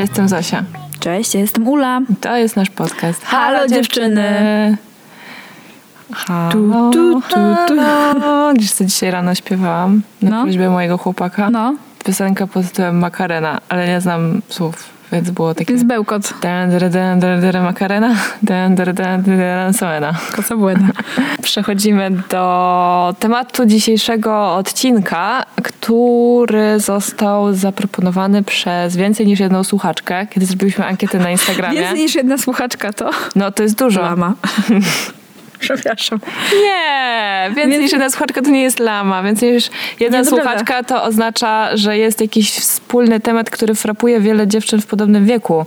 Cześć, 0.00 0.16
ja 0.18 0.24
jestem 0.24 0.28
Zosia. 0.28 0.64
Cześć, 1.00 1.34
ja 1.34 1.40
jestem 1.40 1.68
Ula. 1.68 2.00
To 2.20 2.36
jest 2.36 2.56
nasz 2.56 2.70
podcast. 2.70 3.24
Halo, 3.24 3.68
dziewczyny. 3.68 4.26
Halo, 6.12 6.50
Tu, 6.52 6.90
tu, 6.92 7.20
tu, 7.20 7.36
tu. 7.68 7.76
halo. 7.80 8.52
Dziś 8.58 8.72
co 8.72 8.84
dzisiaj 8.84 9.10
rano 9.10 9.34
śpiewałam 9.34 10.02
na 10.22 10.30
No. 10.30 10.42
prośbę 10.42 10.70
mojego 10.70 10.98
chłopaka. 10.98 11.50
No, 11.50 11.74
Piosenkę 12.04 12.46
pod 12.46 12.66
tytułem 12.68 12.98
Makarena, 12.98 13.58
ale 13.68 13.86
nie 13.88 14.00
znam 14.00 14.42
słów, 14.48 14.84
więc 15.12 15.30
było 15.30 15.54
takie... 15.54 15.72
jest 15.72 15.86
bełkot. 15.86 16.34
Makarena, 17.62 18.14
Soena. 19.72 20.14
Błęda. 20.56 20.86
Przechodzimy 21.42 22.10
do 22.30 23.14
tematu 23.18 23.66
dzisiejszego 23.66 24.54
odcinka, 24.54 25.42
który 25.62 26.80
został 26.80 27.54
zaproponowany 27.54 28.42
przez 28.42 28.96
więcej 28.96 29.26
niż 29.26 29.40
jedną 29.40 29.64
słuchaczkę, 29.64 30.26
kiedy 30.26 30.46
zrobiliśmy 30.46 30.86
ankietę 30.86 31.18
na 31.18 31.30
Instagramie. 31.30 31.80
Więcej 31.80 31.98
niż 31.98 32.14
jedna 32.14 32.38
słuchaczka 32.38 32.92
to 32.92 33.10
No 33.34 33.50
to 33.52 33.62
jest 33.62 33.78
dużo. 33.78 34.02
lama. 34.02 34.34
Przepraszam. 35.60 36.18
Nie, 36.62 37.44
więcej 37.48 37.68
Więc- 37.70 37.82
niż 37.82 37.92
jedna 37.92 38.10
słuchaczka 38.10 38.42
to 38.42 38.50
nie 38.50 38.62
jest 38.62 38.78
lama. 38.78 39.22
Więcej 39.22 39.52
niż 39.52 39.70
jedna 40.00 40.18
Nie, 40.18 40.24
słuchaczka 40.24 40.82
to 40.82 41.02
oznacza, 41.04 41.76
że 41.76 41.98
jest 41.98 42.20
jakiś 42.20 42.50
wspólny 42.50 43.20
temat, 43.20 43.50
który 43.50 43.74
frapuje 43.74 44.20
wiele 44.20 44.46
dziewczyn 44.46 44.80
w 44.80 44.86
podobnym 44.86 45.26
wieku. 45.26 45.66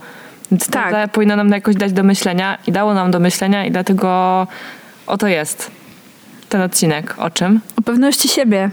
Więc 0.52 0.68
Tak. 0.70 0.92
to 0.92 1.08
powinno 1.08 1.36
nam 1.36 1.50
jakoś 1.50 1.76
dać 1.76 1.92
do 1.94 2.04
myślenia 2.04 2.58
i 2.68 2.72
dało 2.72 2.94
nam 2.94 3.12
do 3.12 3.20
myślenia 3.20 3.66
i 3.66 3.72
dlatego 3.72 4.48
oto 5.08 5.28
jest 5.28 5.72
ten 6.50 6.62
odcinek. 6.62 7.16
O 7.18 7.30
czym? 7.30 7.60
O 7.78 7.82
pewności 7.82 8.28
siebie. 8.28 8.70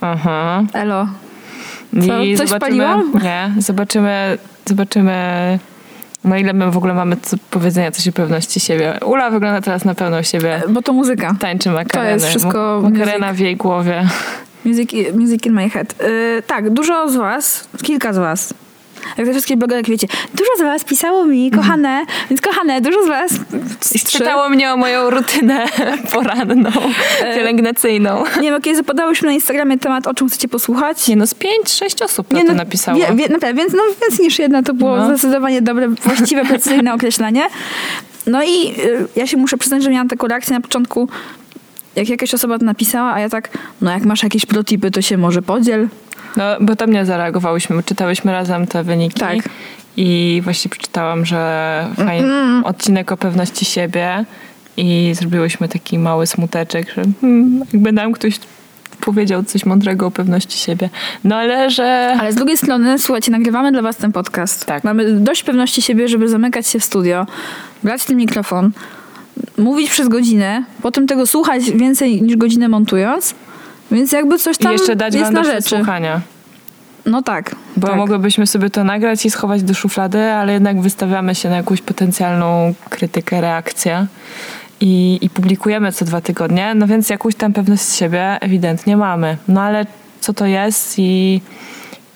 Aha. 0.00 0.62
Elo. 0.72 1.08
I 1.92 2.00
Co? 2.00 2.08
Coś 2.08 2.48
zobaczymy, 2.48 2.60
paliłam? 2.60 3.12
Nie, 3.22 3.50
zobaczymy, 3.58 4.38
zobaczymy 4.66 5.58
no 6.26 6.36
ile 6.36 6.52
my 6.52 6.70
w 6.70 6.76
ogóle 6.76 6.94
mamy 6.94 7.16
co 7.16 7.36
powiedzenia 7.50 7.90
coś 7.90 8.08
o 8.08 8.12
pewności 8.12 8.60
siebie. 8.60 8.98
Ula 9.04 9.30
wygląda 9.30 9.60
teraz 9.60 9.84
na 9.84 9.94
pewną 9.94 10.22
siebie. 10.22 10.62
Bo 10.68 10.82
to 10.82 10.92
muzyka. 10.92 11.34
Tańczy 11.40 11.70
makareny. 11.70 12.12
jest 12.12 12.26
wszystko 12.26 12.80
Ma- 12.82 12.90
Makarena 12.90 13.32
w 13.32 13.38
jej 13.38 13.56
głowie. 13.56 14.08
Music, 14.64 14.90
music 15.14 15.46
in 15.46 15.52
my 15.52 15.70
head. 15.70 15.94
Yy, 16.00 16.42
tak, 16.46 16.70
dużo 16.70 17.08
z 17.10 17.16
was, 17.16 17.68
kilka 17.82 18.12
z 18.12 18.18
was, 18.18 18.54
jak 19.18 19.26
te 19.26 19.32
wszystkie 19.32 19.56
blogerki, 19.56 19.92
wiecie, 19.92 20.06
dużo 20.34 20.50
z 20.58 20.62
was 20.62 20.84
pisało 20.84 21.26
mi, 21.26 21.50
kochane, 21.50 22.04
więc 22.30 22.40
kochane, 22.40 22.80
dużo 22.80 23.04
z 23.04 23.08
was... 23.08 23.30
Trzy. 24.04 24.18
Pytało 24.18 24.48
mnie 24.48 24.72
o 24.72 24.76
moją 24.76 25.10
rutynę 25.10 25.66
poranną, 26.12 26.70
pielęgnacyjną. 27.34 28.24
Nie 28.40 28.50
wiem, 28.50 28.62
kiedy 28.62 28.76
zapadałyśmy 28.76 29.28
na 29.28 29.34
Instagramie 29.34 29.78
temat, 29.78 30.06
o 30.06 30.14
czym 30.14 30.28
chcecie 30.28 30.48
posłuchać. 30.48 31.08
Nie 31.08 31.16
no, 31.16 31.26
z 31.26 31.34
pięć, 31.34 31.70
sześć 31.72 32.02
osób 32.02 32.30
na 32.32 32.38
Nie, 32.38 32.44
to 32.44 32.50
no, 32.50 32.56
napisało. 32.56 32.98
Wie, 32.98 33.06
wie, 33.14 33.28
naprawdę, 33.28 33.54
więc 33.54 33.72
no, 33.72 33.82
więcej 34.02 34.24
niż 34.26 34.38
jedna 34.38 34.62
to 34.62 34.74
było 34.74 34.96
No. 34.96 35.06
zdecydowanie 35.06 35.62
dobre, 35.62 35.88
właściwe, 35.88 36.44
precyzyjne 36.44 36.94
określenie. 36.94 37.42
No 38.26 38.42
i 38.42 38.80
y, 38.80 39.06
ja 39.16 39.26
się 39.26 39.36
muszę 39.36 39.56
przyznać, 39.56 39.82
że 39.82 39.90
miałam 39.90 40.08
taką 40.08 40.28
reakcję 40.28 40.54
na 40.54 40.60
początku, 40.60 41.08
jak 41.96 42.08
jakaś 42.08 42.34
osoba 42.34 42.58
to 42.58 42.64
napisała, 42.64 43.12
a 43.12 43.20
ja 43.20 43.28
tak, 43.28 43.58
no 43.80 43.90
jak 43.90 44.04
masz 44.04 44.22
jakieś 44.22 44.46
protipy, 44.46 44.90
to 44.90 45.02
się 45.02 45.16
może 45.16 45.42
podziel. 45.42 45.88
No, 46.36 46.44
bo 46.60 46.76
to 46.76 46.86
mnie 46.86 47.06
zareagowałyśmy. 47.06 47.82
Czytałyśmy 47.82 48.32
razem 48.32 48.66
te 48.66 48.84
wyniki. 48.84 49.20
Tak. 49.20 49.38
I 49.96 50.40
właśnie 50.44 50.70
przeczytałam, 50.70 51.26
że 51.26 51.86
fajny 51.96 52.64
odcinek 52.64 53.12
o 53.12 53.16
pewności 53.16 53.64
siebie 53.64 54.24
i 54.76 55.12
zrobiłyśmy 55.14 55.68
taki 55.68 55.98
mały 55.98 56.26
smuteczek, 56.26 56.94
że 56.94 57.02
hmm, 57.20 57.64
jakby 57.72 57.92
nam 57.92 58.12
ktoś 58.12 58.38
powiedział 59.00 59.44
coś 59.44 59.66
mądrego 59.66 60.06
o 60.06 60.10
pewności 60.10 60.58
siebie. 60.58 60.90
No 61.24 61.36
ale 61.36 61.70
że... 61.70 62.16
Ale 62.20 62.32
z 62.32 62.34
drugiej 62.34 62.56
strony, 62.56 62.98
słuchajcie, 62.98 63.32
nagrywamy 63.32 63.72
dla 63.72 63.82
was 63.82 63.96
ten 63.96 64.12
podcast. 64.12 64.66
Tak. 64.66 64.84
Mamy 64.84 65.12
dość 65.12 65.42
pewności 65.42 65.82
siebie, 65.82 66.08
żeby 66.08 66.28
zamykać 66.28 66.66
się 66.66 66.78
w 66.78 66.84
studio, 66.84 67.26
brać 67.82 68.04
ten 68.04 68.16
mikrofon, 68.16 68.70
mówić 69.58 69.90
przez 69.90 70.08
godzinę, 70.08 70.64
potem 70.82 71.06
tego 71.06 71.26
słuchać 71.26 71.70
więcej 71.70 72.22
niż 72.22 72.36
godzinę 72.36 72.68
montując, 72.68 73.34
więc 73.90 74.12
jakby 74.12 74.38
coś 74.38 74.56
I 74.56 74.58
tam 74.58 74.72
jeszcze 74.72 74.96
dać 74.96 75.14
jest 75.14 75.32
na 75.32 75.44
rzeczy. 75.44 75.62
przesłuchania. 75.62 76.20
No 77.06 77.22
tak. 77.22 77.56
Bo 77.76 77.86
tak. 77.86 77.96
mogłybyśmy 77.96 78.46
sobie 78.46 78.70
to 78.70 78.84
nagrać 78.84 79.26
i 79.26 79.30
schować 79.30 79.62
do 79.62 79.74
szuflady, 79.74 80.22
ale 80.22 80.52
jednak 80.52 80.80
wystawiamy 80.80 81.34
się 81.34 81.48
na 81.50 81.56
jakąś 81.56 81.80
potencjalną 81.82 82.74
krytykę, 82.90 83.40
reakcję 83.40 84.06
i, 84.80 85.18
i 85.22 85.30
publikujemy 85.30 85.92
co 85.92 86.04
dwa 86.04 86.20
tygodnie, 86.20 86.74
no 86.74 86.86
więc 86.86 87.10
jakąś 87.10 87.34
tam 87.34 87.52
pewność 87.52 87.92
siebie 87.92 88.38
ewidentnie 88.40 88.96
mamy. 88.96 89.36
No 89.48 89.62
ale 89.62 89.86
co 90.20 90.34
to 90.34 90.46
jest 90.46 90.98
i, 90.98 91.40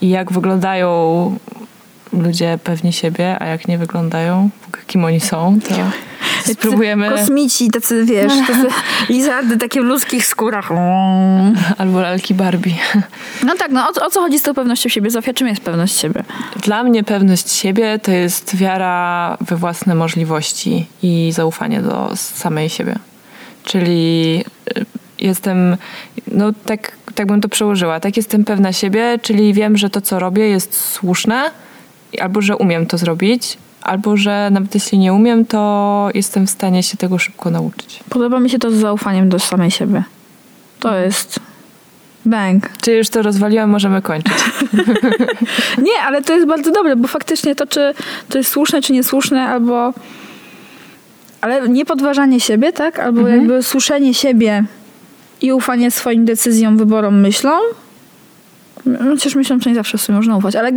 i 0.00 0.08
jak 0.08 0.32
wyglądają 0.32 1.36
ludzie 2.12 2.58
pewni 2.64 2.92
siebie, 2.92 3.36
a 3.40 3.46
jak 3.46 3.68
nie 3.68 3.78
wyglądają, 3.78 4.50
kim 4.86 5.04
oni 5.04 5.20
są, 5.20 5.58
to 5.68 5.74
spróbujemy... 6.52 7.10
Kosmici, 7.10 7.70
tacy 7.70 8.04
wiesz, 8.04 8.32
tacy 8.46 8.66
lizardy 9.08 9.56
takie 9.56 9.80
w 9.80 9.84
ludzkich 9.84 10.26
skórach. 10.26 10.68
Albo 11.78 12.00
lalki 12.00 12.34
Barbie. 12.34 12.74
No 13.46 13.54
tak, 13.56 13.70
no 13.70 13.88
o, 13.88 13.92
co- 13.92 14.06
o 14.06 14.10
co 14.10 14.20
chodzi 14.20 14.38
z 14.38 14.42
tą 14.42 14.54
pewnością 14.54 14.88
siebie? 14.88 15.10
Zofia, 15.10 15.34
czym 15.34 15.48
jest 15.48 15.60
pewność 15.60 15.98
siebie? 15.98 16.24
Dla 16.62 16.82
mnie 16.84 17.04
pewność 17.04 17.52
siebie 17.52 17.98
to 17.98 18.10
jest 18.10 18.56
wiara 18.56 19.36
we 19.40 19.56
własne 19.56 19.94
możliwości 19.94 20.86
i 21.02 21.32
zaufanie 21.34 21.80
do 21.80 22.10
samej 22.16 22.68
siebie. 22.68 22.94
Czyli 23.64 24.44
y, 24.78 24.84
jestem, 25.18 25.76
no 26.32 26.52
tak, 26.66 26.92
tak 27.14 27.26
bym 27.26 27.40
to 27.40 27.48
przełożyła, 27.48 28.00
tak 28.00 28.16
jestem 28.16 28.44
pewna 28.44 28.72
siebie, 28.72 29.18
czyli 29.22 29.54
wiem, 29.54 29.76
że 29.76 29.90
to, 29.90 30.00
co 30.00 30.18
robię 30.18 30.48
jest 30.48 30.92
słuszne, 30.92 31.50
albo 32.20 32.40
że 32.42 32.56
umiem 32.56 32.86
to 32.86 32.98
zrobić, 32.98 33.58
albo 33.82 34.16
że 34.16 34.48
nawet 34.52 34.74
jeśli 34.74 34.98
nie 34.98 35.12
umiem, 35.12 35.46
to 35.46 36.08
jestem 36.14 36.46
w 36.46 36.50
stanie 36.50 36.82
się 36.82 36.96
tego 36.96 37.18
szybko 37.18 37.50
nauczyć. 37.50 38.00
Podoba 38.08 38.40
mi 38.40 38.50
się 38.50 38.58
to 38.58 38.70
z 38.70 38.74
zaufaniem 38.74 39.28
do 39.28 39.38
samej 39.38 39.70
siebie. 39.70 40.02
To 40.80 40.96
jest 40.96 41.40
bang. 42.26 42.68
Czy 42.82 42.92
już 42.92 43.08
to 43.08 43.22
rozwaliłam, 43.22 43.70
możemy 43.70 44.02
kończyć. 44.02 44.32
Nie, 45.86 46.02
ale 46.06 46.22
to 46.22 46.32
jest 46.32 46.46
bardzo 46.46 46.70
dobre, 46.70 46.96
bo 46.96 47.08
faktycznie 47.08 47.54
to, 47.54 47.66
czy 47.66 47.94
to 48.28 48.38
jest 48.38 48.50
słuszne, 48.50 48.82
czy 48.82 48.92
niesłuszne, 48.92 49.48
albo. 49.48 49.92
Ale 51.40 51.68
nie 51.68 51.84
podważanie 51.84 52.40
siebie, 52.40 52.72
tak? 52.72 52.98
Albo 52.98 53.28
jakby 53.28 53.62
słyszenie 53.62 54.14
siebie 54.14 54.64
i 55.40 55.52
ufanie 55.52 55.90
swoim 55.90 56.24
decyzjom, 56.24 56.76
wyborom, 56.76 57.20
myślom. 57.20 57.60
Chociaż 59.04 59.34
myślą, 59.34 59.60
że 59.60 59.70
nie 59.70 59.76
zawsze 59.76 59.98
sobie 59.98 60.16
można 60.16 60.36
ufać, 60.36 60.56
ale 60.56 60.72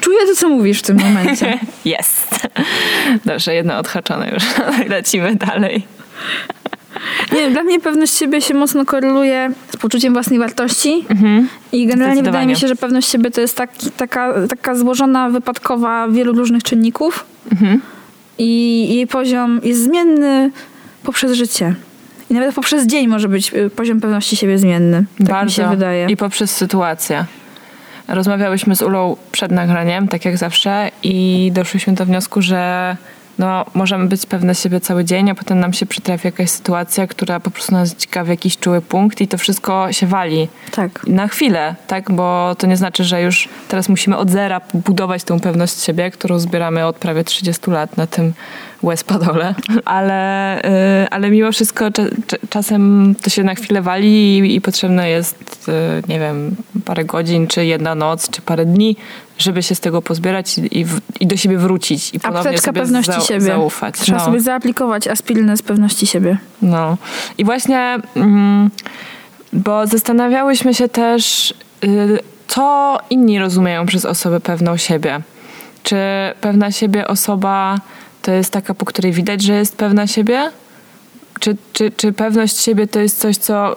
czuję 0.00 0.18
to, 0.26 0.34
co 0.36 0.48
mówisz 0.48 0.78
w 0.78 0.82
tym 0.82 0.96
momencie. 0.96 1.58
Jest. 1.84 2.48
Dobrze, 3.24 3.54
jedno 3.54 3.78
odhaczone 3.78 4.30
już. 4.30 4.42
Lecimy 4.88 5.34
dalej. 5.34 5.86
Nie 7.32 7.50
dla 7.50 7.62
mnie 7.62 7.80
pewność 7.80 8.14
siebie 8.18 8.40
się 8.40 8.54
mocno 8.54 8.84
koreluje 8.84 9.50
z 9.72 9.76
poczuciem 9.76 10.12
własnej 10.12 10.38
wartości. 10.38 11.04
I 11.72 11.86
generalnie 11.86 12.22
wydaje 12.22 12.46
mi 12.46 12.56
się, 12.56 12.68
że 12.68 12.76
pewność 12.76 13.08
siebie 13.08 13.30
to 13.30 13.40
jest 13.40 13.56
taki, 13.56 13.90
taka, 13.90 14.34
taka 14.48 14.74
złożona, 14.74 15.30
wypadkowa 15.30 16.08
wielu 16.08 16.32
różnych 16.32 16.62
czynników. 16.62 17.24
I 18.38 18.86
jej 18.94 19.06
poziom 19.06 19.60
jest 19.62 19.82
zmienny 19.82 20.50
poprzez 21.02 21.32
życie. 21.32 21.74
I 22.30 22.34
nawet 22.34 22.54
poprzez 22.54 22.86
dzień 22.86 23.08
może 23.08 23.28
być 23.28 23.54
y, 23.54 23.70
poziom 23.70 24.00
pewności 24.00 24.36
siebie 24.36 24.58
zmienny. 24.58 25.04
Tak 25.18 25.26
Bardzo. 25.26 25.44
mi 25.44 25.50
się 25.50 25.76
wydaje. 25.76 26.06
I 26.06 26.16
poprzez 26.16 26.50
sytuację. 26.50 27.24
Rozmawiałyśmy 28.08 28.76
z 28.76 28.82
Ulą 28.82 29.16
przed 29.32 29.52
nagraniem, 29.52 30.08
tak 30.08 30.24
jak 30.24 30.36
zawsze, 30.36 30.90
i 31.02 31.50
doszłyśmy 31.54 31.92
do 31.92 32.06
wniosku, 32.06 32.42
że 32.42 32.96
no, 33.38 33.64
możemy 33.74 34.06
być 34.06 34.26
pewne 34.26 34.54
siebie 34.54 34.80
cały 34.80 35.04
dzień, 35.04 35.30
a 35.30 35.34
potem 35.34 35.60
nam 35.60 35.72
się 35.72 35.86
przytrafi 35.86 36.26
jakaś 36.26 36.50
sytuacja, 36.50 37.06
która 37.06 37.40
po 37.40 37.50
prostu 37.50 37.72
nas 37.72 37.96
ciekawi 37.96 38.30
jakiś 38.30 38.58
czuły 38.58 38.80
punkt 38.80 39.20
i 39.20 39.28
to 39.28 39.38
wszystko 39.38 39.92
się 39.92 40.06
wali. 40.06 40.48
Tak. 40.70 41.06
Na 41.06 41.28
chwilę, 41.28 41.74
tak? 41.86 42.12
Bo 42.12 42.54
to 42.58 42.66
nie 42.66 42.76
znaczy, 42.76 43.04
że 43.04 43.22
już 43.22 43.48
teraz 43.68 43.88
musimy 43.88 44.16
od 44.16 44.30
zera 44.30 44.60
budować 44.74 45.24
tą 45.24 45.40
pewność 45.40 45.82
siebie, 45.82 46.10
którą 46.10 46.38
zbieramy 46.38 46.86
od 46.86 46.96
prawie 46.96 47.24
30 47.24 47.70
lat 47.70 47.96
na 47.96 48.06
tym 48.06 48.32
łez-padole. 48.84 49.54
Ale, 49.84 50.58
y, 51.04 51.08
ale 51.10 51.30
mimo 51.30 51.52
wszystko 51.52 51.90
cza, 51.90 52.02
cza, 52.26 52.36
czasem 52.50 53.14
to 53.22 53.30
się 53.30 53.44
na 53.44 53.54
chwilę 53.54 53.82
wali 53.82 54.38
i, 54.38 54.54
i 54.56 54.60
potrzebne 54.60 55.10
jest, 55.10 55.68
y, 55.68 56.02
nie 56.08 56.20
wiem, 56.20 56.56
parę 56.84 57.04
godzin, 57.04 57.46
czy 57.46 57.64
jedna 57.66 57.94
noc, 57.94 58.30
czy 58.30 58.42
parę 58.42 58.64
dni, 58.66 58.96
żeby 59.38 59.62
się 59.62 59.74
z 59.74 59.80
tego 59.80 60.02
pozbierać 60.02 60.58
i, 60.58 60.78
i, 60.78 60.84
w, 60.84 61.00
i 61.20 61.26
do 61.26 61.36
siebie 61.36 61.58
wrócić 61.58 62.14
i 62.14 62.20
ponownie 62.20 62.40
Apteczka 62.50 62.66
sobie 62.66 62.80
pewności 62.80 63.12
za, 63.12 63.20
siebie. 63.20 63.40
zaufać. 63.40 63.94
Trzeba 63.98 64.18
No. 64.18 64.24
sobie 64.24 64.40
zaaplikować 64.40 65.08
aspirynę 65.08 65.56
z 65.56 65.62
pewności 65.62 66.06
siebie. 66.06 66.38
No. 66.62 66.96
I 67.38 67.44
właśnie, 67.44 67.98
mm, 68.16 68.70
bo 69.52 69.86
zastanawiałyśmy 69.86 70.74
się 70.74 70.88
też, 70.88 71.54
y, 71.84 72.18
co 72.48 72.98
inni 73.10 73.38
rozumieją 73.38 73.86
przez 73.86 74.04
osobę 74.04 74.40
pewną 74.40 74.76
siebie. 74.76 75.20
Czy 75.82 75.96
pewna 76.40 76.72
siebie 76.72 77.08
osoba 77.08 77.78
to 78.24 78.32
jest 78.32 78.50
taka, 78.50 78.74
po 78.74 78.84
której 78.84 79.12
widać, 79.12 79.42
że 79.42 79.52
jest 79.52 79.76
pewna 79.76 80.06
siebie? 80.06 80.50
Czy, 81.40 81.56
czy, 81.72 81.90
czy 81.90 82.12
pewność 82.12 82.56
siebie 82.56 82.86
to 82.86 83.00
jest 83.00 83.18
coś, 83.18 83.36
co 83.36 83.76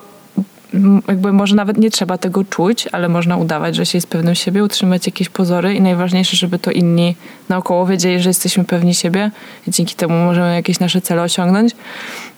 jakby 1.08 1.34
może 1.34 1.56
nawet 1.56 1.78
nie 1.78 1.92
trzeba 1.92 2.18
tego 2.18 2.44
czuć, 2.44 2.88
ale 2.92 3.10
można 3.10 3.38
udawać, 3.38 3.76
że 3.76 3.86
się 3.86 3.98
jest 3.98 4.08
pewnym 4.08 4.36
siebie, 4.36 4.64
utrzymać 4.64 5.06
jakieś 5.06 5.30
pozory 5.30 5.74
i 5.74 5.82
najważniejsze, 5.82 6.38
żeby 6.38 6.60
to 6.60 6.72
inni 6.72 7.16
naokoło 7.50 7.86
wiedzieli, 7.86 8.22
że 8.22 8.30
jesteśmy 8.30 8.64
pewni 8.64 8.94
siebie 8.94 9.32
i 9.68 9.72
dzięki 9.72 9.96
temu 9.96 10.14
możemy 10.26 10.56
jakieś 10.56 10.80
nasze 10.80 11.02
cele 11.02 11.22
osiągnąć. 11.22 11.72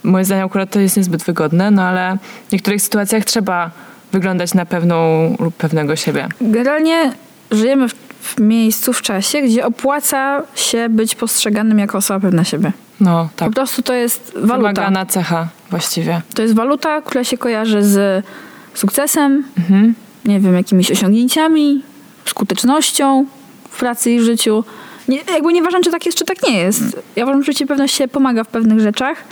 Moim 0.04 0.26
zdaniem 0.26 0.46
akurat 0.46 0.70
to 0.70 0.80
jest 0.80 0.98
niezbyt 0.98 1.24
wygodne, 1.24 1.72
no 1.72 1.84
ale 1.84 2.18
w 2.50 2.52
niektórych 2.52 2.82
sytuacjach 2.82 3.26
trzeba 3.26 3.72
wyglądać 4.12 4.54
na 4.54 4.66
pewną 4.66 4.98
lub 5.40 5.56
pewnego 5.56 5.96
siebie. 5.96 6.28
Generalnie 6.42 7.14
żyjemy 7.52 7.90
w, 7.90 7.96
w 8.21 8.39
miejscu, 8.39 8.94
w 8.94 9.01
czasie, 9.01 9.42
gdzie 9.42 9.66
opłaca 9.66 10.44
się 10.56 10.89
być 10.89 11.16
postrzeganym 11.16 11.80
jako 11.80 11.98
osoba 11.98 12.19
pewna 12.19 12.44
siebie. 12.44 12.71
No 13.00 13.30
tak. 13.36 13.50
Po 13.50 13.56
prostu 13.56 13.81
to 13.81 13.94
jest 13.94 14.31
waluta. 14.36 14.57
Wymagana 14.57 15.06
cecha 15.06 15.48
właściwie. 15.69 16.21
To 16.33 16.42
jest 16.42 16.56
waluta, 16.56 17.01
która 17.01 17.24
się 17.24 17.38
kojarzy 17.38 17.83
z 17.83 18.25
sukcesem, 18.74 19.44
Mhm. 19.57 19.94
nie 20.25 20.39
wiem, 20.39 20.56
jakimiś 20.56 20.92
osiągnięciami, 20.92 21.83
skutecznością 22.25 23.25
w 23.69 23.80
pracy 23.80 24.12
i 24.12 24.19
w 24.19 24.24
życiu. 24.24 24.63
Nie, 25.07 25.18
jakby 25.33 25.54
nieważne, 25.54 25.81
czy 25.81 25.92
tak 25.92 26.06
jest, 26.06 26.18
czy 26.18 26.25
tak 26.25 26.44
nie 26.48 26.57
jest. 26.57 27.01
Ja 27.16 27.24
uważam, 27.24 27.44
że 27.44 27.66
pewność 27.68 27.95
się 27.95 28.07
pomaga 28.07 28.44
w 28.44 28.48
pewnych 28.48 28.80
rzeczach, 28.80 29.24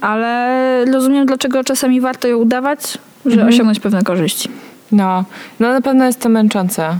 ale 0.00 0.84
rozumiem, 0.84 1.26
dlaczego 1.26 1.64
czasami 1.64 2.00
warto 2.00 2.28
ją 2.28 2.36
udawać, 2.36 2.98
żeby 3.26 3.44
osiągnąć 3.44 3.80
pewne 3.80 4.02
korzyści. 4.02 4.48
No, 4.92 5.24
no 5.60 5.72
na 5.72 5.80
pewno 5.80 6.04
jest 6.04 6.20
to 6.20 6.28
męczące. 6.28 6.98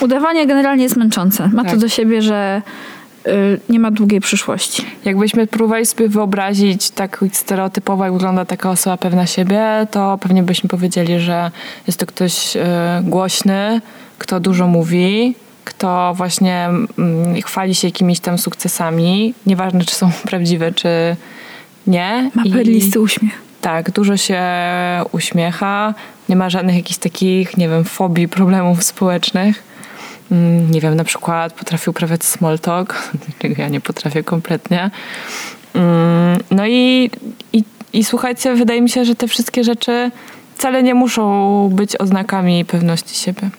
Udawanie 0.00 0.46
generalnie 0.46 0.82
jest 0.82 0.96
męczące. 0.96 1.48
Ma 1.48 1.64
to 1.64 1.70
Tak. 1.70 1.78
do 1.78 1.88
siebie, 1.88 2.22
że 2.22 2.62
y, 3.26 3.60
nie 3.68 3.78
ma 3.78 3.90
długiej 3.90 4.20
przyszłości. 4.20 4.86
Jakbyśmy 5.04 5.46
próbowali 5.46 5.86
sobie 5.86 6.08
wyobrazić 6.08 6.90
tak 6.90 7.24
stereotypowo, 7.32 8.04
jak 8.04 8.12
wygląda 8.12 8.44
taka 8.44 8.70
osoba 8.70 8.96
pewna 8.96 9.26
siebie, 9.26 9.86
to 9.90 10.18
pewnie 10.20 10.42
byśmy 10.42 10.68
powiedzieli, 10.68 11.20
że 11.20 11.50
jest 11.86 11.98
to 11.98 12.06
ktoś 12.06 12.56
e, 12.56 13.00
głośny, 13.04 13.80
kto 14.18 14.40
dużo 14.40 14.66
mówi, 14.66 15.34
kto 15.64 16.12
właśnie 16.16 16.68
mm, 16.98 17.42
chwali 17.42 17.74
się 17.74 17.88
jakimiś 17.88 18.20
tam 18.20 18.38
sukcesami, 18.38 19.34
nieważne 19.46 19.84
czy 19.84 19.94
są 19.94 20.10
prawdziwe, 20.30 20.72
czy 20.72 20.88
nie. 21.86 22.30
Ma 22.34 22.42
I- 22.44 22.52
perlisty 22.52 23.00
uśmiech. 23.00 23.42
Tak, 23.60 23.90
dużo 23.90 24.16
się 24.16 24.42
uśmiecha, 25.12 25.94
nie 26.28 26.36
ma 26.36 26.50
żadnych 26.50 26.76
jakichś 26.76 26.98
takich, 26.98 27.56
nie 27.56 27.68
wiem, 27.68 27.84
fobii, 27.84 28.28
problemów 28.28 28.82
społecznych. 28.84 29.62
Mm, 30.30 30.70
Nie 30.70 30.80
wiem, 30.80 30.94
na 30.94 31.04
przykład 31.04 31.52
potrafi 31.52 31.90
uprawiać 31.90 32.24
small 32.24 32.58
talk, 32.58 33.10
czego 33.38 33.54
ja 33.58 33.68
nie 33.68 33.80
potrafię 33.80 34.22
kompletnie. 34.24 34.90
Mm, 35.74 36.38
No 36.50 36.66
i, 36.66 37.10
i, 37.52 37.64
i 37.92 38.04
słuchajcie, 38.04 38.54
wydaje 38.54 38.82
mi 38.82 38.90
się, 38.90 39.04
że 39.04 39.14
te 39.14 39.28
wszystkie 39.28 39.64
rzeczy 39.64 40.10
wcale 40.56 40.82
nie 40.82 40.94
muszą 40.94 41.68
być 41.72 41.96
oznakami 41.96 42.64
pewności 42.64 43.14
siebie. 43.16 43.50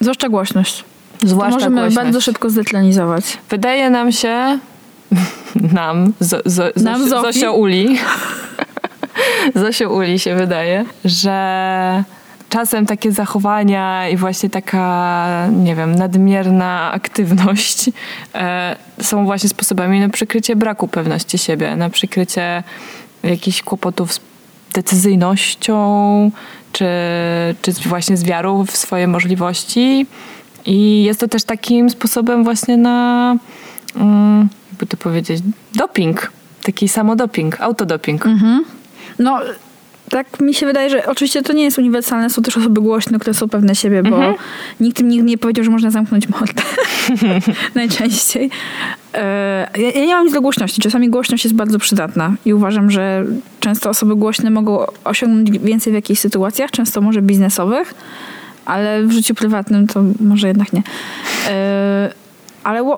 Zwłaszcza 0.00 0.28
głośność. 0.28 0.84
Zwłaszcza 1.24 1.50
to 1.50 1.56
możemy 1.56 1.80
głośność. 1.80 1.96
bardzo 1.96 2.20
szybko 2.20 2.50
zdetlenizować. 2.50 3.24
Wydaje 3.50 3.90
nam 3.90 4.12
się, 4.12 4.58
nam, 5.74 6.12
zo, 6.20 6.36
zo, 6.44 6.62
Nam. 6.76 7.08
Zosio 7.08 7.52
Uli, 7.52 7.98
Zosio 9.54 9.90
Uli 9.90 10.18
się 10.18 10.34
wydaje, 10.34 10.84
że 11.04 12.04
czasem 12.48 12.86
takie 12.86 13.12
zachowania 13.12 14.08
i 14.08 14.16
właśnie 14.16 14.50
taka, 14.50 15.48
nie 15.52 15.74
wiem, 15.74 15.94
nadmierna 15.94 16.92
aktywność 16.92 17.90
e, 18.34 18.76
są 19.00 19.24
właśnie 19.24 19.48
sposobami 19.48 20.00
na 20.00 20.08
przykrycie 20.08 20.56
braku 20.56 20.88
pewności 20.88 21.38
siebie, 21.38 21.76
na 21.76 21.90
przykrycie 21.90 22.62
jakichś 23.22 23.62
kłopotów 23.62 24.12
z 24.12 24.20
decyzyjnością, 24.74 26.30
czy, 26.72 26.86
czy 27.62 27.72
właśnie 27.72 28.16
z 28.16 28.24
wiarą 28.24 28.66
w 28.66 28.76
swoje 28.76 29.08
możliwości. 29.08 30.06
I 30.66 31.02
jest 31.02 31.20
to 31.20 31.28
też 31.28 31.44
takim 31.44 31.90
sposobem 31.90 32.44
właśnie 32.44 32.76
na, 32.76 33.36
mm, 33.96 34.48
jakby 34.70 34.86
to 34.86 34.96
powiedzieć, 34.96 35.42
doping. 35.74 36.32
Taki 36.62 36.88
samodoping, 36.88 37.60
autodoping. 37.60 38.26
No, 39.22 39.40
tak 40.10 40.40
mi 40.40 40.54
się 40.54 40.66
wydaje, 40.66 40.90
że 40.90 41.06
oczywiście 41.06 41.42
to 41.42 41.52
nie 41.52 41.64
jest 41.64 41.78
uniwersalne, 41.78 42.30
są 42.30 42.42
też 42.42 42.56
osoby 42.56 42.80
głośne, 42.80 43.18
które 43.18 43.34
są 43.34 43.48
pewne 43.48 43.74
siebie, 43.74 44.02
bo 44.02 44.34
nikt 44.80 45.00
im 45.00 45.08
nigdy 45.08 45.26
nie 45.30 45.38
powiedział, 45.38 45.64
że 45.64 45.70
można 45.70 45.90
zamknąć 45.90 46.28
mordę. 46.28 46.62
Najczęściej. 47.74 48.50
E, 49.14 49.68
Ja, 49.76 49.90
ja 49.90 50.06
nie 50.06 50.14
mam 50.14 50.24
nic 50.24 50.34
do 50.34 50.40
głośności. 50.40 50.80
Czasami 50.80 51.08
głośność 51.10 51.44
jest 51.44 51.56
bardzo 51.56 51.78
przydatna 51.78 52.34
i 52.44 52.54
uważam, 52.54 52.90
że 52.90 53.24
często 53.60 53.90
osoby 53.90 54.16
głośne 54.16 54.50
mogą 54.50 54.86
osiągnąć 55.04 55.58
więcej 55.58 55.92
w 55.92 55.96
jakichś 55.96 56.20
sytuacjach, 56.20 56.70
często 56.70 57.00
może 57.00 57.22
biznesowych, 57.22 57.94
ale 58.64 59.02
w 59.02 59.12
życiu 59.12 59.34
prywatnym 59.34 59.86
to 59.86 60.04
może 60.20 60.48
jednak 60.48 60.72
nie. 60.72 60.82
E, 61.48 62.12
Ale 62.64 62.96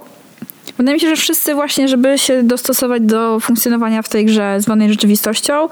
wydaje 0.78 0.94
mi 0.94 1.00
się, 1.00 1.08
że 1.08 1.16
wszyscy 1.16 1.54
właśnie, 1.54 1.88
żeby 1.88 2.18
się 2.18 2.42
dostosować 2.42 3.02
do 3.02 3.40
funkcjonowania 3.40 4.02
w 4.02 4.08
tej 4.08 4.24
grze 4.24 4.60
zwanej 4.60 4.88
rzeczywistością, 4.90 5.68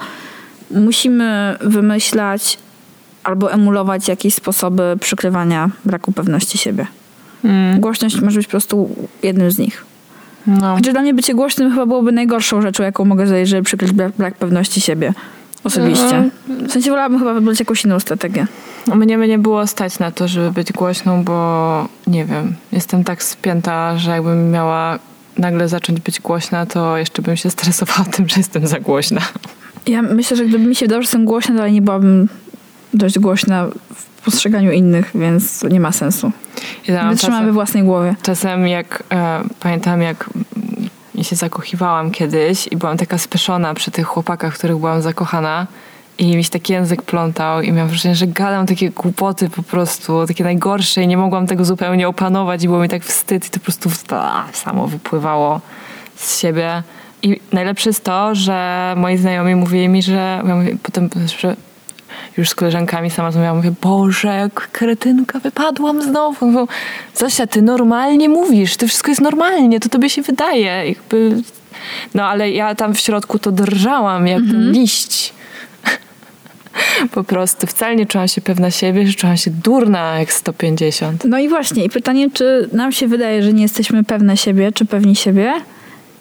musimy 0.73 1.57
wymyślać 1.61 2.59
albo 3.25 3.53
emulować 3.53 4.09
jakieś 4.09 4.35
sposoby 4.35 4.97
przykrywania 5.01 5.71
braku 5.85 6.13
pewności 6.13 6.59
siebie. 6.59 6.87
Mm, 7.45 7.81
Głośność 7.81 8.21
może 8.21 8.39
być 8.41 8.47
po 8.47 8.51
prostu 8.51 8.89
jednym 9.23 9.51
z 9.51 9.59
nich. 9.59 9.85
no. 10.47 10.75
Chociaż 10.77 10.93
dla 10.93 11.03
mnie 11.03 11.15
bycie 11.15 11.35
głośnym 11.35 11.71
chyba 11.71 11.87
byłoby 11.87 12.13
najgorszą 12.13 12.63
rzeczą, 12.63 12.83
jaką 12.83 13.05
mogę 13.05 13.27
zrobić, 13.27 13.49
żeby 13.49 13.63
przykryć 13.63 13.93
brak, 13.93 14.13
brak 14.19 14.35
pewności 14.35 14.81
siebie. 14.81 15.13
Osobiście. 15.65 16.31
W 16.49 16.73
sensie 16.73 16.91
wolałabym 16.91 17.19
chyba 17.19 17.35
wybrać 17.35 17.61
jakąś 17.61 17.85
inną 17.85 18.01
strategię. 18.01 18.47
Mnie 18.95 19.19
by 19.19 19.29
nie 19.29 19.39
było 19.39 19.67
stać 19.67 19.99
na 19.99 20.11
to, 20.11 20.29
żeby 20.29 20.51
być 20.51 20.73
głośną, 20.73 21.25
bo 21.25 21.89
nie 22.07 22.25
wiem, 22.25 22.55
jestem 22.73 23.05
tak 23.05 23.23
spięta, 23.23 23.99
że 23.99 24.11
jakbym 24.11 24.51
miała 24.51 24.99
nagle 25.39 25.69
zacząć 25.69 26.01
być 26.01 26.21
głośna, 26.21 26.67
to 26.67 26.97
jeszcze 26.97 27.23
bym 27.23 27.37
się 27.37 27.51
stresowała 27.51 28.05
tym, 28.17 28.29
że 28.29 28.35
jestem 28.37 28.67
za 28.67 28.81
głośna. 28.81 29.21
Ja 29.87 30.02
myślę, 30.02 30.37
że 30.37 30.44
gdyby 30.44 30.64
mi 30.67 30.75
się 30.75 30.87
wydało, 30.87 31.02
że 31.02 31.06
jestem 31.06 31.25
głośna, 31.25 31.56
to 31.56 31.69
nie 31.69 31.82
byłabym 31.82 32.29
dość 32.94 33.19
głośna 33.19 33.67
w 33.94 34.25
postrzeganiu 34.25 34.73
innych, 34.73 35.11
więc 35.14 35.62
nie 35.62 35.81
ma 35.81 35.93
sensu. 35.93 36.32
Ja 36.88 37.02
mam 37.02 37.11
Wytrzymam 37.12 37.38
we 37.38 37.40
czasem, 37.40 37.55
własnej 37.55 37.82
głowie. 37.82 38.14
czasem 38.23 38.67
jak 38.69 39.02
e, 39.12 39.43
pamiętam, 39.61 40.02
jak 40.02 40.30
ja 41.14 41.25
się 41.25 41.37
zakochiwałam 41.37 42.11
kiedyś 42.11 42.66
i 42.66 42.76
byłam 42.76 42.97
taka 42.97 43.18
speszona 43.18 43.75
przy 43.75 43.90
tych 43.90 44.07
chłopakach, 44.07 44.54
w 44.54 44.59
których 44.59 44.76
byłam 44.76 45.02
zakochana 45.02 45.66
i 46.18 46.37
mi 46.37 46.45
się 46.45 46.50
taki 46.50 46.73
język 46.73 47.02
plątał 47.02 47.62
i 47.62 47.73
miałam 47.73 47.88
wrażenie, 47.88 48.14
że 48.14 48.26
gadam 48.26 48.66
takie 48.66 48.90
głupoty 48.90 49.50
po 49.50 49.62
prostu, 49.62 50.26
takie 50.26 50.45
najgorsze 50.45 51.02
i 51.02 51.07
nie 51.07 51.16
mogłam 51.16 51.47
tego 51.47 51.64
zupełnie 51.64 52.09
opanować 52.09 52.64
i 52.64 52.66
było 52.66 52.80
mi 52.80 52.88
tak 52.88 53.04
wstyd 53.04 53.47
i 53.47 53.50
to 53.50 53.59
po 53.59 53.64
prostu 53.64 53.90
a, 54.11 54.45
samo 54.52 54.87
wypływało 54.87 55.61
z 56.16 56.40
siebie. 56.40 56.83
I 57.23 57.41
najlepsze 57.52 57.91
jest 57.91 58.05
to, 58.05 58.35
że 58.35 58.95
moi 58.97 59.17
znajomi 59.17 59.55
mówili 59.55 59.88
mi, 59.88 60.02
że 60.02 60.43
ja 60.47 60.55
mówię, 60.57 60.76
potem 60.83 61.11
że 61.38 61.57
już 62.37 62.49
z 62.49 62.55
koleżankami 62.55 63.11
sama 63.11 63.29
rozmawiałam, 63.29 63.57
mówię, 63.57 63.73
Boże, 63.83 64.29
jak 64.29 64.71
kretynka, 64.71 65.38
wypadłam 65.38 66.02
znowu. 66.02 66.47
Mówią, 66.47 66.67
Zosia, 67.14 67.47
ty 67.47 67.62
normalnie 67.62 68.29
mówisz, 68.29 68.76
to 68.76 68.88
wszystko 68.88 69.11
jest 69.11 69.21
normalnie, 69.21 69.81
to 69.81 69.88
tobie 69.88 70.11
się 70.11 70.23
wydaje. 70.23 70.88
Jakby... 70.88 71.43
No 72.14 72.26
ale 72.26 72.50
ja 72.50 72.75
tam 72.75 72.95
w 72.95 73.00
środku 73.00 73.38
to 73.38 73.52
drżałam 73.52 74.26
jak 74.26 74.38
ten 74.38 74.73
liść. 74.73 75.33
Po 77.14 77.25
prostu 77.25 77.67
wcale 77.67 77.97
nie 77.97 78.07
czułam 78.07 78.29
się 78.29 78.41
pewna 78.41 78.71
siebie, 78.71 79.07
że 79.07 79.14
czułam 79.14 79.37
się 79.37 79.50
durna 79.50 80.19
jak 80.19 80.33
150. 80.33 81.25
No 81.25 81.38
i 81.38 81.49
właśnie, 81.49 81.85
i 81.85 81.91
pytanie, 81.91 82.31
czy 82.31 82.69
nam 82.73 82.93
się 82.93 83.09
wydaje, 83.09 83.43
że 83.43 83.52
nie 83.52 83.62
jesteśmy 83.62 84.05
pewne 84.05 84.37
siebie, 84.37 84.73
czy 84.73 84.85
pewni 84.85 85.17
siebie, 85.17 85.55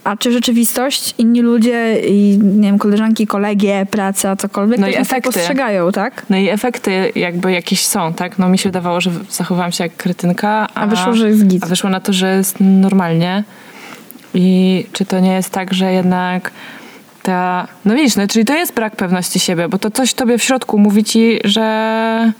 a 0.03 0.17
czy 0.17 0.31
rzeczywistość, 0.31 1.15
inni 1.17 1.41
ludzie 1.41 1.99
i 2.07 2.39
nie 2.43 2.67
wiem, 2.67 2.79
koleżanki, 2.79 3.27
kolegie, 3.27 3.87
praca, 3.91 4.35
cokolwiek, 4.35 4.79
No 4.79 4.87
i 4.87 4.93
tak 4.93 5.01
efekty. 5.01 5.31
postrzegają, 5.31 5.91
tak? 5.91 6.25
No 6.29 6.37
i 6.37 6.49
efekty 6.49 7.11
jakby 7.15 7.51
jakieś 7.51 7.85
są, 7.85 8.13
tak? 8.13 8.39
No 8.39 8.49
mi 8.49 8.57
się 8.57 8.69
wydawało, 8.69 9.01
że 9.01 9.11
zachowałam 9.29 9.71
się 9.71 9.83
jak 9.83 9.95
kretynka, 9.95 10.67
a, 10.75 10.81
A 10.81 10.87
wyszło, 10.87 11.13
że 11.13 11.27
jest 11.29 11.47
git. 11.47 11.63
A 11.63 11.67
wyszło 11.67 11.89
na 11.89 11.99
to, 11.99 12.13
że 12.13 12.35
jest 12.37 12.55
normalnie. 12.59 13.43
I 14.33 14.85
czy 14.91 15.05
to 15.05 15.19
nie 15.19 15.33
jest 15.33 15.49
tak, 15.49 15.73
że 15.73 15.93
jednak 15.93 16.51
ta... 17.23 17.67
No 17.85 17.95
widzisz, 17.95 18.15
no, 18.15 18.27
czyli 18.27 18.45
to 18.45 18.53
jest 18.55 18.73
brak 18.73 18.95
pewności 18.95 19.39
siebie, 19.39 19.69
bo 19.69 19.77
to 19.77 19.91
coś 19.91 20.13
tobie 20.13 20.37
w 20.37 20.43
środku 20.43 20.77
mówi 20.77 21.03
ci, 21.03 21.39
że 21.43 22.31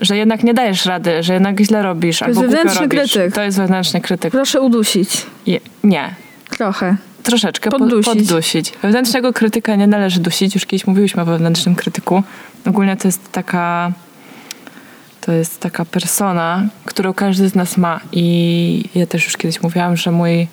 że 0.00 0.16
jednak 0.16 0.44
nie 0.44 0.54
dajesz 0.54 0.86
rady, 0.86 1.22
że 1.22 1.34
jednak 1.34 1.60
źle 1.60 1.82
robisz 1.82 2.18
To 2.18 2.28
jest 2.28 2.38
albo 2.40 2.50
wewnętrzny 2.50 2.88
krytyk. 2.88 3.34
To 3.34 3.42
jest 3.42 3.58
wewnętrzny 3.58 4.00
krytyk. 4.00 4.32
Proszę 4.32 4.60
udusić. 4.60 5.26
Je, 5.46 5.60
nie. 5.84 6.14
Trochę. 6.56 6.96
Troszeczkę 7.22 7.70
po- 7.70 7.78
Poddusić. 7.78 8.14
poddusić. 8.14 8.72
Wewnętrznego 8.82 9.32
krytyka 9.32 9.76
nie 9.76 9.86
należy 9.86 10.20
dusić. 10.20 10.54
Już 10.54 10.66
kiedyś 10.66 10.86
mówiłyśmy 10.86 11.22
o 11.22 11.24
wewnętrznym 11.24 11.74
krytyku. 11.74 12.22
Ogólnie 12.66 12.96
to 12.96 13.08
jest 13.08 13.32
taka 13.32 13.92
to 15.20 15.32
jest 15.32 15.60
taka 15.60 15.84
persona, 15.84 16.66
którą 16.84 17.14
każdy 17.14 17.48
z 17.48 17.54
nas 17.54 17.76
ma. 17.76 18.00
I 18.12 18.84
ja 18.94 19.06
też 19.06 19.24
już 19.24 19.36
kiedyś 19.36 19.62
mówiłam, 19.62 19.96
że 19.96 20.10
mój 20.10 20.48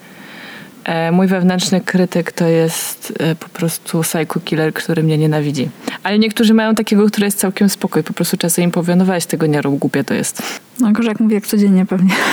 E, 0.84 1.12
mój 1.12 1.28
wewnętrzny 1.28 1.82
krytyk 1.82 2.32
to 2.32 2.48
jest 2.48 3.14
e, 3.20 3.36
po 3.36 3.50
prostu 3.50 4.02
psycho 4.02 4.40
killer, 4.40 4.74
który 4.74 5.04
mnie 5.04 5.18
nienawidzi. 5.18 5.70
Ale 6.04 6.20
niektórzy 6.20 6.54
mają 6.54 6.76
takiego, 6.76 7.08
który 7.08 7.26
jest 7.26 7.40
całkiem 7.40 7.70
spokój. 7.70 8.04
Po 8.04 8.14
prostu 8.14 8.38
czasem 8.38 8.64
im 8.64 8.72
powie, 8.72 8.96
no 8.96 9.06
weź 9.06 9.26
tego 9.26 9.46
nie 9.46 9.62
rób, 9.62 9.80
głupie 9.80 10.04
to 10.04 10.14
jest. 10.14 10.42
No 10.80 10.92
gorzej 10.92 11.10
jak 11.10 11.20
mówię, 11.20 11.36
jak 11.36 11.48
codziennie 11.48 11.86
pewnie. 11.86 12.14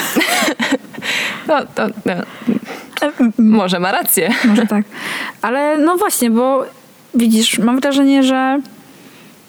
No, 1.49 1.67
to, 1.75 1.87
no. 2.07 2.15
Może 3.39 3.81
ma 3.81 3.93
rację. 3.93 4.31
Może 4.45 4.67
tak. 4.67 4.85
Ale 5.43 5.79
no 5.79 5.97
właśnie, 5.97 6.31
bo 6.31 6.65
widzisz, 7.15 7.59
mam 7.59 7.81
wrażenie, 7.81 8.23
że 8.23 8.61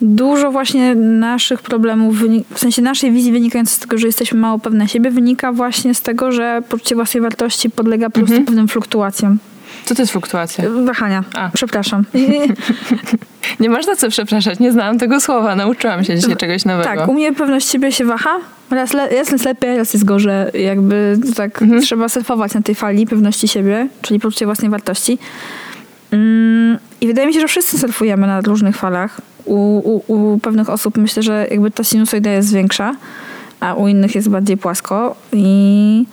dużo 0.02 0.52
właśnie 0.52 0.96
naszych 0.96 1.62
problemów, 1.62 2.16
w 2.54 2.60
sensie 2.60 2.82
naszej 2.82 3.12
wizji 3.12 3.32
wynikającej 3.32 3.76
z 3.76 3.80
tego, 3.80 3.98
że 3.98 4.08
jesteśmy 4.08 4.40
mało 4.40 4.60
pewne 4.60 4.88
siebie, 4.88 5.12
wynika 5.12 5.52
właśnie 5.52 5.94
z 5.94 6.02
tego, 6.02 6.32
że 6.32 6.62
poczucie 6.70 6.96
własnej 6.96 7.22
wartości 7.22 7.70
podlega 7.70 8.10
po 8.10 8.14
prostu 8.14 8.34
mhm. 8.34 8.46
pewnym 8.46 8.68
fluktuacjom. 8.68 9.38
Co 9.86 9.96
to 9.96 10.02
jest 10.02 10.12
fluktuacja? 10.12 10.64
Wahania. 10.86 11.24
A. 11.36 11.50
Przepraszam. 11.54 12.06
nie 13.60 13.70
masz 13.70 13.86
za 13.86 13.96
co 13.96 14.10
przepraszać. 14.10 14.60
Nie 14.60 14.72
znałam 14.72 15.00
tego 15.00 15.22
słowa. 15.22 15.56
Nauczyłam 15.56 16.04
się 16.04 16.16
dzisiaj 16.16 16.38
czegoś 16.38 16.66
nowego. 16.66 16.90
Tak, 16.90 17.08
u 17.08 17.14
mnie 17.14 17.34
pewność 17.34 17.70
siebie 17.70 17.92
się 17.92 18.06
waha. 18.06 18.38
Raz, 18.72 18.94
le, 18.94 19.10
raz 19.10 19.32
jest 19.32 19.46
lepiej, 19.46 19.78
raz 19.78 19.94
jest 19.94 20.06
gorzej. 20.06 20.64
Jakby 20.64 21.18
tak 21.36 21.62
mhm. 21.62 21.82
trzeba 21.82 22.10
surfować 22.10 22.54
na 22.54 22.62
tej 22.62 22.76
fali 22.76 23.08
pewności 23.08 23.48
siebie, 23.48 23.88
czyli 24.02 24.20
poczucie 24.20 24.46
własnej 24.46 24.72
wartości. 24.72 25.18
Mm, 26.12 26.78
I 27.02 27.08
wydaje 27.08 27.28
mi 27.28 27.34
się, 27.34 27.40
że 27.40 27.48
wszyscy 27.48 27.80
surfujemy 27.80 28.28
na 28.28 28.42
różnych 28.42 28.78
falach. 28.78 29.22
U, 29.46 29.56
u, 29.56 30.14
u 30.14 30.40
pewnych 30.40 30.70
osób 30.70 30.98
myślę, 30.98 31.24
że 31.24 31.48
jakby 31.52 31.72
ta 31.72 31.84
sinusoida 31.84 32.32
jest 32.32 32.54
większa, 32.54 32.96
a 33.60 33.74
u 33.74 33.88
innych 33.88 34.16
jest 34.16 34.30
bardziej 34.30 34.58
płasko. 34.58 35.16
I, 35.34 36.06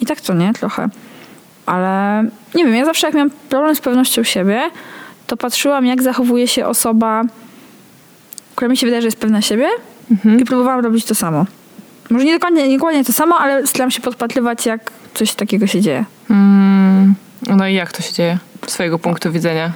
i 0.00 0.06
tak 0.06 0.20
to 0.20 0.34
nie, 0.34 0.52
trochę. 0.52 0.88
Ale 1.66 2.24
nie 2.54 2.64
wiem, 2.64 2.74
ja 2.74 2.84
zawsze 2.84 3.06
jak 3.06 3.14
miałam 3.14 3.30
problem 3.48 3.74
z 3.74 3.80
pewnością 3.80 4.22
siebie, 4.22 4.62
to 5.26 5.36
patrzyłam, 5.36 5.86
jak 5.86 6.02
zachowuje 6.02 6.48
się 6.48 6.66
osoba, 6.66 7.22
która 8.54 8.68
mi 8.68 8.76
się 8.76 8.86
wydaje, 8.86 9.02
że 9.02 9.06
jest 9.08 9.18
pewna 9.18 9.42
siebie 9.42 9.68
mhm. 10.10 10.40
i 10.40 10.44
próbowałam 10.44 10.84
robić 10.84 11.04
to 11.04 11.14
samo. 11.14 11.46
Może 12.10 12.24
nie 12.24 12.32
dokładnie, 12.32 12.68
nie 12.68 12.76
dokładnie 12.78 13.04
to 13.04 13.12
samo, 13.12 13.38
ale 13.38 13.66
staram 13.66 13.90
się 13.90 14.00
podpatrywać, 14.00 14.66
jak 14.66 14.90
coś 15.14 15.34
takiego 15.34 15.66
się 15.66 15.80
dzieje. 15.80 16.04
Mm, 16.30 17.14
no 17.46 17.68
i 17.68 17.74
jak 17.74 17.92
to 17.92 18.02
się 18.02 18.12
dzieje? 18.12 18.38
Z 18.66 18.70
swojego 18.72 18.98
punktu 18.98 19.32
widzenia? 19.32 19.72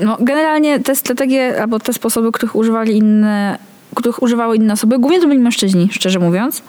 No, 0.00 0.16
generalnie 0.20 0.80
te 0.80 0.96
strategie 0.96 1.62
albo 1.62 1.80
te 1.80 1.92
sposoby, 1.92 2.32
których 2.32 2.56
używali 2.56 2.96
inne, 2.96 3.58
których 3.94 4.22
używały 4.22 4.56
inne 4.56 4.72
osoby, 4.72 4.98
głównie 4.98 5.20
to 5.20 5.26
byli 5.26 5.38
mężczyźni, 5.40 5.88
szczerze 5.92 6.18
mówiąc. 6.18 6.62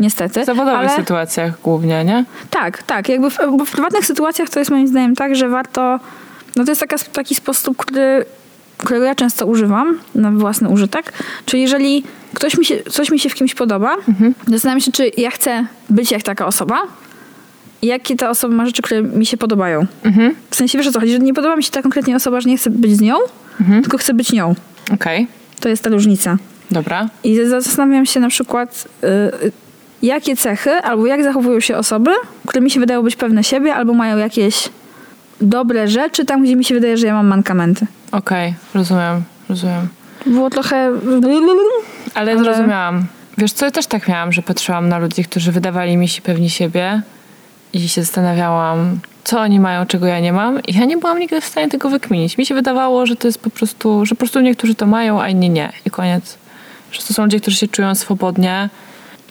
Niestety. 0.00 0.42
W 0.42 0.46
zawodowych 0.46 0.90
ale... 0.90 0.96
sytuacjach 0.96 1.60
głównie, 1.60 2.04
nie? 2.04 2.24
Tak, 2.50 2.82
tak. 2.82 3.08
Jakby 3.08 3.30
w, 3.30 3.38
bo 3.58 3.64
w 3.64 3.70
prywatnych 3.70 4.06
sytuacjach 4.06 4.50
to 4.50 4.58
jest 4.58 4.70
moim 4.70 4.88
zdaniem 4.88 5.16
tak, 5.16 5.36
że 5.36 5.48
warto. 5.48 6.00
No 6.56 6.64
to 6.64 6.70
jest 6.70 6.80
taka, 6.80 6.96
taki 6.98 7.34
sposób, 7.34 7.76
który, 7.76 8.24
którego 8.78 9.04
ja 9.04 9.14
często 9.14 9.46
używam 9.46 9.98
na 10.14 10.30
własny 10.30 10.68
użytek. 10.68 11.12
Czyli 11.46 11.62
jeżeli 11.62 12.04
ktoś 12.34 12.58
mi 12.58 12.64
się, 12.64 12.82
coś 12.82 13.10
mi 13.10 13.18
się 13.18 13.28
w 13.28 13.34
kimś 13.34 13.54
podoba, 13.54 13.96
mhm. 14.08 14.34
zastanawiam 14.46 14.80
się, 14.80 14.92
czy 14.92 15.10
ja 15.16 15.30
chcę 15.30 15.66
być 15.90 16.10
jak 16.10 16.22
taka 16.22 16.46
osoba, 16.46 16.82
jakie 17.82 18.16
ta 18.16 18.30
osoba 18.30 18.54
ma 18.54 18.66
rzeczy, 18.66 18.82
które 18.82 19.02
mi 19.02 19.26
się 19.26 19.36
podobają. 19.36 19.86
Mhm. 20.04 20.34
W 20.50 20.56
sensie 20.56 20.78
wiesz 20.78 20.86
o 20.86 20.92
co 20.92 21.00
chodzi, 21.00 21.12
że 21.12 21.18
nie 21.18 21.34
podoba 21.34 21.56
mi 21.56 21.62
się 21.62 21.70
ta 21.70 21.82
konkretnie 21.82 22.16
osoba, 22.16 22.40
że 22.40 22.48
nie 22.48 22.56
chcę 22.56 22.70
być 22.70 22.96
z 22.96 23.00
nią, 23.00 23.16
mhm. 23.60 23.82
tylko 23.82 23.98
chcę 23.98 24.14
być 24.14 24.32
nią. 24.32 24.54
Okej. 24.94 25.22
Okay. 25.22 25.26
To 25.60 25.68
jest 25.68 25.82
ta 25.82 25.90
różnica. 25.90 26.36
Dobra. 26.70 27.08
I 27.24 27.46
zastanawiam 27.46 28.06
się 28.06 28.20
na 28.20 28.28
przykład, 28.28 28.88
y, 29.44 29.52
jakie 30.02 30.36
cechy 30.36 30.70
albo 30.70 31.06
jak 31.06 31.22
zachowują 31.22 31.60
się 31.60 31.76
osoby, 31.76 32.10
które 32.46 32.60
mi 32.60 32.70
się 32.70 32.80
wydają 32.80 33.02
być 33.02 33.16
pewne 33.16 33.44
siebie, 33.44 33.74
albo 33.74 33.94
mają 33.94 34.16
jakieś 34.16 34.68
dobre 35.40 35.88
rzeczy 35.88 36.24
tam, 36.24 36.42
gdzie 36.42 36.56
mi 36.56 36.64
się 36.64 36.74
wydaje, 36.74 36.96
że 36.96 37.06
ja 37.06 37.14
mam 37.14 37.26
mankamenty. 37.26 37.86
Okej, 38.12 38.48
okay, 38.48 38.54
rozumiem, 38.74 39.22
rozumiem. 39.48 39.88
Było 40.26 40.50
trochę... 40.50 40.92
Ale, 42.14 42.32
ale 42.32 42.38
zrozumiałam. 42.38 43.06
Wiesz 43.38 43.52
co, 43.52 43.64
ja 43.64 43.70
też 43.70 43.86
tak 43.86 44.08
miałam, 44.08 44.32
że 44.32 44.42
patrzyłam 44.42 44.88
na 44.88 44.98
ludzi, 44.98 45.24
którzy 45.24 45.52
wydawali 45.52 45.96
mi 45.96 46.08
się 46.08 46.22
pewni 46.22 46.50
siebie 46.50 47.02
i 47.72 47.88
się 47.88 48.02
zastanawiałam, 48.02 48.98
co 49.24 49.40
oni 49.40 49.60
mają, 49.60 49.86
czego 49.86 50.06
ja 50.06 50.20
nie 50.20 50.32
mam 50.32 50.62
i 50.62 50.78
ja 50.78 50.84
nie 50.84 50.96
byłam 50.96 51.18
nigdy 51.18 51.40
w 51.40 51.44
stanie 51.44 51.68
tego 51.68 51.90
wykminić. 51.90 52.38
Mi 52.38 52.46
się 52.46 52.54
wydawało, 52.54 53.06
że 53.06 53.16
to 53.16 53.28
jest 53.28 53.38
po 53.38 53.50
prostu, 53.50 54.06
że 54.06 54.14
po 54.14 54.18
prostu 54.18 54.40
niektórzy 54.40 54.74
to 54.74 54.86
mają, 54.86 55.22
a 55.22 55.28
inni 55.28 55.50
nie. 55.50 55.72
I 55.86 55.90
koniec. 55.90 56.38
Że 56.92 57.02
to 57.02 57.14
są 57.14 57.22
ludzie, 57.22 57.40
którzy 57.40 57.56
się 57.56 57.68
czują 57.68 57.94
swobodnie 57.94 58.68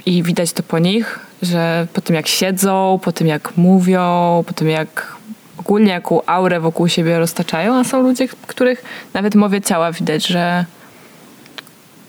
i 0.07 0.23
widać 0.23 0.53
to 0.53 0.63
po 0.63 0.79
nich, 0.79 1.19
że 1.41 1.87
po 1.93 2.01
tym 2.01 2.15
jak 2.15 2.27
siedzą, 2.27 2.99
po 3.03 3.11
tym 3.11 3.27
jak 3.27 3.57
mówią, 3.57 4.43
po 4.47 4.53
tym 4.53 4.69
jak 4.69 5.15
ogólnie 5.57 5.91
jaką 5.91 6.25
aurę 6.25 6.59
wokół 6.59 6.87
siebie 6.87 7.19
roztaczają, 7.19 7.75
a 7.75 7.83
są 7.83 8.01
ludzie, 8.01 8.27
których 8.27 8.83
nawet 9.13 9.35
mowie 9.35 9.61
ciała 9.61 9.91
widać, 9.91 10.27
że 10.27 10.65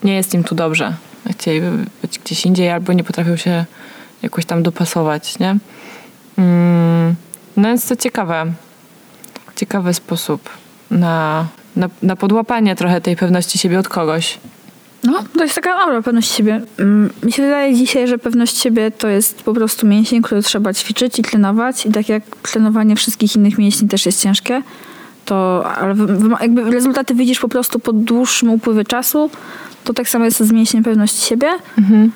nie 0.04 0.14
jest 0.14 0.34
im 0.34 0.44
tu 0.44 0.54
dobrze. 0.54 0.94
Chcieliby 1.32 1.70
być 2.02 2.18
gdzieś 2.18 2.46
indziej 2.46 2.70
albo 2.70 2.92
nie 2.92 3.04
potrafią 3.04 3.36
się 3.36 3.64
jakoś 4.22 4.46
tam 4.46 4.62
dopasować, 4.62 5.38
nie? 5.38 5.56
Mm, 6.38 7.14
no 7.56 7.68
więc 7.68 7.88
to 7.88 7.96
ciekawe. 7.96 8.52
Ciekawy 9.56 9.94
sposób 9.94 10.50
na, 10.90 11.46
na, 11.76 11.88
na 12.02 12.16
podłapanie 12.16 12.76
trochę 12.76 13.00
tej 13.00 13.16
pewności 13.16 13.58
siebie 13.58 13.78
od 13.78 13.88
kogoś. 13.88 14.38
No, 15.08 15.24
to 15.36 15.42
jest 15.42 15.54
taka 15.54 15.74
aura 15.74 16.02
pewność 16.02 16.32
siebie. 16.32 16.60
Mm, 16.78 17.10
mi 17.22 17.32
się 17.32 17.42
wydaje 17.42 17.74
dzisiaj, 17.74 18.08
że 18.08 18.18
pewność 18.18 18.58
siebie 18.58 18.90
to 18.90 19.08
jest 19.08 19.42
po 19.42 19.54
prostu 19.54 19.86
mięsień, 19.86 20.22
który 20.22 20.42
trzeba 20.42 20.74
ćwiczyć 20.74 21.18
i 21.18 21.22
trenować. 21.22 21.86
I 21.86 21.92
tak 21.92 22.08
jak 22.08 22.22
trenowanie 22.42 22.96
wszystkich 22.96 23.36
innych 23.36 23.58
mięśni 23.58 23.88
też 23.88 24.06
jest 24.06 24.22
ciężkie, 24.22 24.62
to 25.24 25.66
ale 25.76 25.94
jakby 26.40 26.70
rezultaty 26.70 27.14
widzisz 27.14 27.40
po 27.40 27.48
prostu 27.48 27.78
po 27.78 27.92
dłuższym 27.92 28.50
upływie 28.50 28.84
czasu, 28.84 29.30
to 29.84 29.94
tak 29.94 30.08
samo 30.08 30.24
jest 30.24 30.40
z 30.40 30.52
mięśniem 30.52 30.84
pewności 30.84 31.26
siebie. 31.26 31.48
Mhm. 31.78 32.12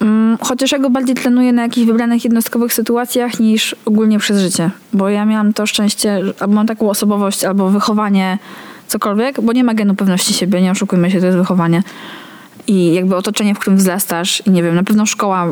Mm, 0.00 0.38
chociaż 0.40 0.72
ja 0.72 0.78
go 0.78 0.90
bardziej 0.90 1.14
trenuję 1.14 1.52
na 1.52 1.62
jakichś 1.62 1.86
wybranych 1.86 2.24
jednostkowych 2.24 2.74
sytuacjach 2.74 3.40
niż 3.40 3.76
ogólnie 3.84 4.18
przez 4.18 4.40
życie. 4.40 4.70
Bo 4.92 5.08
ja 5.08 5.24
miałam 5.24 5.52
to 5.52 5.66
szczęście, 5.66 6.22
albo 6.40 6.54
mam 6.54 6.66
taką 6.66 6.90
osobowość, 6.90 7.44
albo 7.44 7.70
wychowanie 7.70 8.38
cokolwiek, 8.90 9.40
bo 9.40 9.52
nie 9.52 9.64
ma 9.64 9.74
genu 9.74 9.94
pewności 9.94 10.34
siebie, 10.34 10.62
nie 10.62 10.70
oszukujmy 10.70 11.10
się, 11.10 11.20
to 11.20 11.26
jest 11.26 11.38
wychowanie. 11.38 11.82
I 12.66 12.94
jakby 12.94 13.16
otoczenie, 13.16 13.54
w 13.54 13.58
którym 13.58 13.76
wzrastasz 13.76 14.42
i 14.46 14.50
nie 14.50 14.62
wiem, 14.62 14.74
na 14.74 14.82
pewno 14.82 15.06
szkoła 15.06 15.46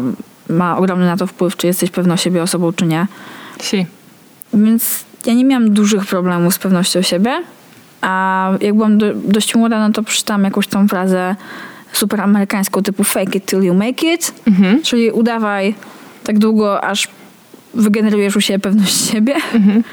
ma 0.49 0.77
ogromny 0.77 1.07
na 1.07 1.17
to 1.17 1.27
wpływ, 1.27 1.57
czy 1.57 1.67
jesteś 1.67 1.91
pewną 1.91 2.17
siebie 2.17 2.43
osobą, 2.43 2.73
czy 2.73 2.87
nie. 2.87 3.07
Si. 3.62 3.87
Więc 4.55 5.05
ja 5.27 5.35
nie 5.35 5.45
miałam 5.45 5.71
dużych 5.71 6.07
problemów 6.07 6.55
z 6.55 6.59
pewnością 6.59 7.03
siebie, 7.03 7.43
a 8.00 8.50
jak 8.61 8.75
byłam 8.75 8.99
do, 8.99 9.15
dość 9.15 9.55
młoda, 9.55 9.88
no 9.88 9.93
to 9.93 10.03
przeczytałam 10.03 10.45
jakąś 10.45 10.67
tą 10.67 10.88
frazę 10.88 11.37
super 11.93 12.21
amerykańską 12.21 12.83
typu 12.83 13.05
fake 13.05 13.38
it 13.38 13.47
till 13.47 13.62
you 13.62 13.75
make 13.75 14.03
it, 14.03 14.35
mhm. 14.47 14.83
czyli 14.83 15.11
udawaj 15.11 15.75
tak 16.25 16.38
długo, 16.38 16.85
aż 16.85 17.09
wygenerujesz 17.75 18.37
u 18.37 18.41
siebie 18.41 18.59
pewność 18.59 19.11
siebie. 19.11 19.35
Mhm. 19.55 19.85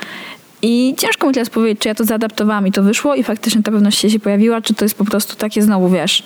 I 0.62 0.96
ciężko 0.98 1.28
mi 1.28 1.34
teraz 1.34 1.50
powiedzieć, 1.50 1.80
czy 1.82 1.88
ja 1.88 1.96
to 1.96 2.04
zaadaptowałam 2.04 2.68
i 2.68 2.72
to 2.72 2.84
wyszło 2.84 3.16
i 3.16 3.24
faktycznie 3.24 3.64
ta 3.64 3.72
pewność 3.72 4.12
się 4.12 4.20
pojawiła, 4.20 4.62
czy 4.62 4.74
to 4.74 4.86
jest 4.86 4.96
po 4.96 5.06
prostu 5.06 5.36
takie 5.36 5.62
znowu, 5.62 5.90
wiesz, 5.90 6.24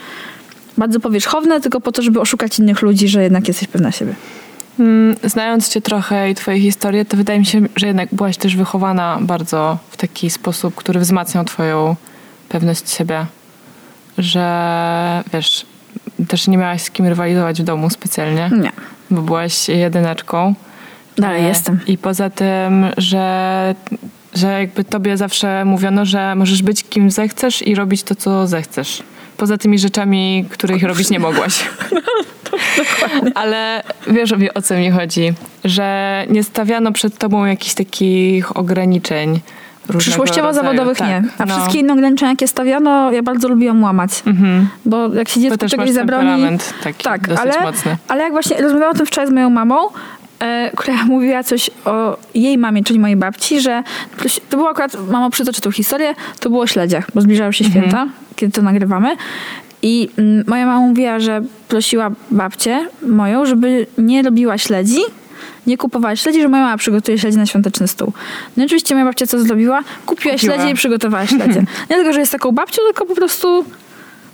bardzo 0.79 1.00
powierzchowne, 1.00 1.62
tylko 1.62 1.81
po 1.81 1.91
to, 1.91 2.01
żeby 2.01 2.19
oszukać 2.19 2.59
innych 2.59 2.81
ludzi, 2.81 3.07
że 3.07 3.24
jednak 3.24 3.48
jesteś 3.48 3.67
pewna 3.67 3.91
siebie. 3.91 4.13
Mm, 4.79 5.15
znając 5.24 5.69
cię 5.69 5.81
trochę 5.81 6.29
i 6.29 6.36
twoje 6.36 6.59
historie, 6.59 7.05
to 7.05 7.17
wydaje 7.17 7.39
mi 7.39 7.45
się, 7.45 7.62
że 7.75 7.88
jednak 7.88 8.09
byłaś 8.12 8.38
też 8.38 8.55
wychowana 8.55 9.17
bardzo 9.21 9.77
w 9.89 9.98
taki 9.98 10.29
sposób, 10.29 10.75
który 10.75 11.00
wzmacniał 11.00 11.45
twoją 11.45 11.95
pewność 12.50 12.91
siebie. 12.91 13.25
Że 14.17 15.24
wiesz, 15.33 15.65
też 16.27 16.48
nie 16.48 16.57
miałaś 16.57 16.81
z 16.81 16.91
kim 16.91 17.05
rywalizować 17.05 17.62
w 17.62 17.65
domu 17.65 17.89
specjalnie. 17.89 18.50
Nie. 18.62 18.71
Bo 19.12 19.21
byłaś 19.21 19.69
jedyneczką. 19.69 20.55
Dalej 21.17 21.45
e, 21.45 21.48
jestem. 21.48 21.79
I 21.88 21.98
poza 21.98 22.29
tym, 22.29 22.86
że 22.98 23.75
że 24.36 24.59
jakby 24.59 24.83
tobie 24.83 25.17
zawsze 25.17 25.65
mówiono, 25.65 26.05
że 26.05 26.36
możesz 26.36 26.63
być 26.63 26.83
kim 26.83 27.12
zechcesz 27.12 27.67
i 27.67 27.75
robić 27.75 28.03
to, 28.03 28.15
co 28.15 28.48
zechcesz. 28.48 29.03
Poza 29.39 29.58
tymi 29.58 29.79
rzeczami, 29.79 30.46
których 30.50 30.84
robić 30.84 31.10
nie 31.10 31.19
mogłaś. 31.19 31.63
Ale 33.36 33.84
wiesz 34.08 34.34
o 34.53 34.62
co 34.62 34.75
mi 34.75 34.91
chodzi, 34.91 35.34
że 35.65 36.25
nie 36.29 36.43
stawiano 36.43 36.91
przed 36.91 37.17
tobą 37.17 37.46
jakichś 37.46 37.74
takich 37.74 38.58
ograniczeń. 38.58 39.39
Przyszłościowo-zawodowych 39.98 40.98
tak, 40.98 41.08
nie. 41.08 41.24
A 41.38 41.46
no. 41.46 41.58
wszystkie 41.58 41.79
inne 41.79 41.93
ograniczenia, 41.93 42.31
jakie 42.31 42.48
stawiano, 42.48 43.12
ja 43.12 43.24
bardzo 43.24 43.48
lubiłam 43.48 43.84
łamać. 43.84 44.12
Mhm. 44.25 44.67
Bo 44.86 45.13
jak 45.13 45.29
się 45.29 45.41
dziecko 45.41 45.67
czegoś 45.67 45.89
zabroni... 45.89 46.58
Taki 46.84 47.03
tak, 47.03 47.22
ale, 47.39 47.62
mocny. 47.62 47.98
ale 48.08 48.24
jak 48.24 48.31
właśnie 48.31 48.58
rozmawiałam 48.62 48.96
o 48.96 48.98
tym 48.98 49.05
wczoraj 49.05 49.27
z 49.27 49.31
moją 49.31 49.50
mamą, 49.50 49.75
która 50.75 51.05
mówiła 51.13 51.43
coś 51.43 51.69
o 51.86 52.17
jej 52.34 52.58
mamie, 52.58 52.84
czyli 52.84 53.00
mojej 53.00 53.17
babci, 53.17 53.62
że 53.62 53.84
to 54.50 54.58
było 54.58 54.69
akurat, 54.69 54.98
mama 55.12 55.29
przytoczy 55.29 55.62
tą 55.62 55.72
historię, 55.72 56.15
to 56.39 56.50
było 56.50 56.62
o 56.62 56.67
śledziach, 56.67 57.08
bo 57.15 57.22
zbliżały 57.22 57.53
się 57.53 57.65
mhm. 57.65 57.84
święta, 57.84 58.08
kiedy 58.36 58.53
to 58.53 58.62
nagrywamy. 58.62 59.15
I 59.81 60.10
mm, 60.17 60.43
moja 60.48 60.65
mama 60.65 60.88
mówiła, 60.88 61.19
że 61.19 61.41
prosiła 61.67 62.12
babcię 62.31 62.88
moją, 63.01 63.46
żeby 63.46 63.88
nie 63.98 64.22
robiła 64.22 64.58
śledzi, 64.58 65.00
Nie 65.67 65.77
kupowałeś 65.77 66.22
śledzi, 66.22 66.41
że 66.41 66.48
moja 66.48 66.63
mama 66.63 66.77
przygotuje 66.77 67.17
śledzi 67.17 67.38
na 67.38 67.46
świąteczny 67.46 67.88
stół. 67.88 68.13
No 68.58 68.63
i 68.63 68.65
oczywiście 68.65 68.96
moja 68.96 69.05
babcia 69.05 69.27
co 69.27 69.39
zrobiła? 69.39 69.84
Kupiła, 70.05 70.34
Kupiła. 70.34 70.55
śledzie 70.55 70.72
i 70.72 70.75
przygotowała 70.75 71.27
śledzie. 71.27 71.60
Nie 71.89 71.96
tylko, 71.96 72.13
że 72.13 72.19
jest 72.19 72.31
taką 72.31 72.51
babcią, 72.51 72.81
tylko 72.88 73.05
po 73.05 73.15
prostu... 73.15 73.65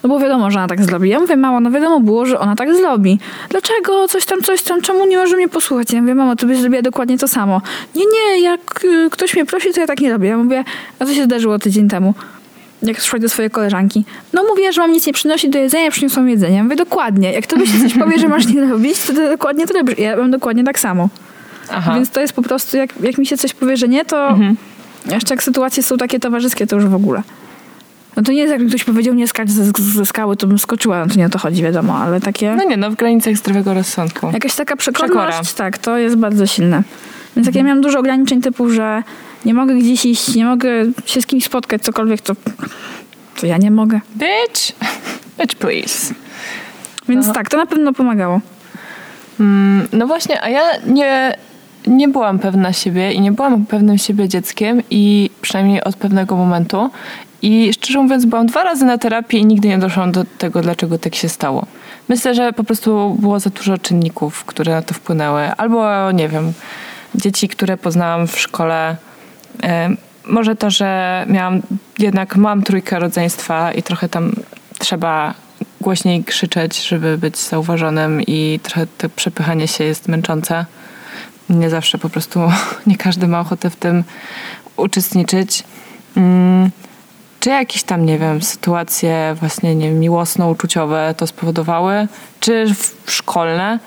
No 0.06 0.10
bo 0.10 0.20
wiadomo, 0.20 0.52
że 0.52 0.60
ona 0.60 0.68
tak 0.68 0.84
zrobi. 0.84 1.10
Ja 1.10 1.20
mówię, 1.20 1.38
mamo, 1.38 1.60
no 1.60 1.72
wiadomo 1.72 2.00
było, 2.00 2.26
że 2.26 2.40
ona 2.40 2.56
tak 2.56 2.76
zrobi. 2.76 3.20
Dlaczego? 3.50 4.08
Coś 4.08 4.26
tam, 4.26 4.42
coś 4.44 4.62
tam, 4.62 4.82
czemu 4.82 5.06
nie 5.06 5.18
może 5.18 5.36
mnie 5.36 5.50
posłuchać? 5.50 5.94
Ja 5.94 6.02
mówię, 6.02 6.16
mamo, 6.16 6.36
ty 6.36 6.46
byś 6.46 6.58
zrobiła 6.58 6.82
dokładnie 6.82 7.18
to 7.18 7.28
samo. 7.28 7.62
Nie, 7.96 8.04
nie, 8.06 8.42
jak 8.42 8.84
y, 8.84 9.10
ktoś 9.12 9.34
mnie 9.36 9.46
prosi, 9.46 9.74
to 9.74 9.82
ja 9.82 9.88
tak 9.88 10.00
nie 10.00 10.12
robię. 10.12 10.30
Ja 10.30 10.38
mówię, 10.38 10.64
a 11.00 11.06
co 11.06 11.14
się 11.14 11.24
zdarzyło 11.24 11.60
tydzień 11.60 11.90
temu? 11.90 12.14
Jak 12.82 13.02
szłaś 13.02 13.22
do 13.22 13.30
swojej 13.30 13.52
koleżanki. 13.52 14.04
No 14.34 14.44
mówię, 14.44 14.74
że 14.74 14.82
mam 14.82 14.92
nic 14.92 15.08
nie 15.08 15.14
przynosić 15.14 15.50
do 15.52 15.60
jedzenia, 15.60 15.92
przyniosłam 15.92 16.30
jedzenie. 16.30 16.58
Ja 16.58 16.64
mówię, 16.64 16.76
dokładnie. 16.76 17.32
Jak 17.34 17.48
to 17.48 17.58
byś 17.58 17.82
coś 17.82 17.94
powie, 18.04 18.20
że 18.20 18.28
masz 18.28 18.48
nie 18.48 18.62
robić, 18.62 19.00
to 19.00 19.14
ty 19.14 19.30
dokładnie 19.30 19.68
to 19.68 19.74
robisz. 19.74 19.98
Ja 20.00 20.18
mam 20.18 20.32
dokładnie 20.32 20.64
tak 20.64 20.80
samo. 20.80 21.10
Aha. 21.72 21.96
Więc 21.96 22.10
to 22.10 22.22
jest 22.22 22.34
po 22.34 22.42
prostu, 22.42 22.78
jak, 22.78 22.90
jak 23.04 23.18
mi 23.18 23.26
się 23.26 23.38
coś 23.38 23.54
powie, 23.54 23.78
że 23.78 23.88
nie, 23.88 24.06
to 24.06 24.28
Mhm. 24.28 24.56
jeszcze 25.12 25.34
jak 25.34 25.44
sytuacje 25.44 25.84
są 25.84 25.98
takie 25.98 26.20
towarzyskie, 26.20 26.68
to 26.68 26.76
już 26.76 26.86
w 26.86 26.96
ogóle. 26.96 27.24
No 28.15 28.24
to 28.24 28.31
nie 28.31 28.38
jest, 28.38 28.51
jakby 28.51 28.69
ktoś 28.69 28.84
powiedział, 28.84 29.13
nie 29.13 29.27
skacz 29.27 29.50
ze, 29.50 29.65
ze 29.77 30.05
skały, 30.05 30.38
to 30.38 30.48
bym 30.48 30.60
skoczyła, 30.60 31.00
no 31.05 31.13
to 31.13 31.19
nie 31.19 31.25
o 31.25 31.29
to 31.29 31.39
chodzi, 31.39 31.63
wiadomo, 31.63 31.98
ale 31.98 32.22
takie... 32.22 32.55
No 32.55 32.63
nie, 32.63 32.77
no 32.77 32.91
w 32.91 32.95
granicach 32.95 33.36
zdrowego 33.36 33.74
rozsądku. 33.74 34.31
Jakaś 34.34 34.55
taka 34.55 34.75
przekorność, 34.75 35.39
Przekora. 35.39 35.57
tak, 35.57 35.77
to 35.77 35.98
jest 35.98 36.15
bardzo 36.15 36.45
silne. 36.48 36.84
Więc 37.36 37.45
jak 37.48 37.55
ja 37.55 37.63
miałam 37.63 37.81
dużo 37.81 38.00
ograniczeń 38.00 38.41
typu, 38.41 38.69
że 38.69 39.03
nie 39.45 39.53
mogę 39.53 39.75
gdzieś 39.75 40.05
iść, 40.05 40.36
nie 40.36 40.45
mogę 40.45 40.69
się 41.05 41.22
z 41.22 41.25
kimś 41.25 41.45
spotkać, 41.45 41.81
cokolwiek, 41.81 42.22
to, 42.22 42.34
to 43.41 43.45
ja 43.48 43.57
nie 43.57 43.72
mogę. 43.72 44.00
Bitch! 44.15 44.72
Bitch, 45.39 45.55
please. 45.55 46.13
Więc 47.10 47.25
Aha. 47.25 47.34
tak, 47.34 47.50
to 47.50 47.57
na 47.57 47.65
pewno 47.65 47.93
pomagało. 47.93 48.41
Mm, 49.39 49.88
no 49.93 50.07
właśnie, 50.07 50.41
a 50.41 50.50
ja 50.50 50.62
nie, 50.88 51.38
nie 51.88 52.08
byłam 52.08 52.39
pewna 52.39 52.74
siebie 52.74 53.12
i 53.12 53.22
nie 53.22 53.32
byłam 53.32 53.65
pewnym 53.65 53.98
siebie 53.98 54.30
dzieckiem 54.30 54.82
i 54.89 55.30
przynajmniej 55.42 55.84
od 55.84 55.96
pewnego 55.96 56.36
momentu. 56.36 56.89
I 57.42 57.74
szczerze 57.74 58.00
mówiąc, 58.00 58.25
byłam 58.25 58.46
dwa 58.46 58.63
razy 58.63 58.86
na 58.86 58.98
terapii 58.98 59.39
i 59.39 59.46
nigdy 59.46 59.68
nie 59.68 59.77
doszłam 59.77 60.12
do 60.12 60.24
tego, 60.38 60.62
dlaczego 60.62 60.98
tak 60.98 61.15
się 61.15 61.30
stało. 61.30 61.65
Myślę, 62.10 62.36
że 62.36 62.54
po 62.54 62.63
prostu 62.63 63.18
było 63.20 63.39
za 63.39 63.50
dużo 63.50 63.77
czynników, 63.77 64.46
które 64.46 64.72
na 64.72 64.82
to 64.82 64.94
wpłynęły. 64.94 65.51
Albo, 65.51 66.12
nie 66.12 66.30
wiem, 66.30 66.54
dzieci, 67.15 67.48
które 67.48 67.77
poznałam 67.77 68.27
w 68.27 68.39
szkole. 68.39 68.96
Może 70.27 70.56
to, 70.56 70.70
że 70.70 71.25
miałam, 71.30 71.62
jednak 72.00 72.36
mam 72.36 72.63
trójkę 72.63 73.00
rodzeństwa 73.00 73.72
i 73.72 73.84
trochę 73.84 74.10
tam 74.10 74.32
trzeba 74.80 75.34
głośniej 75.82 76.24
krzyczeć, 76.24 76.88
żeby 76.88 77.18
być 77.18 77.38
zauważonym 77.38 78.22
i 78.22 78.60
trochę 78.63 78.88
to 78.98 79.10
przepychanie 79.10 79.68
się 79.68 79.84
jest 79.84 80.08
męczące. 80.08 80.65
Nie 81.50 81.70
zawsze 81.70 81.98
po 81.98 82.10
prostu, 82.10 82.40
nie 82.88 82.98
każdy 82.98 83.28
ma 83.28 83.40
ochotę 83.40 83.70
w 83.70 83.75
tym 83.75 84.04
uczestniczyć. 84.78 85.64
Mm, 86.18 86.72
Czy 87.40 87.50
jakieś 87.50 87.84
tam, 87.84 88.06
nie 88.06 88.20
wiem, 88.20 88.42
sytuacje 88.42 89.36
właśnie, 89.40 89.75
nie 89.75 89.90
wiem, 89.90 90.00
miłosno-uczuciowe 90.00 91.14
to 91.18 91.28
spowodowały, 91.28 92.08
czy 92.40 92.66
szkolne, 93.08 93.80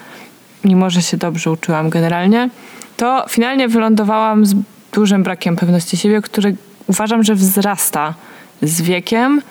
mimo 0.65 0.91
że 0.91 1.03
się 1.03 1.17
dobrze 1.17 1.51
uczyłam 1.51 1.91
generalnie, 1.91 2.51
to 2.97 3.25
finalnie 3.29 3.69
wylądowałam 3.69 4.47
z 4.47 4.55
dużym 4.93 5.23
brakiem 5.23 5.57
pewności 5.57 5.97
siebie, 5.97 6.23
który 6.23 6.57
uważam, 6.87 7.23
że 7.23 7.35
wzrasta 7.35 8.15
z 8.63 8.83
wiekiem, 8.83 9.43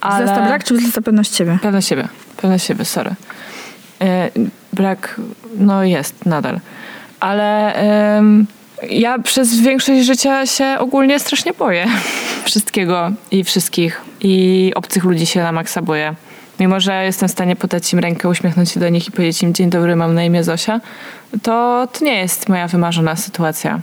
ale... 0.00 0.24
Wzrasta 0.24 0.46
brak 0.46 0.64
czy 0.64 0.74
wzrasta 0.74 1.02
pewność 1.02 1.36
siebie? 1.36 1.58
Pewność 1.62 1.88
siebie, 1.88 2.08
pewność 2.36 2.66
siebie, 2.66 2.84
sorry. 2.84 3.14
E, 4.00 4.30
Brak, 4.72 5.20
no 5.58 5.84
jest 5.84 6.26
nadal. 6.26 6.60
Ale 7.20 7.74
ja 8.90 9.18
przez 9.18 9.60
większość 9.60 10.06
życia 10.06 10.46
się 10.46 10.76
ogólnie 10.78 11.18
strasznie 11.18 11.52
boję 11.52 11.86
wszystkiego 12.44 13.10
i 13.30 13.44
wszystkich. 13.44 14.00
I 14.20 14.72
obcych 14.74 15.04
ludzi 15.04 15.26
się 15.26 15.42
na 15.42 15.52
maksa 15.52 15.82
boję. 15.82 16.14
Mimo, 16.60 16.80
że 16.80 17.04
jestem 17.04 17.28
w 17.28 17.32
stanie 17.32 17.56
podać 17.56 17.92
im 17.92 17.98
rękę, 17.98 18.28
uśmiechnąć 18.28 18.70
się 18.70 18.80
do 18.80 18.88
nich 18.88 19.08
i 19.08 19.10
powiedzieć 19.10 19.42
im 19.42 19.54
dzień 19.54 19.70
dobry, 19.70 19.96
mam 19.96 20.14
na 20.14 20.24
imię 20.24 20.44
Zosia, 20.44 20.80
to 21.42 21.88
to 21.92 22.04
nie 22.04 22.18
jest 22.18 22.48
moja 22.48 22.68
wymarzona 22.68 23.16
sytuacja. 23.16 23.80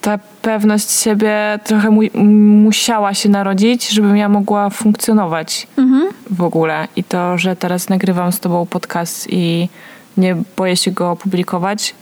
Ta 0.00 0.18
pewność 0.42 0.90
siebie 0.90 1.58
trochę 1.64 1.90
mu- 1.90 2.20
musiała 2.64 3.14
się 3.14 3.28
narodzić, 3.28 3.88
żebym 3.88 4.16
ja 4.16 4.28
mogła 4.28 4.70
funkcjonować 4.70 5.66
Mhm. 5.78 6.08
w 6.30 6.42
ogóle. 6.42 6.88
I 6.96 7.04
to, 7.04 7.38
że 7.38 7.56
teraz 7.56 7.88
nagrywam 7.88 8.32
z 8.32 8.40
tobą 8.40 8.66
podcast 8.66 9.26
i 9.30 9.68
nie 10.16 10.36
boję 10.56 10.76
się 10.76 10.90
go 10.90 11.10
opublikować, 11.10 11.94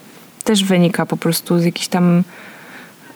też 0.44 0.64
wynika 0.64 1.06
po 1.06 1.16
prostu 1.16 1.58
z 1.58 1.64
jakichś 1.64 1.88
tam 1.88 2.22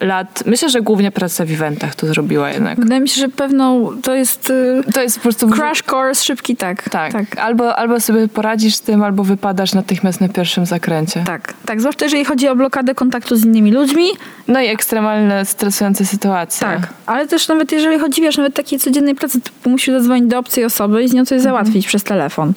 lat. 0.01 0.43
Myślę, 0.47 0.69
że 0.69 0.81
głównie 0.81 1.11
praca 1.11 1.45
w 1.45 1.51
eventach 1.51 1.95
to 1.95 2.07
zrobiła 2.07 2.51
jednak. 2.51 2.81
Wydaje 2.81 3.01
mi 3.01 3.09
się, 3.09 3.21
że 3.21 3.29
pewną 3.29 3.91
to 4.03 4.15
jest 4.15 4.51
y, 4.51 4.83
To 4.95 5.03
jest 5.03 5.17
po 5.17 5.23
prostu... 5.23 5.51
crash 5.51 5.83
course 5.93 6.25
szybki, 6.25 6.57
tak. 6.57 6.89
Tak. 6.89 7.13
tak. 7.13 7.39
Albo, 7.39 7.77
albo 7.77 8.01
sobie 8.01 8.29
poradzisz 8.29 8.75
z 8.75 8.81
tym, 8.81 9.03
albo 9.03 9.25
wypadasz 9.25 9.75
natychmiast 9.75 10.21
na 10.21 10.29
pierwszym 10.29 10.67
zakręcie. 10.67 11.23
Tak, 11.27 11.55
tak. 11.67 11.81
Zwłaszcza 11.81 12.05
jeżeli 12.05 12.25
chodzi 12.25 12.49
o 12.49 12.57
blokadę 12.57 12.95
kontaktu 12.95 13.37
z 13.37 13.45
innymi 13.45 13.73
ludźmi. 13.73 14.09
No 14.49 14.61
i 14.61 14.67
ekstremalne, 14.67 15.45
stresujące 15.45 16.07
sytuacje. 16.07 16.67
Tak. 16.67 16.89
Ale 17.07 17.27
też 17.27 17.49
nawet 17.49 17.73
jeżeli 17.73 17.99
chodzi, 17.99 18.23
wiesz, 18.23 18.37
nawet 18.37 18.55
takiej 18.55 18.79
codziennej 18.79 19.15
pracy, 19.15 19.41
typu 19.41 19.71
musisz 19.71 19.95
zadzwonić 19.95 20.31
do 20.31 20.39
obcej 20.39 20.65
osoby 20.65 21.03
i 21.03 21.09
z 21.09 21.13
nią 21.13 21.25
coś 21.25 21.41
załatwić 21.41 21.87
przez 21.87 22.05
telefon. 22.05 22.53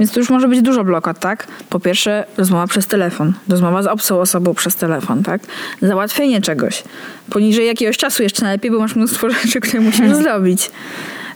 Więc 0.00 0.12
to 0.12 0.20
już 0.20 0.30
może 0.30 0.48
być 0.48 0.62
dużo 0.62 0.84
blokad, 0.84 1.20
tak? 1.20 1.46
Po 1.70 1.80
pierwsze, 1.80 2.24
rozmowa 2.36 2.66
przez 2.66 2.86
telefon. 2.86 3.32
Rozmowa 3.48 3.82
z 3.82 3.86
obcą 3.86 4.20
osobą 4.20 4.54
przez 4.54 4.76
telefon, 4.76 5.22
tak? 5.22 5.40
Załatwienie 5.82 6.40
czegoś. 6.40 6.82
Poniżej 7.30 7.66
jakiegoś 7.66 7.96
czasu 7.96 8.22
jeszcze 8.22 8.42
najlepiej, 8.42 8.70
bo 8.70 8.78
masz 8.78 8.96
mnóstwo 8.96 9.30
rzeczy, 9.30 9.60
które 9.60 9.80
musisz 9.80 10.12
zrobić. 10.22 10.70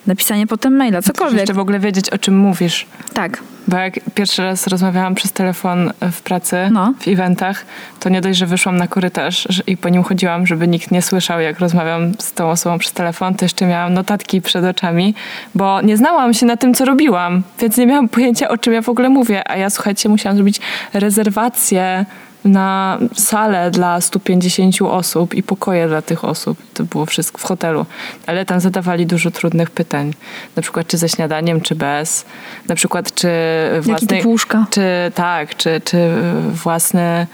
Napisanie 0.06 0.46
potem 0.46 0.76
maila, 0.76 0.98
Musisz 0.98 1.06
cokolwiek. 1.12 1.40
jeszcze 1.40 1.54
w 1.54 1.58
ogóle 1.58 1.78
wiedzieć, 1.78 2.10
o 2.10 2.18
czym 2.18 2.38
mówisz. 2.38 2.86
Tak. 3.14 3.38
Bo 3.68 3.76
jak 3.76 3.94
pierwszy 4.14 4.42
raz 4.42 4.66
rozmawiałam 4.66 5.14
przez 5.14 5.32
telefon 5.32 5.92
w 6.12 6.22
pracy, 6.22 6.56
No. 6.72 6.94
w 7.00 7.08
eventach, 7.08 7.64
to 8.00 8.08
nie 8.08 8.20
dość, 8.20 8.38
że 8.38 8.46
wyszłam 8.46 8.76
na 8.76 8.86
korytarz 8.88 9.48
i 9.66 9.76
po 9.76 9.88
nim 9.88 10.02
chodziłam, 10.02 10.46
żeby 10.46 10.68
nikt 10.68 10.90
nie 10.90 11.02
słyszał, 11.02 11.40
jak 11.40 11.58
rozmawiam 11.60 12.12
z 12.18 12.32
tą 12.32 12.50
osobą 12.50 12.78
przez 12.78 12.92
telefon, 12.92 13.34
to 13.34 13.44
jeszcze 13.44 13.66
miałam 13.66 13.94
notatki 13.94 14.40
przed 14.42 14.64
oczami, 14.64 15.14
bo 15.54 15.80
nie 15.80 15.96
znałam 15.96 16.34
się 16.34 16.46
na 16.46 16.56
tym, 16.56 16.74
co 16.74 16.84
robiłam, 16.84 17.42
więc 17.60 17.76
nie 17.76 17.86
miałam 17.86 18.08
pojęcia, 18.08 18.48
o 18.48 18.58
czym 18.58 18.72
ja 18.72 18.82
w 18.82 18.88
ogóle 18.88 19.08
mówię. 19.08 19.48
A 19.50 19.56
ja, 19.56 19.70
słuchajcie, 19.70 20.08
musiałam 20.08 20.36
zrobić 20.36 20.60
rezerwację 20.92 22.04
na 22.44 22.98
salę 23.14 23.70
dla 23.70 24.00
150 24.00 24.83
osób 24.83 25.35
i 25.35 25.42
pokoje 25.42 25.88
dla 25.88 26.03
tych 26.03 26.24
osób. 26.24 26.59
To 26.74 26.85
było 26.85 27.07
wszystko 27.07 27.38
w 27.38 27.42
hotelu. 27.42 27.87
Ale 28.26 28.44
tam 28.44 28.61
zadawali 28.61 29.07
dużo 29.07 29.31
trudnych 29.31 29.70
pytań. 29.70 30.14
Na 30.57 30.62
przykład, 30.62 30.87
czy 30.87 30.98
ze 30.98 31.09
śniadaniem, 31.09 31.61
czy 31.61 31.74
bez. 31.74 32.24
Na 32.68 32.74
przykład, 32.74 33.14
czy 33.14 33.29
Jaki 33.74 33.87
własny... 33.87 34.09
typ 34.09 34.26
łóżka? 34.26 34.66
Czy 34.70 34.83
tak, 35.14 35.57
czy, 35.57 35.81
czy 35.85 35.98
własny, 36.53 37.26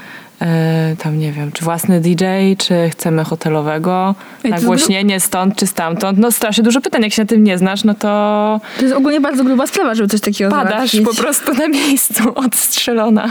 tam 1.03 1.18
nie 1.18 1.33
wiem, 1.33 1.53
czy 1.53 1.64
własny 1.64 2.01
DJ, 2.01 2.25
czy 2.59 2.90
chcemy 2.90 3.25
hotelowego, 3.25 4.14
Ej, 4.44 4.51
nagłośnienie 4.51 5.20
stąd 5.20 5.57
czy 5.57 5.66
stamtąd. 5.66 6.18
No 6.18 6.33
strasznie 6.33 6.64
dużo 6.64 6.81
pytań, 6.81 7.03
jak 7.03 7.12
się 7.12 7.22
na 7.22 7.27
tym 7.27 7.44
nie 7.44 7.59
znasz, 7.59 7.85
no 7.85 7.94
to 7.94 8.61
To 8.79 8.83
jest 8.85 8.94
ogólnie 8.96 9.20
bardzo 9.20 9.44
gruba 9.44 9.66
sprawa, 9.66 9.94
żeby 9.94 10.09
coś 10.09 10.20
takiego 10.20 10.51
padasz 10.51 10.72
załatwić. 10.72 11.01
po 11.05 11.14
prostu 11.14 11.55
na 11.55 11.68
miejscu 11.68 12.22
odstrzelona. 12.44 13.29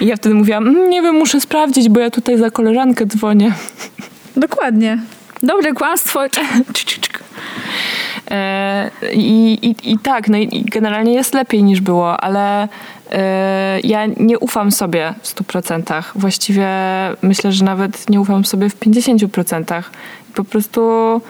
I 0.00 0.06
ja 0.06 0.16
wtedy 0.16 0.34
mówiłam, 0.34 0.68
"Mm, 0.68 0.90
nie 0.90 1.02
wiem, 1.02 1.14
muszę 1.14 1.40
sprawdzić, 1.40 1.88
bo 1.88 2.00
ja 2.00 2.10
tutaj 2.10 2.38
za 2.38 2.50
koleżankę 2.50 3.06
dzwonię. 3.06 3.52
Dokładnie. 4.36 4.98
Dobre 5.42 5.72
kłamstwo. 5.72 6.20
E, 8.30 8.90
I, 9.12 9.52
i, 9.62 9.92
I 9.92 9.98
tak, 9.98 10.28
no 10.28 10.36
i 10.38 10.64
generalnie 10.64 11.12
jest 11.14 11.34
lepiej 11.34 11.62
niż 11.62 11.80
było, 11.80 12.20
ale 12.20 12.62
e, 12.62 12.68
ja 13.84 14.06
nie 14.06 14.38
ufam 14.38 14.72
sobie 14.72 15.14
w 15.22 15.34
100%. 15.34 16.02
Właściwie 16.14 16.68
myślę, 17.22 17.52
że 17.52 17.64
nawet 17.64 18.10
nie 18.10 18.20
ufam 18.20 18.44
sobie 18.44 18.70
w 18.70 18.80
50%. 18.80 19.82
Po 20.34 20.44
prostu 20.44 21.20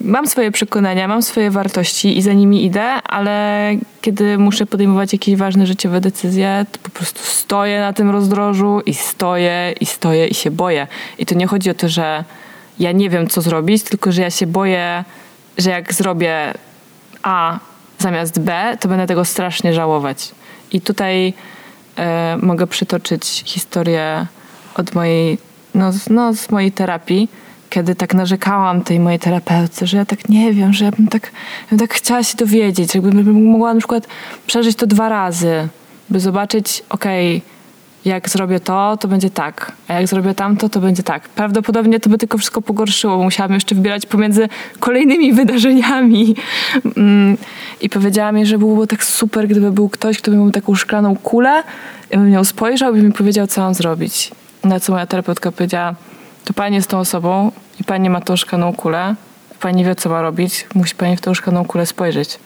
mam 0.00 0.26
swoje 0.26 0.50
przekonania, 0.50 1.08
mam 1.08 1.22
swoje 1.22 1.50
wartości 1.50 2.18
i 2.18 2.22
za 2.22 2.32
nimi 2.32 2.64
idę, 2.64 2.82
ale 3.02 3.70
kiedy 4.00 4.38
muszę 4.38 4.66
podejmować 4.66 5.12
jakieś 5.12 5.36
ważne 5.36 5.66
życiowe 5.66 6.00
decyzje, 6.00 6.66
to 6.72 6.78
po 6.82 6.90
prostu 6.90 7.20
stoję 7.22 7.80
na 7.80 7.92
tym 7.92 8.10
rozdrożu 8.10 8.80
i 8.86 8.94
stoję, 8.94 9.74
i 9.80 9.86
stoję 9.86 10.26
i 10.26 10.34
się 10.34 10.50
boję. 10.50 10.86
I 11.18 11.26
to 11.26 11.34
nie 11.34 11.46
chodzi 11.46 11.70
o 11.70 11.74
to, 11.74 11.88
że 11.88 12.24
ja 12.78 12.92
nie 12.92 13.10
wiem, 13.10 13.26
co 13.26 13.40
zrobić, 13.40 13.82
tylko 13.82 14.12
że 14.12 14.22
ja 14.22 14.30
się 14.30 14.46
boję, 14.46 15.04
że 15.58 15.70
jak 15.70 15.94
zrobię 15.94 16.54
A 17.22 17.58
zamiast 17.98 18.40
B, 18.40 18.76
to 18.80 18.88
będę 18.88 19.06
tego 19.06 19.24
strasznie 19.24 19.74
żałować. 19.74 20.32
I 20.72 20.80
tutaj 20.80 21.32
e, 21.96 22.36
mogę 22.42 22.66
przytoczyć 22.66 23.42
historię 23.46 24.26
od 24.74 24.94
mojej, 24.94 25.38
no, 25.74 25.90
no, 26.10 26.34
z 26.34 26.50
mojej 26.50 26.72
terapii, 26.72 27.28
kiedy 27.70 27.94
tak 27.94 28.14
narzekałam 28.14 28.82
tej 28.82 29.00
mojej 29.00 29.18
terapeutce, 29.18 29.86
że 29.86 29.96
ja 29.96 30.04
tak 30.04 30.28
nie 30.28 30.52
wiem, 30.52 30.72
że 30.72 30.84
ja 30.84 30.90
bym 30.90 31.08
tak, 31.08 31.22
ja 31.62 31.68
bym 31.70 31.78
tak 31.78 31.94
chciała 31.94 32.22
się 32.22 32.36
dowiedzieć, 32.36 32.94
jakbym 32.94 33.24
bym 33.24 33.44
mogła 33.44 33.74
na 33.74 33.80
przykład 33.80 34.06
przeżyć 34.46 34.76
to 34.76 34.86
dwa 34.86 35.08
razy, 35.08 35.68
by 36.10 36.20
zobaczyć, 36.20 36.82
okej, 36.88 37.42
jak 38.04 38.28
zrobię 38.28 38.60
to, 38.60 38.96
to 38.96 39.08
będzie 39.08 39.30
tak, 39.30 39.72
a 39.88 39.94
jak 39.94 40.06
zrobię 40.08 40.34
tamto, 40.34 40.68
to 40.68 40.80
będzie 40.80 41.02
tak. 41.02 41.28
Prawdopodobnie 41.28 42.00
to 42.00 42.10
by 42.10 42.18
tylko 42.18 42.38
wszystko 42.38 42.62
pogorszyło, 42.62 43.16
bo 43.16 43.24
musiałam 43.24 43.52
jeszcze 43.52 43.74
wybierać 43.74 44.06
pomiędzy 44.06 44.48
kolejnymi 44.80 45.32
wydarzeniami. 45.40 46.36
Mm, 46.96 47.36
I 47.80 47.88
powiedziała 47.88 48.32
mi, 48.32 48.46
że 48.46 48.58
byłoby 48.58 48.86
tak 48.86 49.04
super, 49.04 49.48
gdyby 49.48 49.72
był 49.72 49.88
ktoś, 49.88 50.18
kto 50.18 50.30
by 50.30 50.36
miał 50.36 50.50
taką 50.50 50.74
szklaną 50.74 51.16
kulę, 51.16 51.62
ja 52.10 52.18
bym 52.18 52.32
ją 52.32 52.44
spojrzał 52.44 52.96
i 52.96 53.02
mi 53.02 53.12
powiedział, 53.12 53.46
co 53.46 53.60
mam 53.60 53.74
zrobić. 53.74 54.30
Na 54.64 54.80
co 54.80 54.92
moja 54.92 55.06
terapeutka 55.06 55.52
powiedziała, 55.52 55.94
to 56.44 56.54
pani 56.54 56.76
jest 56.76 56.88
tą 56.88 56.98
osobą 56.98 57.52
i 57.80 57.84
pani 57.84 58.10
ma 58.10 58.20
tą 58.20 58.36
szklaną 58.36 58.72
kulę, 58.72 59.14
pani 59.60 59.84
wie, 59.84 59.94
co 59.94 60.08
ma 60.08 60.22
robić, 60.22 60.66
musi 60.74 60.94
pani 60.94 61.16
w 61.16 61.20
tą 61.20 61.34
szklaną 61.34 61.64
kulę 61.64 61.86
spojrzeć. 61.86 62.38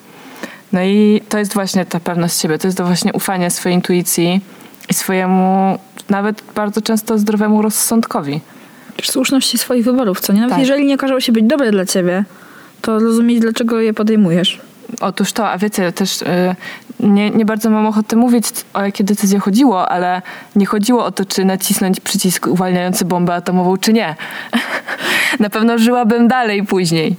No 0.72 0.82
i 0.82 1.22
to 1.28 1.38
jest 1.38 1.54
właśnie 1.54 1.84
ta 1.84 2.00
pewność 2.00 2.40
siebie, 2.40 2.58
to 2.58 2.68
jest 2.68 2.78
to 2.78 2.84
właśnie 2.84 3.12
ufanie 3.12 3.50
swojej 3.50 3.76
intuicji 3.76 4.40
i 4.90 4.94
swojemu 4.94 5.78
nawet 6.10 6.42
bardzo 6.54 6.82
często 6.82 7.18
zdrowemu 7.18 7.62
rozsądkowi. 7.62 8.40
Słuszności 9.02 9.58
swoich 9.58 9.84
wyborów, 9.84 10.20
co 10.20 10.32
nie? 10.32 10.40
Nawet 10.40 10.52
Tak. 10.52 10.60
jeżeli 10.60 10.86
nie 10.86 10.94
okażą 10.94 11.20
się 11.20 11.32
być 11.32 11.44
dobre 11.44 11.70
dla 11.70 11.86
ciebie, 11.86 12.24
to 12.80 12.98
rozumieć, 12.98 13.40
dlaczego 13.40 13.80
je 13.80 13.94
podejmujesz. 13.94 14.60
Otóż 15.00 15.32
to, 15.32 15.50
a 15.50 15.58
wiecie, 15.58 15.92
też 15.92 16.22
y, 16.22 16.26
nie, 17.00 17.30
nie 17.30 17.44
bardzo 17.44 17.70
mam 17.70 17.86
ochoty 17.86 18.16
mówić, 18.16 18.44
o 18.74 18.82
jakie 18.82 19.04
decyzje 19.04 19.38
chodziło, 19.38 19.88
ale 19.88 20.22
nie 20.56 20.66
chodziło 20.66 21.04
o 21.04 21.12
to, 21.12 21.24
czy 21.24 21.44
nacisnąć 21.44 22.00
przycisk 22.00 22.46
uwalniający 22.46 23.04
bombę 23.04 23.34
atomową, 23.34 23.76
czy 23.76 23.92
nie. 23.92 24.16
Na 25.40 25.50
pewno 25.50 25.78
żyłabym 25.78 26.28
dalej 26.28 26.66
później. 26.66 27.16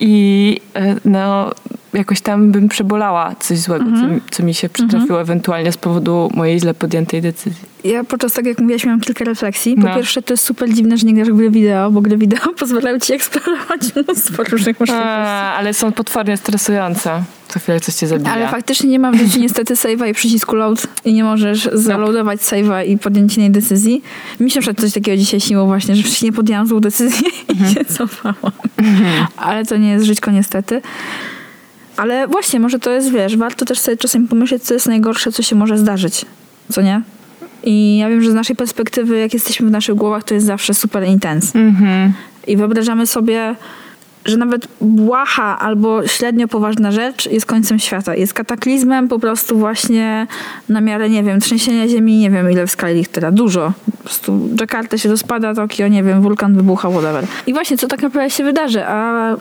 I 0.00 0.60
y, 0.76 1.00
no, 1.04 1.50
jakoś 1.96 2.20
tam 2.20 2.52
bym 2.52 2.68
przebolała 2.68 3.34
coś 3.40 3.58
złego, 3.58 3.84
Mhm. 3.84 4.20
co, 4.20 4.36
co 4.36 4.42
mi 4.42 4.54
się 4.54 4.68
przytrafiło 4.68 5.20
ewentualnie 5.20 5.72
z 5.72 5.76
powodu 5.76 6.30
mojej 6.34 6.60
źle 6.60 6.74
podjętej 6.74 7.22
decyzji. 7.22 7.64
Ja 7.84 8.04
podczas 8.04 8.32
tego, 8.32 8.48
jak 8.48 8.58
mówiłaś, 8.60 8.84
miałam 8.84 9.00
kilka 9.00 9.24
refleksji. 9.24 9.74
Po 9.74 9.80
No. 9.88 9.94
pierwsze, 9.94 10.22
to 10.22 10.32
jest 10.32 10.44
super 10.44 10.72
dziwne, 10.74 10.96
że 10.96 11.06
nie 11.06 11.14
grasz 11.14 11.28
w 11.30 11.36
gry 11.36 11.50
wideo, 11.50 11.90
bo 11.90 12.00
gry 12.00 12.16
wideo 12.16 12.52
pozwalają 12.58 12.98
ci 12.98 13.12
eksplorować 13.12 13.80
mnóstwo 13.96 14.44
różnych 14.44 14.80
możliwości. 14.80 15.08
A, 15.08 15.54
ale 15.54 15.74
są 15.74 15.92
potwornie 15.92 16.36
stresujące. 16.36 17.22
Co 17.48 17.58
chwilę 17.60 17.80
coś 17.80 17.94
cię 17.94 18.06
zabija. 18.06 18.32
Ale 18.32 18.48
faktycznie 18.48 18.90
nie 18.90 18.98
ma 18.98 19.12
w 19.12 19.16
życiu 19.16 19.40
niestety 19.40 19.74
save'a 19.74 20.08
i 20.10 20.14
przycisku 20.14 20.56
load 20.56 20.86
i 21.04 21.12
nie 21.12 21.24
możesz 21.24 21.68
zaloadować 21.72 22.40
save'a 22.40 22.86
i 22.86 22.98
podjąć 22.98 23.36
innej 23.36 23.50
decyzji. 23.50 24.02
Mi 24.40 24.50
się 24.50 24.60
przed 24.60 24.80
coś 24.80 24.92
takiego 24.92 25.16
dzisiaj 25.16 25.40
śniło 25.40 25.66
właśnie, 25.66 25.96
że 25.96 26.02
wcześniej 26.02 26.32
podjęłam 26.32 26.66
złą 26.66 26.80
decyzję 26.80 27.28
i 27.54 27.74
się 27.74 27.84
cofałam. 27.84 28.34
Ale 29.36 29.64
to 29.64 29.76
nie 29.76 29.90
jest 29.90 30.04
żyćko 30.04 30.30
niestety. 30.30 30.82
Ale 31.96 32.28
właśnie, 32.28 32.60
może 32.60 32.78
to 32.78 32.90
jest, 32.90 33.12
wiesz, 33.12 33.36
warto 33.36 33.64
też 33.64 33.78
sobie 33.78 33.96
czasem 33.96 34.28
pomyśleć, 34.28 34.62
co 34.62 34.74
jest 34.74 34.86
najgorsze, 34.86 35.32
co 35.32 35.42
się 35.42 35.56
może 35.56 35.78
zdarzyć. 35.78 36.26
Co 36.72 36.82
nie? 36.82 37.02
I 37.64 37.98
ja 37.98 38.08
wiem, 38.08 38.22
że 38.22 38.30
z 38.30 38.34
naszej 38.34 38.56
perspektywy, 38.56 39.18
jak 39.18 39.34
jesteśmy 39.34 39.68
w 39.68 39.70
naszych 39.70 39.94
głowach, 39.94 40.24
to 40.24 40.34
jest 40.34 40.46
zawsze 40.46 40.74
super 40.74 41.04
intense. 41.04 41.58
Mhm. 41.58 42.12
I 42.46 42.56
wyobrażamy 42.56 43.06
sobie, 43.06 43.54
że 44.24 44.36
nawet 44.36 44.68
błaha 44.80 45.58
albo 45.58 46.06
średnio 46.06 46.48
poważna 46.48 46.92
rzecz 46.92 47.26
jest 47.26 47.46
końcem 47.46 47.78
świata. 47.78 48.14
Jest 48.14 48.34
kataklizmem 48.34 49.08
po 49.08 49.18
prostu 49.18 49.58
właśnie 49.58 50.26
na 50.68 50.80
miarę, 50.80 51.10
nie 51.10 51.22
wiem, 51.22 51.40
trzęsienia 51.40 51.88
ziemi, 51.88 52.18
nie 52.18 52.30
wiem 52.30 52.50
ile 52.50 52.66
w 52.66 52.70
skali 52.70 52.94
Richtera. 52.94 53.30
Dużo. 53.30 53.72
Po 53.96 54.02
prostu 54.02 54.48
Jakarta 54.60 54.98
się 54.98 55.08
rozpada, 55.08 55.54
Tokio, 55.54 55.88
nie 55.88 56.02
wiem, 56.02 56.22
wulkan 56.22 56.54
wybucha, 56.54 56.90
whatever. 56.90 57.24
I 57.46 57.52
właśnie, 57.52 57.78
co 57.78 57.86
tak 57.86 58.02
naprawdę 58.02 58.30
się 58.30 58.44
wydarzy, 58.44 58.84
a, 58.86 59.36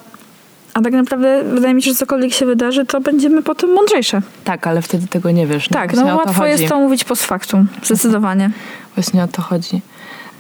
a 0.76 0.82
tak 0.82 0.94
naprawdę 0.94 1.44
wydaje 1.44 1.74
mi 1.74 1.84
się, 1.84 1.92
że 1.92 1.96
cokolwiek 1.96 2.34
się 2.34 2.46
wydarzy, 2.46 2.86
to 2.86 3.02
będziemy 3.02 3.44
potem 3.44 3.74
mądrzejsze. 3.74 4.22
Tak, 4.44 4.68
ale 4.68 4.82
wtedy 4.82 5.08
tego 5.08 5.32
nie 5.32 5.48
wiesz. 5.48 5.68
Tak, 5.68 5.92
Właśnie 5.92 6.10
no 6.10 6.16
o 6.16 6.24
to 6.24 6.28
łatwo 6.28 6.46
jest 6.46 6.68
to 6.68 6.80
mówić 6.80 7.04
post 7.04 7.24
factum. 7.24 7.68
Zdecydowanie. 7.84 8.50
Właśnie 8.96 9.24
o 9.24 9.28
to 9.28 9.42
chodzi. 9.42 9.82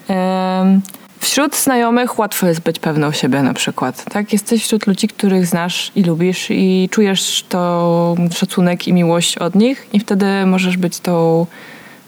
Em, 0.08 0.82
Wśród 1.20 1.56
znajomych 1.56 2.20
łatwo 2.20 2.48
jest 2.48 2.60
być 2.60 2.80
pewną 2.80 3.12
siebie 3.12 3.44
na 3.44 3.54
przykład. 3.54 4.06
Tak? 4.12 4.34
Jesteś 4.34 4.64
wśród 4.64 4.88
ludzi, 4.88 5.08
których 5.08 5.46
znasz 5.46 5.92
i 5.96 6.04
lubisz 6.04 6.48
i 6.50 6.90
czujesz 6.92 7.46
to 7.50 8.16
szacunek 8.32 8.88
i 8.88 8.94
miłość 8.94 9.38
od 9.38 9.56
nich 9.56 9.88
i 9.94 10.00
wtedy 10.00 10.46
możesz 10.46 10.78
być 10.78 11.00
tą 11.00 11.46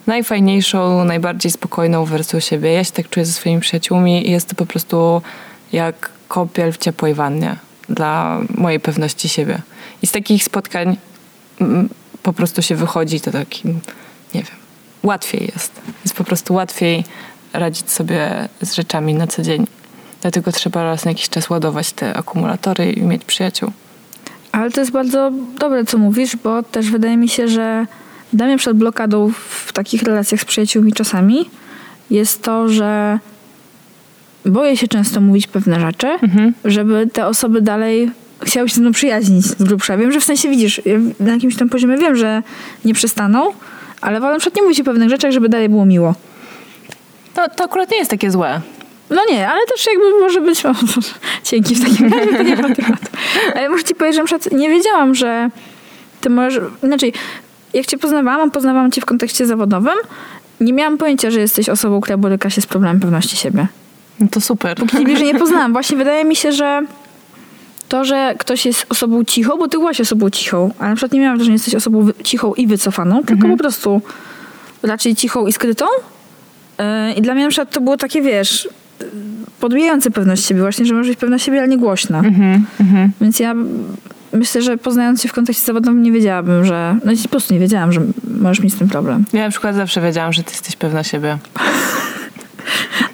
najfajniejszą, 0.07 1.05
najbardziej 1.05 1.51
spokojną 1.51 2.05
wersją 2.05 2.39
siebie. 2.39 2.73
Ja 2.73 2.83
się 2.83 2.91
tak 2.91 3.09
czuję 3.09 3.25
ze 3.25 3.33
swoimi 3.33 3.61
przyjaciółmi 3.61 4.27
i 4.27 4.31
jest 4.31 4.49
to 4.49 4.55
po 4.55 4.65
prostu 4.65 5.21
jak 5.71 6.09
kąpiel 6.27 6.71
w 6.71 6.77
ciepłej 6.77 7.13
wannie 7.13 7.66
dla 7.89 8.41
mojej 8.49 8.79
pewności 8.79 9.29
siebie. 9.29 9.61
I 10.01 10.07
z 10.07 10.11
takich 10.11 10.43
spotkań 10.43 10.97
mm, 11.61 11.89
po 12.23 12.33
prostu 12.33 12.61
się 12.61 12.75
wychodzi 12.75 13.21
to 13.21 13.31
takim, 13.31 13.79
nie 14.33 14.43
wiem, 14.43 14.55
łatwiej 15.03 15.51
jest. 15.55 15.71
Jest 16.03 16.15
po 16.15 16.23
prostu 16.23 16.53
łatwiej 16.53 17.03
radzić 17.53 17.91
sobie 17.91 18.49
z 18.61 18.73
rzeczami 18.73 19.13
na 19.13 19.27
co 19.27 19.41
dzień. 19.41 19.67
Dlatego 20.21 20.51
trzeba 20.51 20.83
raz 20.83 21.05
na 21.05 21.11
jakiś 21.11 21.29
czas 21.29 21.49
ładować 21.49 21.91
te 21.91 22.17
akumulatory 22.17 22.91
i 22.91 23.01
mieć 23.01 23.25
przyjaciół. 23.25 23.71
Ale 24.51 24.71
to 24.71 24.79
jest 24.79 24.91
bardzo 24.91 25.31
dobre, 25.59 25.85
co 25.85 25.97
mówisz, 25.97 26.35
bo 26.35 26.63
też 26.63 26.91
wydaje 26.91 27.17
mi 27.17 27.29
się, 27.29 27.47
że 27.47 27.85
dla 28.33 28.45
mnie 28.45 28.57
przed 28.57 28.77
blokadą 28.77 29.31
w 29.49 29.73
takich 29.73 30.03
relacjach 30.03 30.41
z 30.41 30.45
przyjaciółmi 30.45 30.93
czasami 30.93 31.49
jest 32.09 32.43
to, 32.43 32.69
że 32.69 33.19
boję 34.49 34.77
się 34.77 34.87
często 34.87 35.21
mówić 35.21 35.47
pewne 35.47 35.79
rzeczy, 35.79 36.07
żeby 36.65 37.07
te 37.13 37.27
osoby 37.27 37.61
dalej 37.61 38.11
chciały 38.43 38.69
się 38.69 38.75
ze 38.75 38.81
mną 38.81 38.91
przyjaźnić 38.91 39.45
z 39.45 39.63
grubsza. 39.63 39.97
Wiem, 39.97 40.11
że 40.11 40.19
w 40.19 40.23
sensie 40.23 40.49
widzisz, 40.49 40.81
na 41.19 41.33
jakimś 41.33 41.55
tam 41.55 41.69
poziomie 41.69 41.97
wiem, 41.97 42.15
że 42.15 42.43
nie 42.85 42.93
przestaną, 42.93 43.51
ale 44.01 44.19
wolę 44.19 44.33
na 44.33 44.39
przykład 44.39 44.55
nie 44.55 44.61
mówić 44.61 44.79
o 44.79 44.83
pewnych 44.83 45.09
rzeczach, 45.09 45.31
żeby 45.31 45.49
dalej 45.49 45.69
było 45.69 45.85
miło. 45.85 46.15
To, 47.33 47.49
to 47.49 47.63
akurat 47.63 47.91
nie 47.91 47.97
jest 47.97 48.11
takie 48.11 48.31
złe. 48.31 48.61
No 49.09 49.21
nie, 49.29 49.49
ale 49.49 49.65
też 49.65 49.87
jakby 49.87 50.19
może 50.19 50.41
być... 50.41 50.65
O, 50.65 50.71
dzięki 51.51 51.75
w 51.75 51.89
takim 51.89 52.13
razie, 52.13 52.43
nie 52.43 52.55
ma 52.55 52.75
tematu. 52.75 53.07
Ale 53.55 53.69
muszę 53.69 53.83
ci 53.83 53.95
powiedzieć, 53.95 54.15
że 54.15 54.21
na 54.21 54.25
przykład 54.25 54.59
nie 54.59 54.69
wiedziałam, 54.69 55.15
że 55.15 55.49
ty 56.21 56.29
możesz... 56.29 56.63
Inaczej, 56.83 57.13
jak 57.73 57.85
cię 57.85 57.97
poznawałam, 57.97 58.51
poznawałam 58.51 58.91
cię 58.91 59.01
w 59.01 59.05
kontekście 59.05 59.45
zawodowym, 59.45 59.95
nie 60.61 60.73
miałam 60.73 60.97
pojęcia, 60.97 61.31
że 61.31 61.39
jesteś 61.39 61.69
osobą, 61.69 62.01
która 62.01 62.17
boryka 62.17 62.49
się 62.49 62.61
z 62.61 62.65
problemem 62.65 62.99
pewności 62.99 63.37
siebie. 63.37 63.67
No 64.19 64.27
to 64.31 64.41
super. 64.41 64.77
Póki 64.77 65.03
bliżej 65.03 65.25
nie 65.25 65.39
poznałam. 65.39 65.73
Właśnie 65.73 65.97
wydaje 65.97 66.25
mi 66.25 66.35
się, 66.35 66.51
że 66.51 66.81
to, 67.89 68.05
że 68.05 68.35
ktoś 68.39 68.65
jest 68.65 68.85
osobą 68.89 69.23
cichą, 69.23 69.57
bo 69.57 69.67
ty 69.67 69.77
byłaś 69.77 70.01
osobą 70.01 70.29
cichą, 70.29 70.71
ale 70.79 70.89
na 70.89 70.95
przykład 70.95 71.11
nie 71.11 71.19
miałam, 71.19 71.39
że 71.39 71.45
nie 71.45 71.53
jesteś 71.53 71.75
osobą 71.75 72.07
cichą 72.23 72.53
i 72.53 72.67
wycofaną, 72.67 73.23
tylko 73.23 73.47
po 73.47 73.57
prostu 73.57 74.01
raczej 74.83 75.15
cichą 75.15 75.47
i 75.47 75.53
skrytą. 75.53 75.85
Yy, 76.79 77.13
I 77.13 77.21
dla 77.21 77.33
mnie 77.33 77.43
na 77.43 77.49
przykład 77.49 77.71
to 77.71 77.81
było 77.81 77.97
takie, 77.97 78.21
wiesz, 78.21 78.69
podbijające 79.59 80.11
pewność 80.11 80.45
siebie 80.45 80.61
właśnie, 80.61 80.85
że 80.85 80.93
możesz 80.93 81.07
być 81.09 81.19
pewna 81.19 81.39
siebie, 81.39 81.59
ale 81.59 81.67
nie 81.67 81.77
głośna. 81.77 82.17
Mhm, 82.19 82.65
mhm. 82.79 83.11
Więc 83.21 83.39
ja 83.39 83.55
myślę, 84.33 84.61
że 84.61 84.77
poznając 84.77 85.21
się 85.21 85.29
w 85.29 85.33
kontekście 85.33 85.65
zawodowym 85.65 86.03
nie 86.03 86.11
wiedziałabym, 86.11 86.65
że... 86.65 86.97
No 87.05 87.11
po 87.23 87.29
prostu 87.29 87.53
nie 87.53 87.59
wiedziałam, 87.59 87.93
że 87.93 88.01
możesz 88.41 88.63
mieć 88.63 88.73
z 88.73 88.77
tym 88.77 88.89
problem. 88.89 89.25
Ja 89.33 89.43
na 89.43 89.49
przykład 89.49 89.75
zawsze 89.75 90.01
wiedziałam, 90.01 90.33
że 90.33 90.43
ty 90.43 90.51
jesteś 90.51 90.75
pewna 90.75 91.03
siebie. 91.03 91.37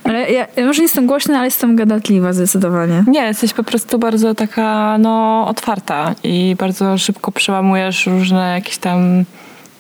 Ale 0.04 0.32
ja, 0.32 0.48
ja 0.56 0.66
może 0.66 0.80
nie 0.80 0.84
jestem 0.84 1.08
głośna, 1.08 1.36
ale 1.38 1.46
jestem 1.46 1.76
gadatliwa 1.76 2.34
zdecydowanie. 2.34 3.04
Nie, 3.08 3.22
jesteś 3.22 3.54
po 3.54 3.64
prostu 3.64 4.00
bardzo 4.00 4.36
taka, 4.36 4.98
no, 4.98 5.46
otwarta 5.48 6.16
i 6.24 6.56
bardzo 6.60 6.98
szybko 6.98 7.32
przełamujesz 7.32 8.08
różne 8.08 8.54
jakieś 8.56 8.78
tam 8.78 9.24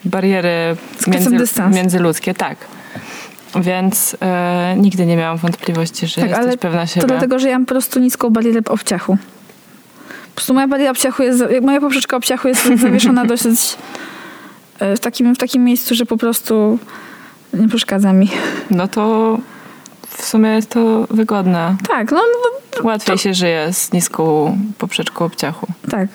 bariery 0.05 0.75
dystans. 1.31 1.75
międzyludzkie, 1.75 2.33
tak. 2.33 2.57
Więc 3.61 4.17
e, 4.21 4.75
nigdy 4.77 5.05
nie 5.05 5.17
miałam 5.17 5.37
wątpliwości, 5.37 6.07
że 6.07 6.15
Tak, 6.15 6.29
jesteś 6.29 6.47
ale 6.47 6.57
pewna 6.57 6.87
siebie. 6.87 7.01
To 7.01 7.07
dlatego, 7.07 7.39
że 7.39 7.49
ja 7.49 7.55
mam 7.55 7.65
po 7.65 7.73
prostu 7.73 7.99
niską 7.99 8.29
barierę 8.29 8.61
obciachu. 8.69 9.17
Po 10.07 10.35
prostu 10.35 10.53
moja 10.53 10.67
bariera 10.67 10.91
obciachu 10.91 11.23
jest, 11.23 11.43
moja 11.61 11.81
poprzeczka 11.81 12.17
obciachu 12.17 12.47
jest 12.47 12.69
zawieszona 12.81 13.25
dosyć 13.25 13.59
e, 14.79 14.95
w 14.95 14.99
takim, 14.99 15.35
w 15.35 15.37
takim 15.37 15.63
miejscu, 15.63 15.95
że 15.95 16.05
po 16.05 16.17
prostu 16.17 16.79
nie 17.53 17.67
przeszkadza 17.67 18.13
mi. 18.13 18.29
No 18.71 18.87
to 18.87 19.37
w 20.23 20.27
sumie 20.27 20.49
jest 20.49 20.69
to 20.69 21.07
wygodne. 21.09 21.75
Tak, 21.87 22.11
no, 22.11 22.17
no 22.17 22.83
Łatwiej 22.83 23.17
się 23.17 23.33
żyje 23.33 23.73
z 23.73 23.93
niską 23.93 24.57
poprzeczką 24.77 25.25
obciachu. 25.25 25.67
tak. 25.89 26.07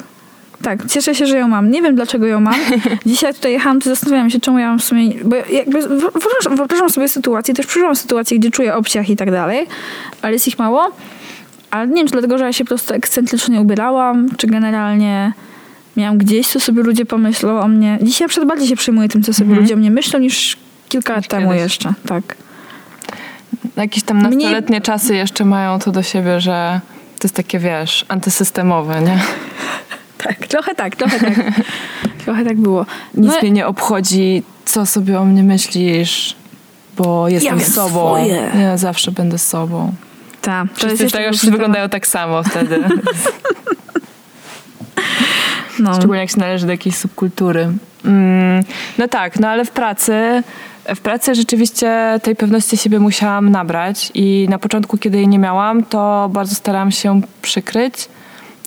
Tak, 0.63 0.87
cieszę 0.87 1.15
się, 1.15 1.27
że 1.27 1.39
ją 1.39 1.49
mam. 1.49 1.71
Nie 1.71 1.83
wiem, 1.83 1.95
dlaczego 1.95 2.27
ją 2.27 2.41
mam. 2.41 2.55
Dzisiaj 3.07 3.35
tutaj 3.35 3.53
jechałam, 3.53 3.81
to 3.81 3.91
zastanawiałam 3.91 4.31
się, 4.31 4.41
czemu 4.41 4.59
ja 4.59 4.69
mam 4.69 4.79
w 4.79 4.85
sumie... 4.85 5.25
Bo 5.25 5.37
jakby 5.37 5.89
wyobrażam, 5.89 6.57
wyobrażam 6.57 6.91
sobie 6.91 7.09
sytuację, 7.09 7.55
też 7.55 7.67
przeżyłam 7.67 7.97
sytuację, 7.97 8.39
gdzie 8.39 8.51
czuję 8.51 8.75
obciach 8.75 9.11
i 9.11 9.17
tak 9.17 9.31
dalej, 9.31 9.67
ale 10.23 10.33
jest 10.33 10.49
ich 10.49 10.59
mało. 10.59 10.91
Ale 11.71 11.89
nie 11.89 11.95
wiem, 11.95 12.07
czy 12.07 12.13
dlatego, 12.13 12.39
że 12.39 12.45
ja 12.45 12.53
się 12.53 12.65
po 12.65 12.69
prostu 12.69 12.95
ekscentrycznie 12.95 13.61
ubierałam, 13.61 14.29
czy 14.37 14.47
generalnie 14.47 15.33
miałam 15.97 16.19
gdzieś, 16.19 16.47
co 16.47 16.61
sobie 16.61 16.83
ludzie 16.83 17.07
pomyślą 17.07 17.61
o 17.61 17.69
mnie. 17.69 17.99
Dzisiaj 18.03 18.25
na 18.25 18.29
przykład 18.29 18.49
bardziej 18.49 18.69
się 18.69 18.77
przejmuję 18.77 19.09
tym, 19.09 19.23
co 19.23 19.35
sobie 19.35 19.55
ludzie 19.55 19.75
o 19.75 19.77
mnie 19.77 19.91
myślą, 19.91 20.21
niż 20.21 20.57
kilka 20.89 21.15
lat 21.15 21.29
temu 21.29 21.53
jeszcze. 21.53 21.93
Tak. 22.07 22.37
Jakieś 23.83 24.03
tam 24.03 24.23
nastoletnie 24.23 24.81
czasy 24.81 25.15
jeszcze 25.17 25.45
mają 25.45 25.79
to 25.79 25.93
do 25.93 26.03
siebie, 26.03 26.41
że 26.41 26.81
to 27.19 27.25
jest 27.29 27.35
takie, 27.37 27.59
wiesz, 27.59 28.05
antysystemowe, 28.09 29.01
nie? 29.03 29.19
Tak, 30.19 30.37
trochę 30.47 30.75
tak, 30.75 30.97
trochę 30.97 31.19
tak. 31.21 31.35
trochę 32.25 32.45
tak 32.45 32.57
było. 32.57 32.87
Nic 33.15 33.33
No, 33.33 33.41
mnie 33.43 33.51
nie 33.51 33.67
obchodzi, 33.67 34.43
co 34.65 34.87
sobie 34.87 35.21
o 35.21 35.25
mnie 35.25 35.43
myślisz. 35.43 36.37
bo 36.97 37.29
jestem 37.29 37.59
Ja 37.59 37.65
sobą. 37.65 37.89
swoje. 38.17 38.51
Ja 38.61 38.77
zawsze 38.77 39.13
będę 39.13 39.39
sobą. 39.39 39.93
Tak, 40.43 40.69
to 40.69 40.75
Wszyscy 40.77 40.97
wszyscy 41.09 41.41
temat. 41.41 41.51
wyglądają 41.51 41.89
tak 41.89 42.07
samo 42.07 42.43
wtedy. 42.43 42.85
No. 45.79 45.95
Szczególnie 45.95 46.21
jak 46.21 46.31
się 46.31 46.39
należy 46.41 46.67
do 46.67 46.73
jakiejś 46.73 46.97
subkultury. 46.97 47.69
Mm, 48.05 48.65
no 48.99 49.09
tak, 49.09 49.41
no 49.41 49.49
ale 49.49 49.65
w 49.65 49.71
pracy, 49.71 50.43
w 50.95 51.01
pracy 51.01 51.35
rzeczywiście 51.35 52.21
tej 52.23 52.37
pewności 52.37 52.77
siebie 52.77 52.99
musiałam 52.99 53.51
nabrać 53.51 54.11
i 54.15 54.47
na 54.51 54.59
początku, 54.59 54.99
kiedy 54.99 55.17
jej 55.17 55.29
nie 55.29 55.39
miałam, 55.39 55.85
to 55.85 56.31
bardzo 56.33 56.55
starałam 56.55 56.91
się 56.91 57.21
przykryć 57.43 57.95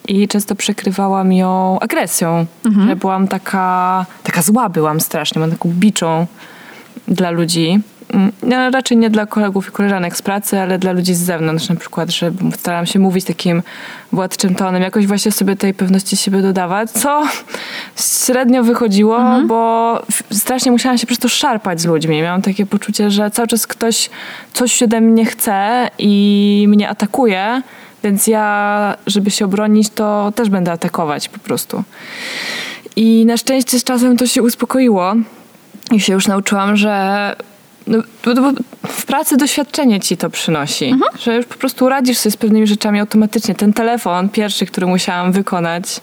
i 0.08 0.28
często 0.28 0.56
przykrywałam 0.56 1.34
ją 1.34 1.80
agresją, 1.80 2.46
że 2.88 2.96
byłam 2.96 3.28
taka, 3.28 4.06
taka 4.24 4.42
zła 4.42 4.70
byłam 4.70 5.00
strasznie, 5.00 5.40
byłam 5.40 5.52
taką 5.52 5.70
biczą 5.70 6.28
dla 7.08 7.32
ludzi. 7.32 7.80
Mm, 8.14 8.32
No, 8.44 8.70
raczej 8.70 8.98
nie 8.98 9.10
dla 9.10 9.26
kolegów 9.26 9.68
i 9.68 9.72
koleżanek 9.72 10.18
z 10.18 10.22
pracy, 10.22 10.60
ale 10.60 10.80
dla 10.80 10.92
ludzi 10.92 11.14
z 11.16 11.20
zewnątrz 11.20 11.70
na 11.70 11.76
przykład, 11.76 12.10
że 12.10 12.32
starałam 12.58 12.86
się 12.86 13.00
mówić 13.00 13.26
takim 13.26 13.64
władczym 14.12 14.56
tonem, 14.56 14.82
jakoś 14.82 15.08
właśnie 15.08 15.32
sobie 15.32 15.56
tej 15.56 15.74
pewności 15.74 16.18
siebie 16.18 16.42
dodawać, 16.42 16.92
co 16.92 17.24
średnio 18.26 18.64
wychodziło, 18.64 19.20
bo 19.48 20.00
f- 20.10 20.24
strasznie 20.32 20.72
musiałam 20.72 20.98
się 20.98 21.08
przez 21.08 21.20
to 21.20 21.30
szarpać 21.30 21.82
z 21.82 21.86
ludźmi. 21.86 22.22
Miałam 22.22 22.42
takie 22.42 22.66
poczucie, 22.66 23.12
że 23.12 23.32
cały 23.32 23.48
czas 23.48 23.68
ktoś 23.68 24.10
coś 24.54 24.84
ode 24.84 25.02
mnie 25.02 25.26
chce 25.26 25.90
i 26.00 26.66
mnie 26.70 26.90
atakuje, 26.90 27.62
więc 28.04 28.28
ja, 28.28 28.96
żeby 29.08 29.32
się 29.32 29.46
obronić, 29.46 29.90
to 29.90 30.32
też 30.36 30.50
będę 30.50 30.72
atakować 30.72 31.30
po 31.30 31.40
prostu. 31.40 31.84
I 32.96 33.26
na 33.26 33.38
szczęście 33.38 33.80
z 33.80 33.84
czasem 33.84 34.18
to 34.18 34.28
się 34.28 34.42
uspokoiło 34.44 35.14
i 35.92 36.00
się 36.00 36.14
już 36.14 36.28
nauczyłam, 36.28 36.76
że 36.78 37.36
no, 37.92 38.04
bo- 38.26 38.36
bo 38.42 38.52
w 38.88 39.06
pracy 39.06 39.38
doświadczenie 39.38 40.00
ci 40.00 40.18
to 40.18 40.30
przynosi, 40.30 40.96
że 41.20 41.36
już 41.36 41.46
po 41.46 41.56
prostu 41.56 41.90
radzisz 41.90 42.18
sobie 42.18 42.32
z 42.32 42.38
pewnymi 42.38 42.68
rzeczami 42.68 43.00
automatycznie. 43.00 43.56
Ten 43.56 43.74
telefon 43.74 44.30
pierwszy, 44.30 44.66
który 44.66 44.88
musiałam 44.88 45.32
wykonać 45.32 46.02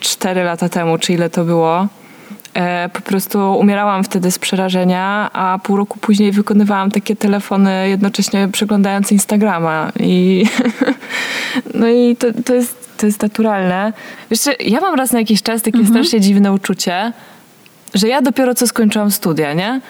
cztery 0.00 0.44
lata 0.44 0.68
temu, 0.68 0.98
czy 0.98 1.12
ile 1.12 1.30
to 1.30 1.44
było, 1.44 1.86
e, 2.54 2.88
po 2.92 3.00
prostu 3.00 3.58
umierałam 3.58 4.04
wtedy 4.04 4.30
z 4.30 4.38
przerażenia, 4.38 5.30
a 5.32 5.58
pół 5.62 5.76
roku 5.76 5.98
później 5.98 6.32
wykonywałam 6.32 6.90
takie 6.90 7.16
telefony 7.16 7.88
jednocześnie 7.88 8.48
przeglądając 8.52 9.12
Instagrama 9.12 9.92
i 10.00 10.44
no 11.80 11.88
i 11.88 12.16
to, 12.16 12.26
to, 12.44 12.54
jest, 12.54 12.96
to 12.96 13.06
jest 13.06 13.22
naturalne. 13.22 13.92
Wiesz, 14.30 14.40
ja 14.60 14.80
mam 14.80 14.94
raz 14.94 15.12
na 15.12 15.18
jakiś 15.18 15.42
czas 15.42 15.62
takie 15.62 15.86
strasznie 15.86 16.20
dziwne 16.20 16.52
uczucie, 16.52 17.12
że 17.94 18.08
ja 18.08 18.22
dopiero 18.22 18.54
co 18.54 18.66
skończyłam 18.66 19.10
studia, 19.10 19.52
nie? 19.52 19.80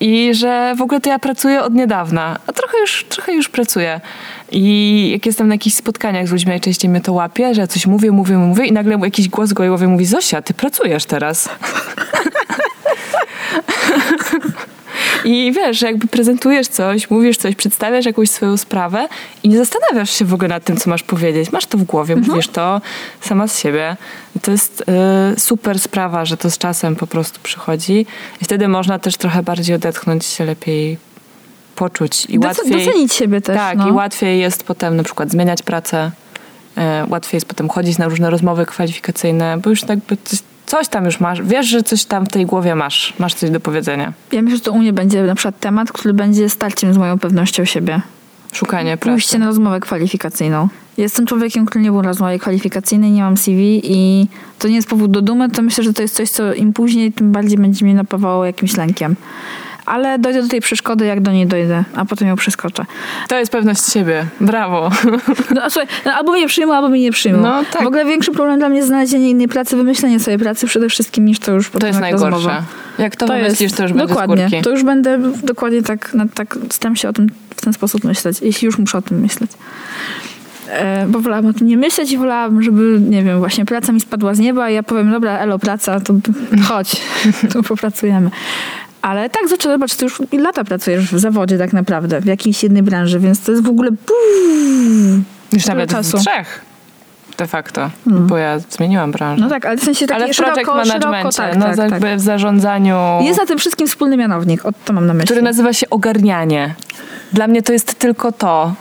I 0.00 0.34
że 0.34 0.74
w 0.76 0.82
ogóle 0.82 1.00
to 1.00 1.10
ja 1.10 1.18
pracuję 1.18 1.62
od 1.62 1.74
niedawna, 1.74 2.38
a 2.46 2.52
trochę 2.52 2.78
już, 2.80 3.04
trochę 3.08 3.32
już 3.32 3.48
pracuję. 3.48 4.00
I 4.52 5.10
jak 5.12 5.26
jestem 5.26 5.48
na 5.48 5.54
jakichś 5.54 5.76
spotkaniach 5.76 6.28
z 6.28 6.32
ludźmi, 6.32 6.48
najczęściej 6.48 6.90
mnie 6.90 7.00
to 7.00 7.12
łapie, 7.12 7.54
że 7.54 7.60
ja 7.60 7.66
coś 7.66 7.86
mówię, 7.86 8.10
mówię, 8.10 8.36
mówię 8.36 8.66
i 8.66 8.72
nagle 8.72 8.98
jakiś 9.02 9.28
głos 9.28 9.50
w 9.50 9.54
głowie 9.54 9.88
mówi 9.88 10.06
Zosia, 10.06 10.42
ty 10.42 10.54
pracujesz 10.54 11.04
teraz. 11.04 11.48
I 15.24 15.52
wiesz, 15.52 15.82
jakby 15.82 16.06
prezentujesz 16.06 16.68
coś, 16.68 17.10
mówisz 17.10 17.36
coś, 17.36 17.54
przedstawiasz 17.54 18.04
jakąś 18.04 18.30
swoją 18.30 18.56
sprawę 18.56 19.08
i 19.42 19.48
nie 19.48 19.58
zastanawiasz 19.58 20.10
się 20.10 20.24
w 20.24 20.34
ogóle 20.34 20.48
nad 20.48 20.64
tym, 20.64 20.76
co 20.76 20.90
masz 20.90 21.02
powiedzieć. 21.02 21.52
Masz 21.52 21.66
to 21.66 21.78
w 21.78 21.84
głowie, 21.84 22.16
mówisz 22.16 22.48
to 22.48 22.80
sama 23.20 23.48
z 23.48 23.58
siebie. 23.58 23.96
I 24.36 24.40
to 24.40 24.50
jest 24.50 24.84
y, 25.36 25.40
super 25.40 25.78
sprawa, 25.78 26.24
że 26.24 26.36
to 26.36 26.50
z 26.50 26.58
czasem 26.58 26.96
po 26.96 27.06
prostu 27.06 27.40
przychodzi. 27.42 28.06
I 28.42 28.44
wtedy 28.44 28.68
można 28.68 28.98
też 28.98 29.16
trochę 29.16 29.42
bardziej 29.42 29.76
odetchnąć, 29.76 30.26
się 30.26 30.44
lepiej 30.44 30.98
poczuć 31.74 32.24
i 32.24 32.38
Doce- 32.38 32.46
łatwiej... 32.46 32.86
Docenić 32.86 33.12
siebie 33.12 33.40
też. 33.40 33.56
Tak, 33.56 33.78
no. 33.78 33.88
i 33.88 33.92
łatwiej 33.92 34.40
jest 34.40 34.64
potem 34.64 34.96
na 34.96 35.02
przykład 35.02 35.30
zmieniać 35.30 35.62
pracę, 35.62 36.10
e, 36.76 37.06
łatwiej 37.08 37.36
jest 37.36 37.46
potem 37.46 37.68
chodzić 37.68 37.98
na 37.98 38.08
różne 38.08 38.30
rozmowy 38.30 38.66
kwalifikacyjne, 38.66 39.58
bo 39.58 39.70
już 39.70 39.82
jakby 39.88 40.16
coś, 40.24 40.38
coś 40.66 40.88
tam 40.88 41.04
już 41.04 41.20
masz, 41.20 41.42
wiesz, 41.42 41.66
że 41.66 41.82
coś 41.82 42.04
tam 42.04 42.26
w 42.26 42.28
tej 42.28 42.46
głowie 42.46 42.74
masz, 42.74 43.14
masz 43.18 43.34
coś 43.34 43.50
do 43.50 43.60
powiedzenia. 43.60 44.12
Ja 44.32 44.42
myślę, 44.42 44.56
że 44.56 44.62
to 44.62 44.72
u 44.72 44.78
mnie 44.78 44.92
będzie 44.92 45.22
na 45.22 45.34
przykład 45.34 45.60
temat, 45.60 45.92
który 45.92 46.14
będzie 46.14 46.48
starciem 46.50 46.94
z 46.94 46.98
moją 46.98 47.18
pewnością 47.18 47.64
siebie. 47.64 48.00
Szukanie 48.52 48.96
Pójście 48.96 49.28
pracy. 49.28 49.38
na 49.38 49.46
rozmowę 49.46 49.80
kwalifikacyjną. 49.80 50.68
Jestem 50.96 51.26
człowiekiem, 51.26 51.66
który 51.66 51.84
nie 51.84 51.90
był 51.90 52.02
na 52.02 52.08
rozmowie 52.08 52.38
kwalifikacyjnej, 52.38 53.10
nie 53.10 53.22
mam 53.22 53.36
CV 53.36 53.80
i 53.84 54.28
to 54.58 54.68
nie 54.68 54.74
jest 54.74 54.88
powód 54.88 55.10
do 55.10 55.22
dumy, 55.22 55.50
to 55.50 55.62
myślę, 55.62 55.84
że 55.84 55.92
to 55.92 56.02
jest 56.02 56.14
coś, 56.14 56.30
co 56.30 56.54
im 56.54 56.72
później, 56.72 57.12
tym 57.12 57.32
bardziej 57.32 57.58
będzie 57.58 57.84
mnie 57.84 57.94
napawało 57.94 58.44
jakimś 58.44 58.76
lękiem. 58.76 59.16
Ale 59.86 60.18
dojdę 60.18 60.42
do 60.42 60.48
tej 60.48 60.60
przeszkody, 60.60 61.06
jak 61.06 61.20
do 61.20 61.32
niej 61.32 61.46
dojdę, 61.46 61.84
a 61.96 62.04
potem 62.04 62.28
ją 62.28 62.36
przeskoczę. 62.36 62.84
To 63.28 63.38
jest 63.38 63.52
pewność 63.52 63.92
siebie. 63.92 64.26
Brawo. 64.40 64.90
No, 65.54 65.62
a 65.62 65.70
słuchaj, 65.70 65.88
no, 66.04 66.12
albo 66.12 66.32
mnie 66.32 66.46
przyjmą, 66.46 66.74
albo 66.74 66.88
mnie 66.88 67.00
nie 67.00 67.12
przyjmą. 67.12 67.38
No, 67.42 67.62
tak. 67.72 67.82
W 67.82 67.86
ogóle 67.86 68.04
większy 68.04 68.32
problem 68.32 68.58
dla 68.58 68.68
mnie 68.68 68.76
jest 68.76 68.88
znalezienie 68.88 69.30
innej 69.30 69.48
pracy, 69.48 69.76
wymyślenie 69.76 70.20
sobie 70.20 70.38
pracy 70.38 70.66
przede 70.66 70.88
wszystkim, 70.88 71.24
niż 71.24 71.38
to 71.38 71.52
już 71.52 71.66
To 71.66 71.72
potem 71.72 71.86
jest 71.86 71.96
jak 71.96 72.02
najgorsze. 72.02 72.30
rozmowa. 72.30 72.62
Jak 72.98 73.16
to, 73.16 73.26
wymyślisz, 73.26 73.72
to 73.72 73.82
już 73.82 73.92
dokładnie. 73.92 74.36
z 74.36 74.50
górki. 74.50 74.64
To 74.64 74.70
już 74.70 74.82
będę 74.84 75.18
dokładnie 75.42 75.82
tak, 75.82 76.10
no, 76.14 76.24
tak 76.34 76.58
staram 76.70 76.96
się 76.96 77.08
o 77.08 77.12
tym 77.12 77.26
w 77.56 77.60
ten 77.60 77.72
sposób 77.72 78.04
myśleć, 78.04 78.38
jeśli 78.42 78.66
już 78.66 78.78
muszę 78.78 78.98
o 78.98 79.02
tym 79.02 79.20
myśleć. 79.20 79.50
E, 80.68 81.06
bo 81.08 81.20
wolałam 81.20 81.46
o 81.46 81.52
tym 81.52 81.66
nie 81.66 81.76
myśleć 81.76 82.12
i 82.12 82.18
wolałam, 82.18 82.62
żeby, 82.62 83.00
nie 83.00 83.22
wiem, 83.22 83.38
właśnie 83.38 83.64
praca 83.64 83.92
mi 83.92 84.00
spadła 84.00 84.34
z 84.34 84.38
nieba 84.38 84.70
i 84.70 84.74
ja 84.74 84.82
powiem, 84.82 85.10
dobra, 85.10 85.38
elo, 85.38 85.58
praca, 85.58 86.00
to 86.00 86.14
chodź, 86.68 86.96
tu 87.52 87.62
popracujemy. 87.62 88.30
Ale 89.04 89.30
tak, 89.30 89.48
zaczęłam, 89.48 89.78
zobacz, 89.78 89.94
ty 89.94 90.04
już 90.04 90.22
lata 90.32 90.64
pracujesz 90.64 91.04
w 91.04 91.18
zawodzie 91.18 91.58
tak 91.58 91.72
naprawdę, 91.72 92.20
w 92.20 92.24
jakiejś 92.26 92.62
jednej 92.62 92.82
branży, 92.82 93.20
więc 93.20 93.44
to 93.44 93.52
jest 93.52 93.64
w 93.64 93.68
ogóle 93.68 93.90
Już 95.52 95.66
nawet 95.66 95.90
czasu. 95.90 96.18
w 96.18 96.20
trzech. 96.20 96.60
De 97.38 97.46
facto. 97.46 97.90
Bo 98.06 98.36
ja 98.36 98.58
zmieniłam 98.58 99.12
branżę. 99.12 99.42
No 99.42 99.48
tak, 99.48 99.66
ale 99.66 99.76
w 99.76 99.84
sensie 99.84 100.06
takie 100.06 100.22
Ale 100.22 100.32
w 100.32 100.36
szeroko, 100.36 100.72
project 100.72 100.88
managemencie, 100.88 101.36
tak, 101.36 101.56
no 101.56 101.64
tak, 101.64 101.78
jakby 101.78 102.00
tak. 102.00 102.18
w 102.18 102.20
zarządzaniu, 102.20 102.96
Jest 103.20 103.40
na 103.40 103.46
tym 103.46 103.58
wszystkim 103.58 103.86
wspólny 103.86 104.16
mianownik, 104.16 104.66
o, 104.66 104.70
to 104.84 104.92
mam 104.92 105.06
na 105.06 105.14
myśli. 105.14 105.26
który 105.26 105.42
nazywa 105.42 105.72
się 105.72 105.90
ogarnianie. 105.90 106.74
Dla 107.32 107.46
mnie 107.46 107.62
to 107.62 107.72
jest 107.72 107.98
tylko 107.98 108.32
to. 108.32 108.74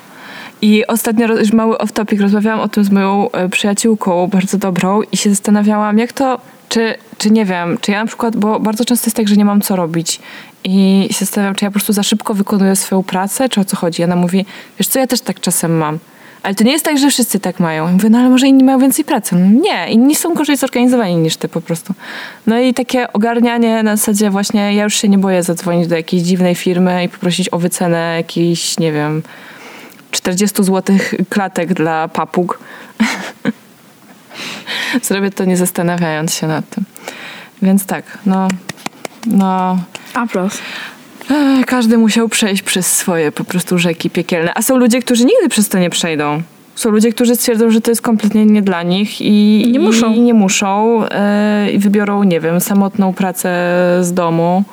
I 0.62 0.88
ostatnio 0.88 1.28
już 1.28 1.54
mały 1.54 1.76
off-topic 1.76 2.22
rozmawiałam 2.22 2.60
o 2.60 2.68
tym 2.68 2.84
z 2.84 2.92
moją 2.92 3.32
e, 3.32 3.50
przyjaciółką 3.50 4.28
bardzo 4.28 4.58
dobrą 4.58 5.02
i 5.12 5.18
się 5.18 5.30
zastanawiałam, 5.30 5.98
jak 5.98 6.14
to, 6.14 6.40
czy, 6.74 6.96
czy 7.18 7.32
nie 7.32 7.46
wiem, 7.46 7.78
czy 7.82 7.92
ja 7.92 8.00
na 8.00 8.06
przykład, 8.06 8.36
bo 8.36 8.60
bardzo 8.60 8.86
często 8.86 9.08
jest 9.08 9.18
tak, 9.18 9.28
że 9.28 9.36
nie 9.36 9.46
mam 9.46 9.62
co 9.62 9.76
robić 9.76 10.20
i 10.64 11.08
się 11.12 11.26
zastanawiam, 11.26 11.56
czy 11.56 11.66
ja 11.66 11.72
po 11.72 11.74
prostu 11.74 11.94
za 11.94 12.04
szybko 12.04 12.34
wykonuję 12.34 12.76
swoją 12.76 13.04
pracę, 13.04 13.50
czy 13.50 13.62
o 13.62 13.66
co 13.66 13.78
chodzi. 13.78 14.02
I 14.02 14.06
Ona 14.06 14.16
mówi, 14.16 14.46
wiesz 14.80 14.88
co, 14.88 15.00
ja 15.00 15.08
też 15.08 15.22
tak 15.22 15.40
czasem 15.40 15.78
mam. 15.78 16.00
Ale 16.44 16.56
to 16.56 16.64
nie 16.64 16.72
jest 16.72 16.86
tak, 16.86 16.98
że 16.98 17.10
wszyscy 17.10 17.40
tak 17.40 17.60
mają. 17.60 17.86
Ja 17.86 17.92
mówię, 17.92 18.10
no 18.10 18.20
ale 18.20 18.30
może 18.30 18.48
inni 18.48 18.64
mają 18.64 18.80
więcej 18.80 19.06
pracy. 19.06 19.36
No 19.36 19.62
nie, 19.62 19.88
inni 19.90 20.16
są 20.16 20.34
gorzej 20.34 20.58
zorganizowani 20.58 21.16
niż 21.16 21.38
ty 21.38 21.48
po 21.48 21.62
prostu. 21.62 21.94
No 22.48 22.60
i 22.60 22.74
takie 22.74 23.14
ogarnianie 23.14 23.84
na 23.84 23.96
zasadzie 23.96 24.30
właśnie, 24.30 24.76
ja 24.76 24.84
już 24.84 24.96
się 24.96 25.10
nie 25.10 25.18
boję 25.18 25.44
zadzwonić 25.44 25.88
do 25.88 25.96
jakiejś 25.96 26.24
dziwnej 26.24 26.56
firmy 26.56 27.04
i 27.04 27.10
poprosić 27.10 27.54
o 27.54 27.60
wycenę 27.60 28.16
jakiejś, 28.18 28.80
nie 28.80 28.92
wiem, 28.92 29.24
40 30.12 30.64
zł 30.64 30.96
klatek 31.30 31.74
dla 31.74 32.08
papug. 32.08 32.60
Zrobię 35.04 35.32
to 35.32 35.46
nie 35.46 35.58
zastanawiając 35.58 36.34
się 36.34 36.48
nad 36.48 36.70
tym. 36.70 36.84
Więc 37.62 37.86
tak, 37.86 38.18
no, 38.26 38.48
no, 39.28 39.80
Aplos. 40.14 40.58
każdy 41.66 41.98
musiał 41.98 42.30
przejść 42.30 42.64
przez 42.64 42.88
swoje 42.98 43.32
po 43.32 43.44
prostu 43.44 43.80
rzeki 43.80 44.10
piekielne. 44.10 44.52
A 44.56 44.62
są 44.62 44.78
ludzie, 44.78 45.02
którzy 45.02 45.26
nigdy 45.26 45.50
przez 45.50 45.70
to 45.70 45.80
nie 45.80 45.90
przejdą. 45.90 46.42
Są 46.76 46.90
ludzie, 46.90 47.12
którzy 47.12 47.36
stwierdzą, 47.36 47.70
że 47.70 47.82
to 47.82 47.92
jest 47.92 48.02
kompletnie 48.02 48.46
nie 48.46 48.62
dla 48.62 48.84
nich 48.84 49.22
i 49.22 49.70
Nie 49.72 49.80
muszą. 49.80 50.14
I 50.14 50.20
nie 50.20 50.34
muszą 50.34 51.04
e, 51.12 51.72
i 51.72 51.80
wybiorą, 51.80 52.24
nie 52.24 52.40
wiem, 52.40 52.62
samotną 52.62 53.14
pracę 53.14 53.50
z 54.02 54.14
domu, 54.14 54.64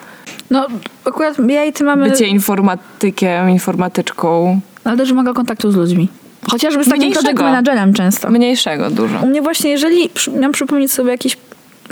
No, 0.50 0.66
akurat 1.04 1.36
ja 1.48 1.64
i 1.64 1.72
ty 1.72 1.84
mamy... 1.84 2.10
bycie 2.10 2.26
informatykiem, 2.26 3.50
informatyczką. 3.50 4.60
Ale 4.84 4.96
też 4.96 5.08
wymaga 5.08 5.32
kontaktu 5.32 5.72
z 5.72 5.76
ludźmi. 5.76 6.08
Chociażby 6.48 6.84
z 6.84 6.88
takim 6.88 7.12
project 7.12 7.40
managerem 7.40 7.92
często. 7.94 8.30
Mniejszego 8.30 8.90
dużo. 8.90 9.18
U 9.22 9.26
mnie 9.26 9.42
właśnie, 9.42 9.70
jeżeli 9.70 10.10
miałam 10.34 10.52
przypomnieć 10.52 10.92
sobie 10.92 11.10
jakieś 11.10 11.36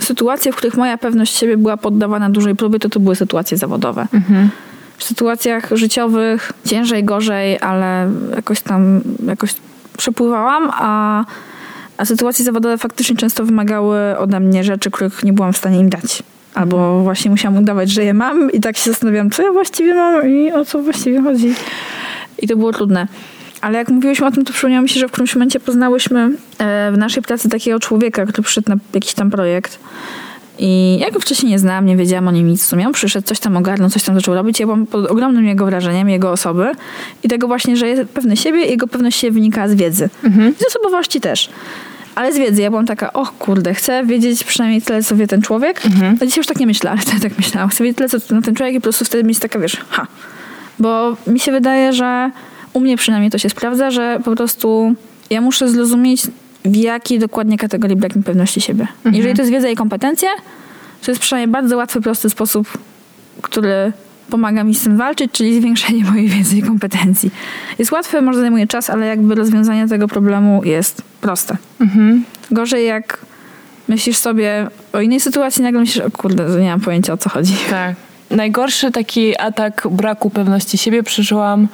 sytuacje, 0.01 0.53
w 0.53 0.57
których 0.57 0.77
moja 0.77 0.99
pewność 0.99 1.37
siebie 1.37 1.57
była 1.57 1.77
poddawana 1.77 2.31
dużej 2.31 2.55
próbie, 2.55 2.79
to 2.79 2.89
to 2.89 3.01
były 3.01 3.17
sytuacje 3.17 3.57
zawodowe. 3.57 4.07
W 4.99 5.05
sytuacjach 5.05 5.69
życiowych 5.73 6.53
ciężej, 6.67 7.05
gorzej, 7.05 7.59
ale 7.61 8.11
jakoś 8.37 8.61
tam 8.61 9.01
jakoś 9.27 9.55
przepływałam, 9.99 10.71
a, 10.73 11.25
a 11.97 12.05
sytuacje 12.05 12.45
zawodowe 12.45 12.79
faktycznie 12.79 13.17
często 13.17 13.45
wymagały 13.45 14.19
ode 14.19 14.41
mnie 14.41 14.65
rzeczy, 14.65 14.91
których 14.91 15.25
nie 15.25 15.33
byłam 15.33 15.53
w 15.53 15.57
stanie 15.57 15.79
im 15.81 15.89
dać. 15.89 16.23
Albo 16.55 17.01
właśnie 17.01 17.31
musiałam 17.31 17.59
udawać, 17.59 17.91
że 17.91 18.05
je 18.05 18.15
mam 18.15 18.53
i 18.53 18.61
tak 18.61 18.77
się 18.77 18.91
zastanawiam, 18.91 19.31
co 19.31 19.43
ja 19.43 19.53
właściwie 19.53 19.95
mam 19.95 20.29
i 20.29 20.53
o 20.53 20.65
co 20.65 20.83
właściwie 20.83 21.23
chodzi. 21.23 21.55
I 22.39 22.49
to 22.49 22.57
było 22.57 22.73
trudne. 22.73 23.07
Ale 23.61 23.79
jak 23.79 23.89
mówiłyśmy 23.89 24.27
o 24.27 24.31
tym, 24.31 24.45
to 24.45 24.53
przypomniało 24.53 24.83
mi 24.83 24.89
się, 24.89 25.01
że 25.01 25.09
w 25.09 25.11
którymś 25.11 25.35
momencie 25.35 25.61
poznałyśmy 25.61 26.31
e, 26.59 26.93
w 26.93 26.99
naszej 26.99 27.23
pracy 27.23 27.49
takiego 27.49 27.81
człowieka, 27.81 28.27
który 28.27 28.43
przyszedł 28.43 28.71
na 28.71 28.77
jakiś 28.95 29.15
tam 29.15 29.31
projekt 29.31 29.79
I 30.59 30.99
ja 31.01 31.11
go 31.11 31.21
wcześniej 31.21 31.53
nie 31.53 31.59
znałam, 31.59 31.87
nie 31.87 31.97
wiedziałam 31.97 32.29
o 32.29 32.31
nim 32.31 32.49
nic 32.49 32.63
w 32.63 32.67
sumie. 32.67 32.87
On 32.87 32.93
przyszedł, 32.93 33.27
coś 33.27 33.39
tam 33.41 33.57
ogarnął, 33.57 33.91
coś 33.91 34.03
tam 34.03 34.15
zaczął 34.15 34.35
robić. 34.35 34.61
Ja 34.61 34.67
byłam 34.67 34.87
pod 34.87 35.07
ogromnym 35.07 35.47
jego 35.47 35.67
wrażeniem, 35.67 36.09
jego 36.09 36.33
osoby 36.33 36.73
i 37.23 37.29
tego 37.29 37.47
właśnie, 37.47 37.77
że 37.77 37.89
jest 37.89 38.11
pewny 38.11 38.37
siebie 38.37 38.65
i 38.67 38.71
jego 38.71 38.87
pewność 38.87 39.19
siebie 39.19 39.33
wynika 39.33 39.69
z 39.69 39.75
wiedzy. 39.75 40.11
Mhm. 40.25 40.55
I 40.61 40.65
z 40.65 40.67
osobowości 40.67 41.21
też. 41.21 41.51
Ale 42.15 42.33
z 42.33 42.39
wiedzy 42.39 42.63
ja 42.63 42.71
byłam 42.71 42.87
taka, 42.87 43.13
och 43.13 43.39
kurde, 43.39 43.75
chcę 43.75 44.05
wiedzieć 44.05 44.45
przynajmniej 44.45 44.83
tyle, 44.83 45.03
co 45.03 45.17
wie 45.17 45.27
ten 45.27 45.43
człowiek. 45.43 45.87
Mhm. 45.87 46.19
A 46.21 46.27
dzisiaj 46.27 46.39
już 46.39 46.47
tak 46.47 46.59
nie 46.59 46.67
myślę, 46.67 46.91
ale 46.91 47.01
wtedy 47.07 47.21
tak 47.21 47.39
myślałam. 47.39 47.69
Chcę 47.69 47.85
wiedzieć 47.85 47.99
tyle, 47.99 48.09
co 48.09 48.35
na 48.35 48.43
ten 48.43 48.55
człowiek 48.55 48.75
i 48.75 48.79
po 48.79 48.83
prostu 48.83 49.05
wtedy 49.05 49.25
mieć 49.25 49.39
taka, 49.39 49.59
wiesz, 49.59 49.77
ha. 49.89 50.07
Bo 50.79 51.17
mi 51.27 51.41
się 51.41 51.53
wydaje, 51.53 51.93
że 51.93 52.31
u 52.79 52.81
mnie 52.81 52.97
przynajmniej 52.97 53.31
to 53.31 53.39
się 53.39 53.51
sprawdza, 53.51 53.91
że 53.91 54.21
po 54.25 54.37
prostu 54.37 54.95
ja 55.31 55.41
muszę 55.41 55.69
zrozumieć, 55.69 56.23
w 56.65 56.77
jakiej 56.77 57.19
dokładnie 57.19 57.59
kategorii 57.59 57.97
brak 57.97 58.17
mi 58.17 58.23
pewności 58.23 58.61
siebie. 58.61 58.87
Jeżeli 59.13 59.35
to 59.35 59.43
jest 59.43 59.53
wiedza 59.53 59.69
i 59.69 59.77
kompetencje, 59.77 60.29
to 61.05 61.11
jest 61.11 61.21
przynajmniej 61.21 61.53
bardzo 61.53 61.77
łatwy, 61.77 62.01
prosty 62.01 62.31
sposób, 62.31 62.69
który 63.43 63.93
pomaga 64.31 64.65
mi 64.65 64.75
z 64.75 64.85
tym 64.85 64.97
walczyć, 64.97 65.33
czyli 65.33 65.61
zwiększenie 65.61 66.05
mojej 66.05 66.29
wiedzy 66.29 66.57
i 66.57 66.63
kompetencji. 66.63 67.31
Jest 67.79 67.93
łatwe, 67.93 68.23
może 68.23 68.41
zajmuje 68.41 68.67
czas, 68.67 68.91
ale 68.91 69.07
jakby 69.07 69.35
rozwiązanie 69.35 69.89
tego 69.89 70.09
problemu 70.09 70.65
jest 70.65 71.03
proste. 71.21 71.57
Mhm. 71.81 72.25
Gorzej 72.51 72.87
jak 72.87 73.19
myślisz 73.89 74.17
sobie 74.17 74.67
o 74.93 75.01
innej 75.01 75.21
sytuacji, 75.21 75.63
nagle 75.63 75.81
myślisz, 75.81 76.05
o 76.05 76.11
kurde, 76.11 76.61
nie 76.61 76.71
mam 76.71 76.81
pojęcia 76.81 77.13
o 77.13 77.17
co 77.17 77.31
chodzi. 77.31 77.55
Tak. 77.71 78.08
Najgorszy 78.31 78.91
taki 78.93 79.39
atak 79.39 79.87
braku 79.91 80.31
pewności 80.31 80.79
siebie 80.79 81.03
przeżyłam 81.03 81.69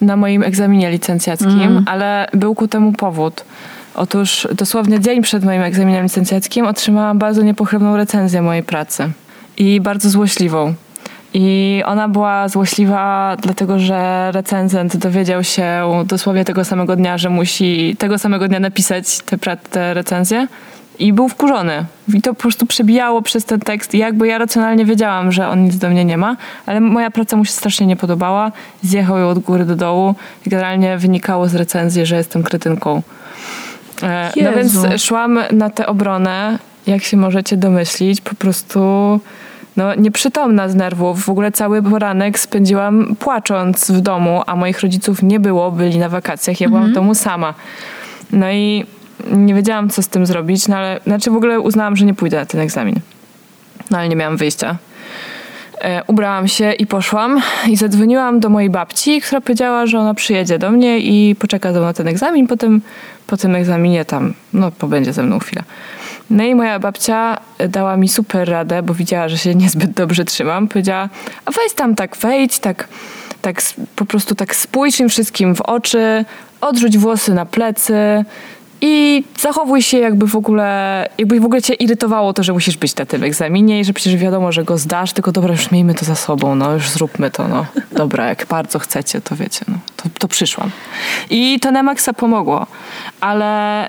na 0.00 0.16
moim 0.16 0.42
egzaminie 0.42 0.90
licencjackim, 0.90 1.50
Mhm. 1.62 1.84
ale 1.88 2.26
był 2.34 2.54
ku 2.54 2.68
temu 2.68 2.92
powód. 2.92 3.44
Otóż 3.94 4.48
dosłownie 4.54 5.00
dzień 5.00 5.22
przed 5.22 5.44
moim 5.44 5.62
egzaminem 5.62 6.02
licencjackim 6.04 6.66
otrzymałam 6.66 7.18
bardzo 7.18 7.42
niepochlebną 7.42 7.96
recenzję 7.96 8.42
mojej 8.42 8.62
pracy 8.62 9.10
i 9.58 9.80
bardzo 9.80 10.10
złośliwą. 10.10 10.74
I 11.34 11.82
ona 11.86 12.08
była 12.08 12.48
złośliwa, 12.48 13.36
dlatego 13.42 13.78
że 13.78 14.28
recenzent 14.32 14.96
dowiedział 14.96 15.44
się 15.44 15.82
dosłownie 16.06 16.44
tego 16.44 16.64
samego 16.64 16.96
dnia, 16.96 17.18
że 17.18 17.30
musi 17.30 17.96
tego 17.98 18.18
samego 18.18 18.48
dnia 18.48 18.60
napisać 18.60 19.18
tę 19.70 19.94
recenzję. 19.94 20.46
I 20.98 21.12
był 21.12 21.28
wkurzony. 21.28 21.84
I 22.14 22.22
to 22.22 22.34
po 22.34 22.40
prostu 22.40 22.66
przebijało 22.66 23.22
przez 23.22 23.44
ten 23.44 23.60
tekst. 23.60 23.94
I 23.94 23.98
jakby 23.98 24.26
ja 24.28 24.38
racjonalnie 24.38 24.84
wiedziałam, 24.84 25.32
że 25.32 25.48
on 25.48 25.64
nic 25.64 25.76
do 25.76 25.90
mnie 25.90 26.04
nie 26.04 26.18
ma, 26.18 26.36
ale 26.66 26.80
moja 26.80 27.10
praca 27.10 27.36
mu 27.36 27.44
się 27.44 27.52
strasznie 27.52 27.86
nie 27.86 27.96
podobała. 27.96 28.52
Zjechał 28.82 29.18
ją 29.18 29.28
od 29.28 29.38
góry 29.38 29.64
do 29.64 29.76
dołu. 29.76 30.14
I 30.46 30.50
generalnie 30.50 30.98
wynikało 30.98 31.48
z 31.48 31.54
recenzji, 31.54 32.06
że 32.06 32.16
jestem 32.16 32.42
kretynką. 32.42 33.02
E, 34.02 34.32
No 34.44 34.52
więc 34.52 35.02
szłam 35.02 35.38
na 35.52 35.70
tę 35.70 35.86
obronę, 35.86 36.58
jak 36.86 37.02
się 37.02 37.16
możecie 37.16 37.56
domyślić, 37.56 38.20
po 38.20 38.34
prostu 38.34 38.80
no, 39.76 39.94
nieprzytomna 39.94 40.68
z 40.68 40.74
nerwów. 40.74 41.24
W 41.24 41.28
ogóle 41.28 41.52
cały 41.52 41.82
poranek 41.82 42.38
spędziłam 42.38 43.16
płacząc 43.18 43.90
w 43.90 44.00
domu, 44.00 44.42
a 44.46 44.56
moich 44.56 44.80
rodziców 44.80 45.22
nie 45.22 45.40
było, 45.40 45.70
byli 45.70 45.98
na 45.98 46.08
wakacjach. 46.08 46.60
Ja 46.60 46.68
byłam 46.68 46.90
w 46.90 46.92
domu 46.92 47.14
sama. 47.14 47.54
No 48.32 48.50
i 48.50 48.86
nie 49.30 49.54
wiedziałam, 49.54 49.90
co 49.90 50.02
z 50.02 50.08
tym 50.08 50.26
zrobić, 50.26 50.68
no 50.68 50.76
ale 50.76 51.00
znaczy 51.06 51.30
w 51.30 51.36
ogóle 51.36 51.60
uznałam, 51.60 51.96
że 51.96 52.04
nie 52.04 52.14
pójdę 52.14 52.36
na 52.36 52.46
ten 52.46 52.60
egzamin. 52.60 52.94
No 53.90 53.98
ale 53.98 54.08
nie 54.08 54.16
miałam 54.16 54.36
wyjścia. 54.36 54.76
E, 55.80 56.02
ubrałam 56.06 56.48
się 56.48 56.72
i 56.72 56.86
poszłam 56.86 57.42
i 57.68 57.76
zadzwoniłam 57.76 58.40
do 58.40 58.48
mojej 58.48 58.70
babci, 58.70 59.20
która 59.20 59.40
powiedziała, 59.40 59.86
że 59.86 59.98
ona 59.98 60.14
przyjedzie 60.14 60.58
do 60.58 60.70
mnie 60.70 60.98
i 60.98 61.36
poczeka 61.38 61.72
ze 61.72 61.78
mną 61.78 61.86
na 61.86 61.92
ten 61.92 62.08
egzamin, 62.08 62.46
potem 62.46 62.80
po 63.26 63.36
tym 63.36 63.54
egzaminie 63.54 64.04
tam, 64.04 64.34
no 64.52 64.70
pobędzie 64.70 65.12
ze 65.12 65.22
mną 65.22 65.38
chwilę. 65.38 65.62
No 66.30 66.44
i 66.44 66.54
moja 66.54 66.78
babcia 66.78 67.38
dała 67.68 67.96
mi 67.96 68.08
super 68.08 68.48
radę, 68.48 68.82
bo 68.82 68.94
widziała, 68.94 69.28
że 69.28 69.38
się 69.38 69.54
niezbyt 69.64 69.90
dobrze 69.90 70.24
trzymam. 70.24 70.68
Powiedziała, 70.68 71.08
a 71.44 71.50
weź 71.50 71.72
tam 71.76 71.94
tak 71.94 72.16
wejdź, 72.16 72.58
tak, 72.58 72.88
tak 73.42 73.62
po 73.96 74.04
prostu 74.04 74.34
tak 74.34 74.56
spójrz 74.56 75.00
im 75.00 75.08
wszystkim 75.08 75.54
w 75.54 75.60
oczy, 75.60 76.24
odrzuć 76.60 76.98
włosy 76.98 77.34
na 77.34 77.46
plecy 77.46 78.24
i 78.84 79.24
zachowuj 79.38 79.82
się 79.82 79.98
jakby 79.98 80.26
w 80.26 80.36
ogóle, 80.36 81.08
jakby 81.18 81.40
w 81.40 81.44
ogóle 81.44 81.62
cię 81.62 81.74
irytowało 81.74 82.32
to, 82.32 82.42
że 82.42 82.52
musisz 82.52 82.76
być 82.76 82.96
na 82.96 83.06
tym 83.06 83.24
egzaminie 83.24 83.80
i 83.80 83.84
że 83.84 83.92
przecież 83.92 84.16
wiadomo, 84.16 84.52
że 84.52 84.64
go 84.64 84.78
zdasz, 84.78 85.12
tylko 85.12 85.32
dobra, 85.32 85.52
już 85.52 85.70
miejmy 85.70 85.94
to 85.94 86.04
za 86.04 86.14
sobą, 86.14 86.54
no 86.54 86.72
już 86.72 86.88
zróbmy 86.88 87.30
to, 87.30 87.48
no. 87.48 87.66
Dobra, 87.92 88.28
jak 88.28 88.46
bardzo 88.46 88.78
chcecie, 88.78 89.20
to 89.20 89.36
wiecie, 89.36 89.64
no. 89.68 89.74
To, 89.96 90.08
to 90.18 90.28
przyszłam. 90.28 90.70
I 91.30 91.60
to 91.60 91.70
na 91.70 91.94
pomogło. 92.16 92.66
Ale, 93.20 93.88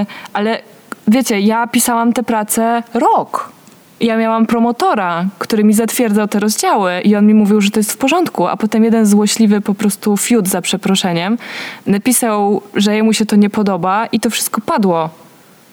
yy, 0.00 0.06
ale 0.32 0.62
wiecie, 1.08 1.40
ja 1.40 1.66
pisałam 1.66 2.12
tę 2.12 2.22
pracę 2.22 2.82
rok. 2.94 3.59
Ja 4.00 4.16
miałam 4.16 4.46
promotora, 4.46 5.26
który 5.38 5.64
mi 5.64 5.74
zatwierdzał 5.74 6.28
te 6.28 6.40
rozdziały 6.40 7.00
i 7.00 7.16
on 7.16 7.26
mi 7.26 7.34
mówił, 7.34 7.60
że 7.60 7.70
to 7.70 7.80
jest 7.80 7.92
w 7.92 7.96
porządku, 7.96 8.46
a 8.46 8.56
potem 8.56 8.84
jeden 8.84 9.06
złośliwy 9.06 9.60
po 9.60 9.74
prostu 9.74 10.16
fiut 10.16 10.48
za 10.48 10.62
przeproszeniem 10.62 11.38
napisał, 11.86 12.62
że 12.74 12.96
jemu 12.96 13.12
się 13.12 13.26
to 13.26 13.36
nie 13.36 13.50
podoba 13.50 14.06
i 14.06 14.20
to 14.20 14.30
wszystko 14.30 14.60
padło. 14.60 15.10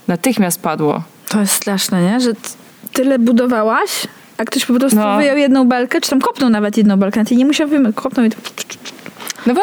Natychmiast 0.07 0.61
padło. 0.61 1.03
To 1.29 1.39
jest 1.39 1.53
straszne, 1.53 2.01
nie? 2.03 2.19
Że 2.19 2.31
tyle 2.93 3.19
budowałaś, 3.19 4.07
a 4.37 4.45
ktoś 4.45 4.65
po 4.65 4.73
prostu 4.73 4.99
No. 4.99 5.17
wyjął 5.17 5.37
jedną 5.37 5.67
belkę, 5.67 6.01
czy 6.01 6.09
tam 6.09 6.19
kopnął 6.21 6.49
nawet 6.49 6.77
jedną 6.77 6.97
belkę, 6.97 7.25
ty 7.25 7.35
nie 7.35 7.45
musiał 7.45 7.67
wyjąć, 7.67 7.95
kopnął 7.95 8.25
i... 8.25 8.29
No 9.45 9.53
bo, 9.53 9.61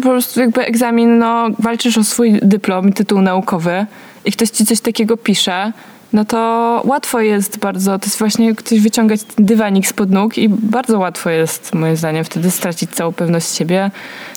prostu 0.00 0.40
jakby 0.40 0.66
egzamin, 0.66 1.18
no 1.18 1.46
walczysz 1.58 1.98
o 1.98 2.04
swój 2.04 2.38
dyplom, 2.42 2.92
tytuł 2.92 3.20
naukowy 3.20 3.86
i 4.24 4.32
ktoś 4.32 4.50
ci 4.50 4.66
coś 4.66 4.80
takiego 4.80 5.16
pisze, 5.16 5.72
no 6.16 6.24
to 6.24 6.82
łatwo 6.84 7.20
jest 7.20 7.58
bardzo, 7.58 7.98
to 7.98 8.06
jest 8.06 8.18
właśnie 8.18 8.54
ktoś 8.54 8.80
wyciągać 8.80 9.22
ten 9.22 9.46
dywanik 9.46 9.86
spod 9.86 10.10
nóg 10.10 10.38
i 10.38 10.48
bardzo 10.48 10.98
łatwo 10.98 11.30
jest, 11.30 11.74
moim 11.74 11.96
zdaniem, 11.96 12.24
wtedy 12.24 12.50
stracić 12.50 12.90
całą 12.90 13.12
pewność 13.12 13.54
siebie. 13.54 13.90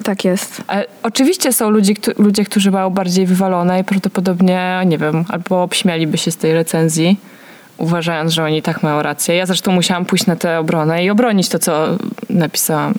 Tak 0.03 0.25
jest. 0.25 0.61
Ale 0.67 0.85
oczywiście 1.03 1.53
są 1.53 1.69
ludzie, 1.69 1.93
ludzie, 2.17 2.45
którzy 2.45 2.71
mają 2.71 2.89
bardziej 2.89 3.25
wywalone 3.25 3.79
i 3.79 3.83
prawdopodobnie, 3.83 4.81
nie 4.85 4.97
wiem, 4.97 5.25
albo 5.29 5.63
obśmialiby 5.63 6.17
się 6.17 6.31
z 6.31 6.37
tej 6.37 6.53
recenzji, 6.53 7.19
uważając, 7.77 8.31
że 8.31 8.43
oni 8.43 8.61
tak 8.61 8.83
mają 8.83 9.01
rację. 9.01 9.35
Ja 9.35 9.45
zresztą 9.45 9.71
musiałam 9.71 10.05
pójść 10.05 10.25
na 10.25 10.35
tę 10.35 10.59
obronę 10.59 11.05
i 11.05 11.09
obronić 11.09 11.49
to, 11.49 11.59
co 11.59 11.87
napisałam. 12.29 12.93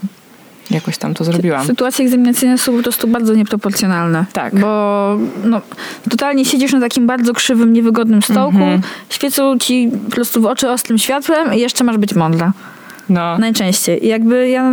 Jakoś 0.70 0.98
tam 0.98 1.14
to 1.14 1.24
zrobiłam. 1.24 1.66
Sytuacje 1.66 2.04
egzaminacyjne 2.04 2.58
są 2.58 2.76
po 2.76 2.82
prostu 2.82 3.08
bardzo 3.08 3.34
nieproporcjonalne. 3.34 4.24
Tak. 4.32 4.54
Bo 4.60 5.16
no, 5.44 5.60
totalnie 6.10 6.44
siedzisz 6.44 6.72
na 6.72 6.80
takim 6.80 7.06
bardzo 7.06 7.34
krzywym, 7.34 7.72
niewygodnym 7.72 8.22
stołku, 8.22 8.56
Mhm. 8.56 8.80
świecą 9.10 9.58
ci 9.58 9.90
po 10.04 10.10
prostu 10.10 10.42
w 10.42 10.46
oczy 10.46 10.70
ostrym 10.70 10.98
światłem 10.98 11.54
i 11.54 11.60
jeszcze 11.60 11.84
masz 11.84 11.98
być 11.98 12.14
mądra. 12.14 12.52
No. 13.08 13.38
Najczęściej. 13.38 14.04
I 14.04 14.08
jakby 14.08 14.48
ja 14.48 14.72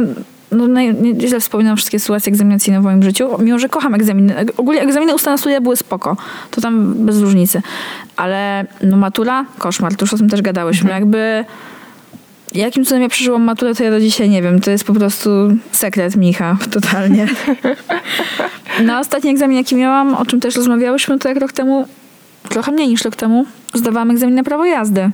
no, 0.51 0.81
źle 1.27 1.39
wspominam 1.39 1.77
wszystkie 1.77 1.99
sytuacje 1.99 2.31
egzaminacyjne 2.31 2.81
w 2.81 2.83
moim 2.83 3.03
życiu, 3.03 3.29
mimo 3.39 3.59
że 3.59 3.69
kocham 3.69 3.95
egzaminy. 3.95 4.35
Ogólnie 4.57 4.81
egzaminy 4.81 5.15
ustne 5.15 5.37
studia 5.37 5.61
były 5.61 5.75
spoko. 5.75 6.17
To 6.51 6.61
tam 6.61 6.93
bez 6.93 7.21
różnicy. 7.21 7.61
Ale 8.15 8.65
no 8.83 8.97
matura, 8.97 9.45
koszmar. 9.59 9.95
Tu 9.95 10.05
już 10.05 10.13
o 10.13 10.17
tym 10.17 10.29
też 10.29 10.41
gadałyśmy. 10.41 10.89
Jakby 10.91 11.45
jakim 12.53 12.85
cudem 12.85 13.01
ja 13.01 13.09
przeżyłam 13.09 13.43
maturę, 13.43 13.75
to 13.75 13.83
ja 13.83 13.91
do 13.91 13.99
dzisiaj 13.99 14.29
nie 14.29 14.41
wiem. 14.41 14.61
To 14.61 14.71
jest 14.71 14.83
po 14.83 14.93
prostu 14.93 15.29
sekret 15.71 16.15
Micha, 16.15 16.57
totalnie. 16.71 17.27
Na 18.83 18.99
ostatni 18.99 19.29
egzamin, 19.29 19.57
jaki 19.57 19.75
miałam, 19.75 20.15
o 20.15 20.25
czym 20.25 20.39
też 20.39 20.55
rozmawiałyśmy, 20.55 21.19
to 21.19 21.29
jak 21.29 21.37
rok 21.37 21.51
temu, 21.51 21.87
trochę 22.49 22.71
mniej 22.71 22.87
niż 22.87 23.05
rok 23.05 23.15
temu, 23.15 23.45
zdawałam 23.73 24.11
egzamin 24.11 24.35
na 24.35 24.43
prawo 24.43 24.65
jazdy. 24.65 25.11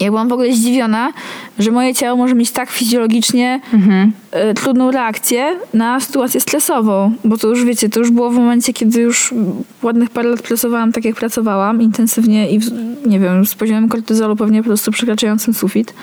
Ja 0.00 0.10
byłam 0.10 0.28
w 0.28 0.32
ogóle 0.32 0.52
zdziwiona, 0.52 1.12
że 1.58 1.70
moje 1.70 1.94
ciało 1.94 2.16
może 2.16 2.34
mieć 2.34 2.50
tak 2.50 2.70
fizjologicznie 2.70 3.60
Mhm. 3.72 4.12
e, 4.30 4.54
trudną 4.54 4.90
reakcję 4.90 5.56
na 5.74 6.00
sytuację 6.00 6.40
stresową. 6.40 7.12
Bo 7.24 7.38
to 7.38 7.48
już 7.48 7.64
wiecie, 7.64 7.88
to 7.88 8.00
już 8.00 8.10
było 8.10 8.30
w 8.30 8.34
momencie, 8.34 8.72
kiedy 8.72 9.00
już 9.00 9.34
ładnych 9.82 10.10
parę 10.10 10.28
lat 10.28 10.42
pracowałam 10.42 10.92
tak, 10.92 11.04
jak 11.04 11.16
pracowałam, 11.16 11.82
intensywnie 11.82 12.50
i 12.50 12.58
w, 12.58 12.70
nie 13.06 13.20
wiem, 13.20 13.46
z 13.46 13.54
poziomem 13.54 13.88
kortyzolu 13.88 14.36
pewnie 14.36 14.62
po 14.62 14.66
prostu 14.66 14.90
przekraczającym 14.92 15.54
sufit. 15.54 15.94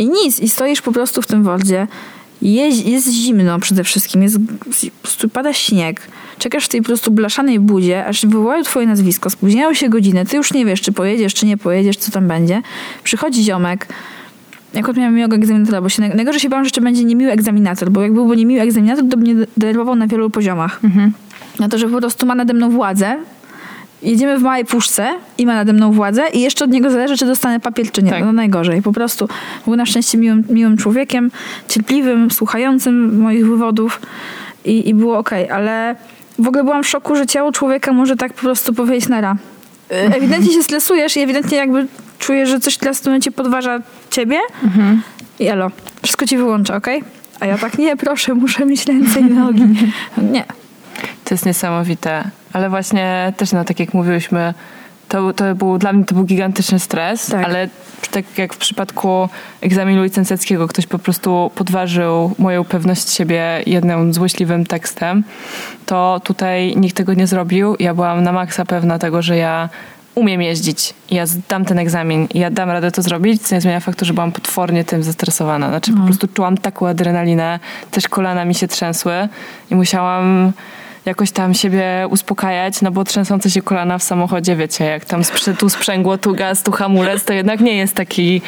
I 0.00 0.08
nic, 0.08 0.40
i 0.40 0.48
stoisz 0.48 0.82
po 0.82 0.92
prostu 0.92 1.22
w 1.22 1.26
tym 1.26 1.42
wodzie. 1.42 1.86
Jest, 2.42 2.86
jest 2.86 3.08
zimno 3.08 3.58
przede 3.58 3.84
wszystkim, 3.84 4.22
jest, 4.22 4.38
pada 5.32 5.52
śnieg. 5.52 6.00
Czekasz 6.38 6.64
w 6.64 6.68
tej 6.68 6.80
po 6.80 6.86
prostu 6.86 7.10
blaszanej 7.10 7.60
budzie, 7.60 8.06
aż 8.06 8.26
wywołają 8.26 8.62
twoje 8.62 8.86
nazwisko, 8.86 9.30
spóźniają 9.30 9.74
się 9.74 9.88
godziny, 9.88 10.26
ty 10.26 10.36
już 10.36 10.52
nie 10.52 10.66
wiesz, 10.66 10.80
czy 10.80 10.92
pojedziesz, 10.92 11.34
czy 11.34 11.46
nie 11.46 11.56
pojedziesz, 11.56 11.96
co 11.96 12.10
tam 12.10 12.28
będzie. 12.28 12.62
Przychodzi 13.04 13.44
ziomek, 13.44 13.86
jak 14.74 14.96
miałam 14.96 15.14
miłego 15.14 15.36
egzaminatora, 15.36 15.80
bo 15.82 15.88
się 15.88 16.02
naj- 16.02 16.14
najgorzej 16.14 16.40
się 16.40 16.48
bałam, 16.48 16.64
że 16.64 16.66
jeszcze 16.66 16.80
będzie 16.80 17.04
niemiły 17.04 17.32
egzaminator, 17.32 17.90
bo 17.90 18.02
jak 18.02 18.12
byłby 18.12 18.36
niemiły 18.36 18.60
egzaminator, 18.60 19.04
to 19.10 19.16
by 19.16 19.22
mnie 19.22 19.46
denerwował 19.56 19.96
na 19.96 20.06
wielu 20.06 20.30
poziomach. 20.30 20.80
Mhm. 20.84 21.12
Na 21.58 21.68
to, 21.68 21.78
że 21.78 21.88
po 21.88 21.98
prostu 21.98 22.26
ma 22.26 22.34
nade 22.34 22.54
mną 22.54 22.70
władzę, 22.70 23.16
jedziemy 24.02 24.38
w 24.38 24.42
małej 24.42 24.64
puszce 24.64 25.14
i 25.38 25.46
ma 25.46 25.54
nade 25.54 25.72
mną 25.72 25.92
władzę 25.92 26.22
i 26.32 26.40
jeszcze 26.40 26.64
od 26.64 26.70
niego 26.70 26.90
zależy, 26.90 27.16
czy 27.16 27.26
dostanę 27.26 27.60
papier, 27.60 27.90
czy 27.90 28.02
nie. 28.02 28.10
Tak. 28.10 28.24
No 28.24 28.32
najgorzej. 28.32 28.82
Po 28.82 28.92
prostu 28.92 29.28
był 29.64 29.76
na 29.76 29.86
szczęście 29.86 30.18
miłym, 30.18 30.44
miłym 30.50 30.76
człowiekiem, 30.76 31.30
cierpliwym, 31.68 32.30
słuchającym 32.30 33.20
moich 33.20 33.46
wywodów 33.46 34.00
i, 34.64 34.88
i 34.88 34.94
było 34.94 35.18
okej, 35.18 35.50
ale 35.50 35.96
w 36.38 36.48
ogóle 36.48 36.64
byłam 36.64 36.82
w 36.82 36.88
szoku, 36.88 37.16
że 37.16 37.26
ciało 37.26 37.52
człowieka 37.52 37.92
może 37.92 38.16
tak 38.16 38.32
po 38.32 38.40
prostu 38.40 38.74
powiedzieć 38.74 39.08
nara. 39.08 39.36
E, 39.90 40.16
Ewidentnie 40.16 40.52
się 40.52 40.62
stresujesz 40.62 41.16
i 41.16 41.20
ewidentnie 41.20 41.58
jakby 41.58 41.86
czujesz, 42.18 42.48
że 42.48 42.60
coś 42.60 42.76
teraz 42.76 42.98
w 42.98 43.02
tym 43.02 43.12
momencie 43.12 43.30
podważa 43.30 43.80
ciebie 44.10 44.38
mhm. 44.64 45.02
i 45.38 45.46
elo, 45.46 45.70
wszystko 46.02 46.26
ci 46.26 46.36
wyłącza, 46.36 46.76
ok? 46.76 46.86
A 47.40 47.46
ja 47.46 47.58
tak, 47.58 47.78
nie, 47.78 47.96
proszę, 47.96 48.34
muszę 48.34 48.66
mieć 48.66 48.86
ręce 48.86 49.20
i 49.20 49.24
nogi. 49.24 49.62
Nie. 50.32 50.44
To 51.24 51.34
jest 51.34 51.46
niesamowite. 51.46 52.30
Ale 52.52 52.70
właśnie 52.70 53.32
też, 53.36 53.52
no 53.52 53.64
tak 53.64 53.80
jak 53.80 53.94
mówiłyśmy, 53.94 54.54
to, 55.08 55.32
to 55.32 55.54
był, 55.54 55.78
dla 55.78 55.92
mnie 55.92 56.04
to 56.04 56.14
był 56.14 56.24
gigantyczny 56.24 56.78
stres, 56.78 57.26
tak. 57.26 57.44
ale 57.44 57.68
tak 58.10 58.38
jak 58.38 58.54
w 58.54 58.58
przypadku 58.58 59.28
egzaminu 59.60 60.02
licencjackiego 60.02 60.68
ktoś 60.68 60.86
po 60.86 60.98
prostu 60.98 61.50
podważył 61.54 62.34
moją 62.38 62.64
pewność 62.64 63.10
siebie 63.10 63.62
jednym 63.66 64.14
złośliwym 64.14 64.66
tekstem, 64.66 65.24
to 65.86 66.20
tutaj 66.24 66.76
nikt 66.76 66.96
tego 66.96 67.14
nie 67.14 67.26
zrobił. 67.26 67.76
Ja 67.78 67.94
byłam 67.94 68.22
na 68.22 68.32
maksa 68.32 68.64
pewna 68.64 68.98
tego, 68.98 69.22
że 69.22 69.36
ja 69.36 69.68
umiem 70.14 70.42
jeździć 70.42 70.94
ja 71.10 71.26
zdam 71.26 71.64
ten 71.64 71.78
egzamin 71.78 72.28
i 72.34 72.38
ja 72.38 72.50
dam 72.50 72.70
radę 72.70 72.90
to 72.90 73.02
zrobić, 73.02 73.42
co 73.42 73.54
nie 73.54 73.60
zmienia 73.60 73.80
faktu, 73.80 74.04
że 74.04 74.14
byłam 74.14 74.32
potwornie 74.32 74.84
tym 74.84 75.02
zestresowana. 75.02 75.68
Znaczy 75.68 75.92
po 75.92 76.04
prostu 76.04 76.28
czułam 76.28 76.58
taką 76.58 76.88
adrenalinę, 76.88 77.58
też 77.90 78.08
kolana 78.08 78.44
mi 78.44 78.54
się 78.54 78.68
trzęsły 78.68 79.28
i 79.70 79.74
musiałam 79.74 80.52
jakoś 81.06 81.30
tam 81.30 81.54
siebie 81.54 82.06
uspokajać, 82.10 82.82
no 82.82 82.90
bo 82.90 83.04
trzęsące 83.04 83.50
się 83.50 83.62
kolana 83.62 83.98
w 83.98 84.02
samochodzie, 84.02 84.56
wiecie, 84.56 84.84
jak 84.84 85.04
tam 85.04 85.22
tu 85.58 85.68
sprzęgło, 85.68 86.18
tu 86.18 86.34
gaz, 86.34 86.62
tu 86.62 86.72
hamulec, 86.72 87.24
to 87.24 87.32
jednak 87.32 87.60
nie 87.60 87.76
jest 87.76 87.94
taki 87.94 88.42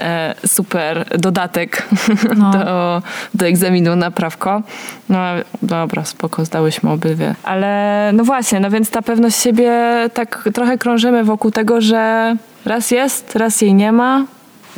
e, 0.00 0.34
super 0.46 1.18
dodatek 1.18 1.88
no. 2.36 2.50
do, 2.54 3.02
do 3.34 3.46
egzaminu 3.46 3.96
na 3.96 4.10
prawko. 4.10 4.62
No 5.08 5.18
dobra, 5.62 6.04
spoko, 6.04 6.44
zdałyśmy 6.44 6.90
obydwie. 6.90 7.34
Ale 7.42 8.10
no 8.14 8.24
właśnie, 8.24 8.60
no 8.60 8.70
więc 8.70 8.90
ta 8.90 9.02
pewność 9.02 9.36
siebie 9.36 9.72
tak 10.14 10.48
trochę 10.54 10.78
krążymy 10.78 11.24
wokół 11.24 11.50
tego, 11.50 11.80
że 11.80 12.36
raz 12.64 12.90
jest, 12.90 13.36
raz 13.36 13.60
jej 13.60 13.74
nie 13.74 13.92
ma, 13.92 14.24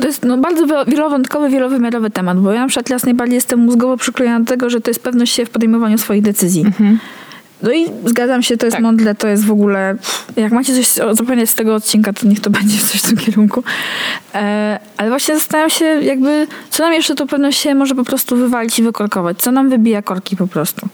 to 0.01 0.07
jest 0.07 0.25
no, 0.25 0.37
bardzo 0.37 0.85
wielowątkowy, 0.87 1.49
wielowymiarowy 1.49 2.09
temat, 2.09 2.39
bo 2.39 2.51
ja 2.51 2.61
na 2.61 2.67
przykład 2.67 2.85
teraz 2.85 3.03
najbardziej 3.03 3.35
jestem 3.35 3.59
mózgowo 3.59 3.97
przyklejona 3.97 4.39
do 4.39 4.45
tego, 4.45 4.69
że 4.69 4.81
to 4.81 4.89
jest 4.89 5.03
pewność 5.03 5.33
się 5.33 5.45
w 5.45 5.49
podejmowaniu 5.49 5.97
swoich 5.97 6.21
decyzji. 6.21 6.61
Mhm. 6.65 6.99
No 7.63 7.71
i 7.71 7.85
zgadzam 8.05 8.43
się, 8.43 8.57
to 8.57 8.65
jest 8.65 8.75
tak. 8.75 8.83
mądre, 8.83 9.15
to 9.15 9.27
jest 9.27 9.45
w 9.45 9.51
ogóle... 9.51 9.95
Jak 10.35 10.51
macie 10.51 10.73
coś 10.75 11.15
zupełnie 11.15 11.47
z 11.47 11.55
tego 11.55 11.75
odcinka, 11.75 12.13
to 12.13 12.27
niech 12.27 12.39
to 12.39 12.49
będzie 12.59 12.79
coś 12.79 13.01
w 13.01 13.07
tym 13.07 13.17
kierunku. 13.17 13.63
E, 14.35 14.79
ale 14.97 15.09
właśnie 15.09 15.35
zastanawiam 15.35 15.69
się 15.69 15.85
jakby, 15.85 16.47
co 16.69 16.83
nam 16.83 16.93
jeszcze 16.93 17.15
to 17.15 17.27
pewność 17.27 17.59
się 17.59 17.75
może 17.75 17.95
po 17.95 18.03
prostu 18.03 18.35
wywalić 18.35 18.79
i 18.79 18.83
wykorkować. 18.83 19.37
Co 19.37 19.51
nam 19.51 19.69
wybija 19.69 20.01
korki 20.01 20.37
po 20.37 20.47
prostu. 20.47 20.87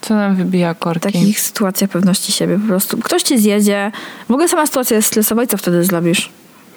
Co 0.00 0.14
nam 0.14 0.36
wybija 0.36 0.74
korki? 0.74 1.08
W 1.08 1.12
takich 1.12 1.40
sytuacjach 1.40 1.90
pewności 1.90 2.32
siebie 2.32 2.58
po 2.58 2.68
prostu. 2.68 2.98
Ktoś 2.98 3.22
ci 3.22 3.38
zjedzie. 3.38 3.92
W 4.28 4.32
ogóle 4.32 4.48
sama 4.48 4.66
sytuacja 4.66 4.96
jest 4.96 5.08
stresowa 5.08 5.42
i 5.42 5.46
co 5.46 5.56
wtedy 5.56 5.84
zrobisz? 5.84 6.30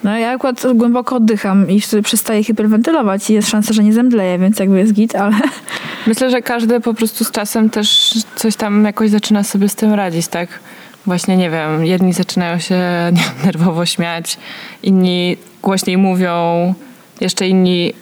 No 0.03 0.17
ja 0.17 0.31
akurat 0.31 0.63
głęboko 0.75 1.15
oddycham 1.15 1.69
i 1.69 1.81
wtedy 1.81 2.03
przestaję 2.03 2.43
hiperwentylować 2.43 3.29
i 3.29 3.33
jest 3.33 3.49
szansa, 3.49 3.73
że 3.73 3.83
nie 3.83 3.93
zemdleję, 3.93 4.39
więc 4.39 4.59
jakby 4.59 4.79
jest 4.79 4.93
git, 4.93 5.15
ale... 5.15 5.35
Myślę, 6.07 6.31
że 6.31 6.41
każdy 6.41 6.79
po 6.79 6.93
prostu 6.93 7.23
z 7.23 7.31
czasem 7.31 7.69
też 7.69 8.13
coś 8.35 8.55
tam 8.55 8.85
jakoś 8.85 9.09
zaczyna 9.09 9.43
sobie 9.43 9.69
z 9.69 9.75
tym 9.75 9.93
radzić, 9.93 10.27
tak? 10.27 10.49
Właśnie, 11.05 11.37
nie 11.37 11.49
wiem, 11.49 11.85
jedni 11.85 12.13
zaczynają 12.13 12.59
się 12.59 12.79
nerwowo 13.45 13.85
śmiać, 13.85 14.37
inni 14.83 15.37
głośniej 15.61 15.97
mówią, 15.97 16.73
jeszcze 17.21 17.47
inni 17.47 17.93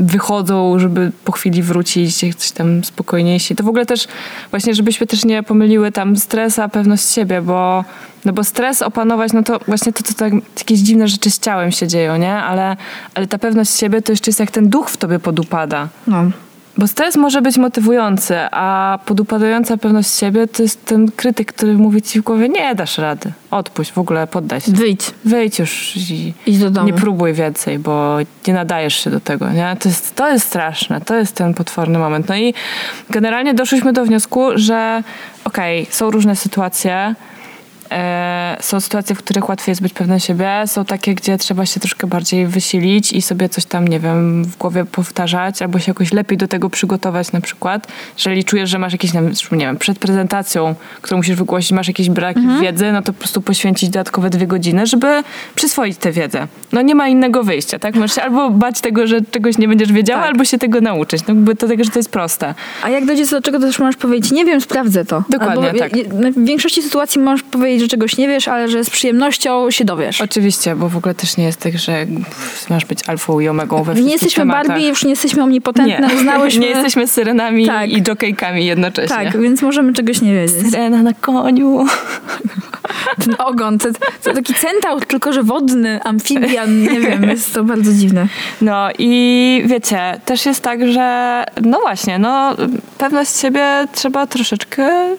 wychodzą, 0.00 0.78
żeby 0.78 1.12
po 1.24 1.32
chwili 1.32 1.62
wrócić, 1.62 2.16
coś 2.16 2.50
tam 2.50 2.84
spokojniejsi. 2.84 3.56
To 3.56 3.64
w 3.64 3.68
ogóle 3.68 3.86
też 3.86 4.08
właśnie, 4.50 4.74
żebyśmy 4.74 5.06
też 5.06 5.24
nie 5.24 5.42
pomyliły 5.42 5.92
tam 5.92 6.16
stresa, 6.16 6.68
pewność 6.68 7.12
siebie, 7.12 7.42
bo, 7.42 7.84
no 8.24 8.32
bo 8.32 8.44
stres 8.44 8.82
opanować, 8.82 9.32
no 9.32 9.42
to 9.42 9.60
właśnie 9.66 9.92
to, 9.92 10.02
to 10.02 10.14
tak, 10.14 10.32
jakieś 10.58 10.80
dziwne 10.80 11.08
rzeczy 11.08 11.30
z 11.30 11.38
ciałem 11.38 11.72
się 11.72 11.88
dzieją, 11.88 12.16
nie? 12.16 12.32
Ale, 12.32 12.76
ale 13.14 13.26
ta 13.26 13.38
pewność 13.38 13.78
siebie 13.78 14.02
to 14.02 14.12
jeszcze 14.12 14.28
jest 14.28 14.40
jak 14.40 14.50
ten 14.50 14.68
duch 14.68 14.90
w 14.90 14.96
tobie 14.96 15.18
podupada. 15.18 15.88
No. 16.06 16.30
Bo 16.78 16.86
stres 16.86 17.16
może 17.16 17.42
być 17.42 17.56
motywujący, 17.56 18.36
a 18.50 18.98
podupadająca 19.06 19.76
pewność 19.76 20.18
siebie 20.18 20.46
to 20.46 20.62
jest 20.62 20.84
ten 20.84 21.10
krytyk, 21.10 21.52
który 21.52 21.72
mówi 21.74 22.02
ci 22.02 22.20
w 22.20 22.22
głowie, 22.22 22.48
nie 22.48 22.74
dasz 22.74 22.98
rady, 22.98 23.32
odpuść, 23.50 23.92
w 23.92 23.98
ogóle 23.98 24.26
poddaj 24.26 24.60
się. 24.60 24.72
Wyjdź. 24.72 25.10
Wyjdź 25.24 25.58
już 25.58 25.96
i 25.96 26.34
Idź 26.46 26.58
do 26.58 26.70
domu. 26.70 26.86
nie 26.86 26.92
próbuj 26.92 27.32
więcej, 27.32 27.78
bo 27.78 28.16
nie 28.46 28.54
nadajesz 28.54 29.04
się 29.04 29.10
do 29.10 29.20
tego. 29.20 29.48
Nie? 29.50 29.76
To, 29.80 29.88
jest, 29.88 30.14
to 30.14 30.28
jest 30.28 30.46
straszne, 30.46 31.00
to 31.00 31.14
jest 31.14 31.34
ten 31.34 31.54
potworny 31.54 31.98
moment. 31.98 32.28
No 32.28 32.36
i 32.36 32.54
generalnie 33.10 33.54
doszliśmy 33.54 33.92
do 33.92 34.04
wniosku, 34.04 34.50
że 34.54 35.02
okej, 35.44 35.82
okay, 35.82 35.94
są 35.94 36.10
różne 36.10 36.36
sytuacje, 36.36 37.14
są 38.60 38.80
sytuacje, 38.80 39.16
w 39.16 39.18
których 39.18 39.48
łatwiej 39.48 39.70
jest 39.72 39.82
być 39.82 39.92
pewnym 39.92 40.20
siebie, 40.20 40.62
są 40.66 40.84
takie, 40.84 41.14
gdzie 41.14 41.38
trzeba 41.38 41.66
się 41.66 41.80
troszkę 41.80 42.06
bardziej 42.06 42.46
wysilić 42.46 43.12
i 43.12 43.22
sobie 43.22 43.48
coś 43.48 43.64
tam, 43.64 43.88
nie 43.88 44.00
wiem, 44.00 44.44
w 44.44 44.56
głowie 44.56 44.84
powtarzać, 44.84 45.62
albo 45.62 45.78
się 45.78 45.90
jakoś 45.90 46.12
lepiej 46.12 46.38
do 46.38 46.48
tego 46.48 46.70
przygotować 46.70 47.32
na 47.32 47.40
przykład. 47.40 47.86
Jeżeli 48.16 48.44
czujesz, 48.44 48.70
że 48.70 48.78
masz 48.78 48.92
jakieś, 48.92 49.12
nie 49.14 49.20
wiem, 49.52 49.76
przed 49.76 49.98
prezentacją, 49.98 50.74
którą 51.02 51.16
musisz 51.16 51.36
wygłosić, 51.36 51.72
masz 51.72 51.88
jakiś 51.88 52.10
brak 52.10 52.36
mhm. 52.36 52.60
wiedzy, 52.60 52.92
no 52.92 53.02
to 53.02 53.12
po 53.12 53.18
prostu 53.18 53.40
poświęcić 53.40 53.90
dodatkowe 53.90 54.30
dwie 54.30 54.46
godziny, 54.46 54.86
żeby 54.86 55.22
przyswoić 55.54 55.98
tę 55.98 56.12
wiedzę. 56.12 56.46
No 56.72 56.82
nie 56.82 56.94
ma 56.94 57.08
innego 57.08 57.44
wyjścia, 57.44 57.78
tak? 57.78 57.94
Możesz 57.94 58.18
albo 58.18 58.50
bać 58.50 58.80
tego, 58.80 59.06
że 59.06 59.20
czegoś 59.22 59.58
nie 59.58 59.68
będziesz 59.68 59.92
wiedziała, 59.92 60.22
tak. 60.22 60.30
albo 60.30 60.44
się 60.44 60.58
tego 60.58 60.80
nauczyć. 60.80 61.26
No 61.26 61.34
jakby 61.34 61.54
to 61.54 61.68
tego, 61.68 61.84
że 61.84 61.90
to 61.90 61.98
jest 61.98 62.10
proste. 62.10 62.54
A 62.82 62.90
jak 62.90 63.06
dojdzie 63.06 63.26
do 63.26 63.42
czego, 63.42 63.58
to 63.58 63.66
też 63.66 63.78
możesz 63.78 63.96
powiedzieć, 63.96 64.32
nie 64.32 64.44
wiem, 64.44 64.60
sprawdzę 64.60 65.04
to. 65.04 65.24
Dokładnie, 65.28 65.68
albo, 65.68 65.78
tak. 65.78 65.92
W 66.32 66.44
większości 66.44 66.82
sytuacji 66.82 67.20
możesz 67.20 67.42
powiedzieć, 67.42 67.75
powiedzieć, 67.76 67.90
że 67.90 67.96
czegoś 67.96 68.16
nie 68.16 68.28
wiesz, 68.28 68.48
ale 68.48 68.68
że 68.68 68.84
z 68.84 68.90
przyjemnością 68.90 69.70
się 69.70 69.84
dowiesz. 69.84 70.20
Oczywiście, 70.20 70.76
bo 70.76 70.88
w 70.88 70.96
ogóle 70.96 71.14
też 71.14 71.36
nie 71.36 71.44
jest 71.44 71.60
tak, 71.60 71.78
że 71.78 72.06
masz 72.70 72.84
być 72.84 73.08
alfą 73.08 73.40
i 73.40 73.48
omegą 73.48 73.76
we 73.76 73.84
wszystkich 73.84 74.06
Nie 74.06 74.12
jesteśmy 74.12 74.40
tematach. 74.40 74.66
Barbie, 74.66 74.88
już 74.88 75.04
nie 75.04 75.10
jesteśmy 75.10 75.42
omnipotentne, 75.42 76.08
nie. 76.08 76.14
uznałyśmy... 76.14 76.60
nie 76.66 76.66
jesteśmy 76.66 77.06
syrenami 77.06 77.66
tak. 77.66 77.90
i 77.90 78.02
jokejkami 78.02 78.66
jednocześnie. 78.66 79.16
Tak, 79.16 79.40
więc 79.40 79.62
możemy 79.62 79.92
czegoś 79.92 80.20
nie 80.20 80.34
wiedzieć. 80.34 80.70
Syrena 80.70 81.02
na 81.02 81.12
koniu. 81.12 81.86
Ten 83.24 83.36
ogon, 83.38 83.78
to, 83.78 83.88
to 84.22 84.34
taki 84.34 84.54
centaur, 84.54 85.06
tylko 85.06 85.32
że 85.32 85.42
wodny, 85.42 86.02
amfibian, 86.02 86.82
nie 86.82 87.00
wiem, 87.00 87.22
jest 87.22 87.54
to 87.54 87.64
bardzo 87.64 87.92
dziwne. 87.92 88.28
No 88.60 88.88
i 88.98 89.62
wiecie, 89.66 90.20
też 90.24 90.46
jest 90.46 90.62
tak, 90.62 90.88
że 90.92 91.44
no 91.62 91.80
właśnie, 91.80 92.18
no 92.18 92.56
pewność 92.98 93.36
siebie 93.36 93.86
trzeba 93.92 94.26
troszeczkę 94.26 95.16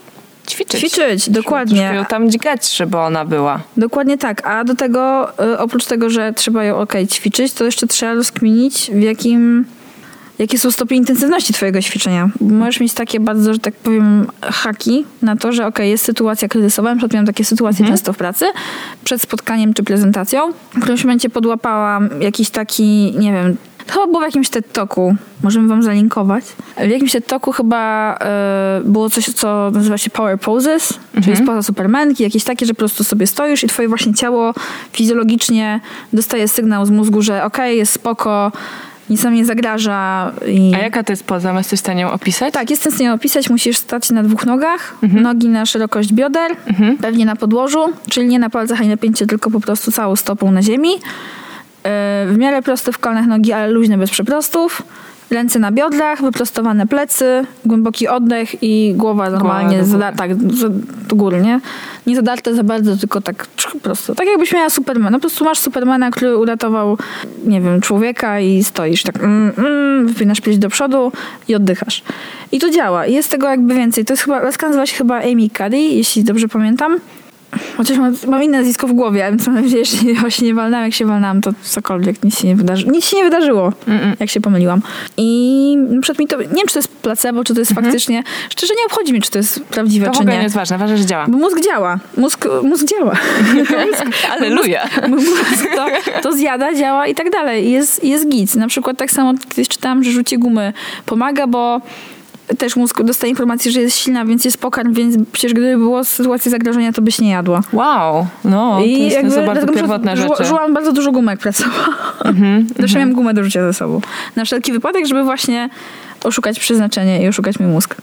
ćwiczyć. 0.48 0.80
Ćwiczyć, 0.80 1.30
dokładnie. 1.30 1.92
Ją 1.96 2.06
tam 2.06 2.32
dźgać, 2.32 2.76
żeby 2.76 2.98
ona 2.98 3.26
była. 3.26 3.60
Dokładnie 3.78 4.18
tak. 4.18 4.48
A 4.48 4.64
do 4.64 4.76
tego, 4.76 5.30
y, 5.54 5.58
oprócz 5.58 5.86
tego, 5.86 6.10
że 6.10 6.34
trzeba 6.34 6.64
ją 6.64 6.78
ok 6.78 6.94
ćwiczyć, 7.12 7.54
to 7.54 7.66
jeszcze 7.66 7.88
trzeba 7.88 8.14
rozkminić, 8.14 8.92
w 8.94 9.02
jakim 9.02 9.66
jakie 10.40 10.60
są 10.60 10.72
stopnie 10.72 10.98
intensywności 10.98 11.54
twojego 11.54 11.82
ćwiczenia. 11.82 12.30
Możesz 12.42 12.80
mieć 12.80 12.94
takie 12.94 13.20
bardzo, 13.20 13.54
że 13.54 13.60
tak 13.60 13.76
powiem, 13.76 14.28
haki 14.42 15.06
na 15.22 15.36
to, 15.36 15.52
że 15.52 15.68
ok, 15.68 15.80
jest 15.80 16.06
sytuacja 16.06 16.48
kryzysowa, 16.48 16.90
na 16.90 16.96
przykład 16.96 17.14
miałam 17.14 17.26
takie 17.26 17.46
sytuacje 17.46 17.80
mhm. 17.80 17.98
często 17.98 18.14
w 18.14 18.18
pracy, 18.18 18.46
przed 19.04 19.22
spotkaniem 19.22 19.74
czy 19.74 19.84
prezentacją. 19.84 20.52
W 20.74 20.80
którymś 20.80 21.04
momencie 21.04 21.30
podłapałam 21.30 22.10
jakiś 22.22 22.50
taki, 22.50 23.14
nie 23.18 23.34
wiem, 23.34 23.58
to 23.88 23.94
chyba 23.94 24.08
było 24.08 24.20
w 24.20 24.24
jakimś 24.24 24.50
TED 24.50 24.72
Talku, 24.72 25.16
możemy 25.44 25.68
wam 25.68 25.84
zalinkować. 25.84 26.46
W 26.78 26.90
jakimś 26.90 27.12
TED 27.12 27.28
Talku 27.28 27.52
chyba 27.52 28.16
y, 28.82 28.90
było 28.90 29.10
coś, 29.10 29.26
co 29.26 29.72
nazywa 29.72 29.98
się 29.98 30.10
Power 30.10 30.40
Poses, 30.40 30.94
mhm. 30.94 31.24
czyli 31.24 31.46
spoza 31.46 31.64
supermanki, 31.64 32.24
jakieś 32.24 32.44
takie, 32.44 32.66
że 32.66 32.74
po 32.74 32.80
prostu 32.80 33.04
sobie 33.04 33.28
stoisz 33.28 33.64
i 33.64 33.68
twoje 33.68 33.88
właśnie 33.88 34.14
ciało 34.14 34.54
fizjologicznie 34.92 35.80
dostaje 36.14 36.48
sygnał 36.48 36.86
z 36.86 36.90
mózgu, 36.90 37.22
że 37.22 37.44
okej, 37.44 37.66
okay, 37.66 37.76
jest 37.76 37.94
spoko, 37.94 38.52
nic 39.10 39.24
nam 39.24 39.34
nie 39.34 39.46
zagraża. 39.46 40.32
I... 40.48 40.72
A 40.76 40.78
jaka 40.78 41.04
to 41.04 41.14
jest 41.14 41.24
poza? 41.24 41.54
Jesteś 41.58 41.80
w 41.80 41.84
stanie 41.84 42.02
ją 42.02 42.12
opisać? 42.12 42.54
Tak, 42.54 42.70
jestem 42.70 42.92
w 42.92 42.96
stanie 42.96 43.14
opisać. 43.14 43.50
Musisz 43.50 43.78
stać 43.78 44.12
na 44.12 44.24
dwóch 44.24 44.46
nogach, 44.46 44.96
mhm. 45.04 45.24
nogi 45.24 45.48
na 45.48 45.66
szerokość 45.66 46.14
bioder, 46.14 46.52
mhm. 46.68 46.98
pewnie 46.98 47.26
na 47.26 47.36
podłożu, 47.36 47.80
czyli 48.10 48.28
nie 48.28 48.40
na 48.40 48.50
palcach 48.50 48.80
ani 48.80 48.90
napięcie, 48.90 49.28
tylko 49.28 49.52
po 49.52 49.60
prostu 49.60 49.92
całą 49.92 50.16
stopą 50.16 50.52
na 50.52 50.62
ziemi. 50.62 50.90
W 52.28 52.36
miarę 52.38 52.62
prosty 52.62 52.92
w 52.92 53.00
kolanach 53.00 53.28
nogi, 53.28 53.54
ale 53.54 53.72
luźne 53.72 53.98
bez 53.98 54.10
przeprostów. 54.10 54.84
Ręce 55.32 55.60
na 55.60 55.72
biodrach, 55.72 56.22
wyprostowane 56.22 56.88
plecy, 56.88 57.46
głęboki 57.66 58.08
oddech 58.08 58.64
i 58.64 58.94
głowa 58.96 59.30
normalnie 59.30 59.84
tak, 60.18 60.36
do 61.08 61.16
góry, 61.16 61.42
nie? 61.42 61.60
Nie 62.08 62.16
zadarte 62.16 62.56
za 62.56 62.64
bardzo, 62.64 62.98
tylko 62.98 63.22
tak 63.22 63.48
prosto. 63.82 64.16
Tak 64.16 64.28
jakbyś 64.28 64.54
miała 64.54 64.70
Supermana. 64.70 65.10
No 65.10 65.18
po 65.18 65.22
prostu 65.22 65.46
masz 65.46 65.60
Supermana, 65.60 66.12
który 66.12 66.38
uratował, 66.38 66.98
nie 67.46 67.62
wiem, 67.62 67.82
człowieka 67.82 68.40
i 68.40 68.64
stoisz 68.64 69.04
tak, 69.04 69.16
mm, 69.16 69.52
mm, 69.58 70.08
wypinasz 70.08 70.42
pięść 70.42 70.60
do 70.60 70.70
przodu 70.70 71.12
i 71.48 71.56
oddychasz. 71.56 72.04
I 72.52 72.60
to 72.60 72.70
działa. 72.70 73.06
Jest 73.06 73.32
tego 73.32 73.50
jakby 73.50 73.74
więcej. 73.74 74.06
To 74.06 74.14
jest 74.14 74.24
chyba, 74.24 74.40
laska 74.40 74.68
nazywa 74.68 74.86
się 74.86 74.96
chyba 74.96 75.18
Amy 75.18 75.50
Cuddy, 75.58 75.78
jeśli 75.78 76.24
dobrze 76.24 76.48
pamiętam 76.48 77.00
Chociaż 77.78 77.98
mam, 77.98 78.16
mam 78.28 78.44
inne 78.44 78.58
nazwisko 78.58 78.88
w 78.88 78.94
głowie, 78.94 79.28
więc 79.32 79.48
mam 79.48 79.56
nadzieję, 79.64 79.86
że 79.86 79.98
właśnie 80.22 80.48
nie 80.48 80.54
walnęłam. 80.54 80.86
Jak 80.86 80.94
się 80.94 81.06
walnęłam, 81.06 81.42
to 81.42 81.52
cokolwiek, 81.64 82.24
nic 82.24 82.40
się 82.40 82.48
nie 82.48 82.56
wydarzyło. 82.56 82.92
Nic 82.92 83.06
się 83.06 83.18
nie 83.18 83.24
wydarzyło, 83.24 83.70
Mm-mm. 83.88 84.16
jak 84.20 84.30
się 84.30 84.42
pomyliłam. 84.42 84.82
I 85.18 85.78
przykład 86.02 86.20
mi 86.20 86.28
to, 86.28 86.38
nie 86.42 86.48
wiem, 86.48 86.68
czy 86.68 86.74
to 86.74 86.80
jest 86.80 86.90
placebo, 86.98 87.44
czy 87.44 87.54
to 87.54 87.60
jest 87.60 87.74
faktycznie, 87.74 88.24
szczerze 88.50 88.74
nie 88.80 88.86
obchodzi 88.86 89.12
mnie, 89.12 89.22
czy 89.22 89.32
to 89.32 89.38
jest 89.38 89.64
prawdziwe, 89.64 90.06
To 90.06 90.12
czy 90.12 90.26
nie. 90.26 90.38
nie 90.38 90.44
jest 90.44 90.56
ważne, 90.56 90.78
ważne, 90.78 90.98
że 90.98 91.06
działa. 91.06 91.26
Bo 91.28 91.38
mózg 91.38 91.60
działa. 91.66 92.00
Mózg, 92.18 92.48
mózg 92.64 92.86
działa. 92.86 93.14
Aleluja. 94.38 94.88
mózg 95.08 95.68
to, 95.76 95.88
to 96.22 96.34
zjada, 96.34 96.76
działa 96.76 97.08
i 97.08 97.16
tak 97.16 97.30
dalej. 97.30 97.72
Jest, 97.72 98.04
jest 98.04 98.30
git. 98.30 98.56
Na 98.56 98.68
przykład 98.68 98.98
tak 98.98 99.12
samo 99.12 99.34
kiedyś 99.50 99.68
czytałam, 99.68 100.04
że 100.04 100.12
rzucie 100.12 100.38
gumy 100.38 100.74
pomaga, 101.06 101.48
bo 101.48 101.82
też 102.58 102.76
mózg 102.76 103.02
dostaje 103.04 103.30
informację, 103.30 103.72
że 103.72 103.82
jest 103.82 103.98
silna, 103.98 104.26
więc 104.26 104.46
jest 104.46 104.58
pokarm, 104.58 104.94
więc 104.94 105.16
przecież 105.32 105.54
gdyby 105.54 105.78
było 105.78 106.04
sytuacja 106.04 106.52
zagrożenia, 106.52 106.94
to 106.94 107.02
byś 107.02 107.20
nie 107.20 107.30
jadła. 107.30 107.62
Wow, 107.74 108.28
no, 108.44 108.78
to, 108.78 108.86
jest, 108.86 109.22
to 109.22 109.32
są 109.32 109.46
bardzo 109.46 109.68
pierwotne 109.68 110.16
żu- 110.16 110.28
rzeczy. 110.28 110.46
Żułam 110.46 110.74
bardzo 110.74 110.94
dużo 110.94 111.12
gumek 111.12 111.40
pracowałam. 111.40 111.94
Mhm, 112.26 112.68
Zawsze 112.80 113.00
miałam 113.00 113.14
gumę 113.14 113.34
do 113.34 113.44
rzucia 113.44 113.62
ze 113.62 113.74
sobą. 113.74 114.02
Na 114.36 114.46
wszelki 114.46 114.72
wypadek, 114.72 115.06
żeby 115.06 115.24
właśnie 115.24 115.70
oszukać 116.24 116.60
przeznaczenie 116.60 117.24
i 117.24 117.28
oszukać 117.28 117.60
mój 117.60 117.70
mózg. 117.70 117.96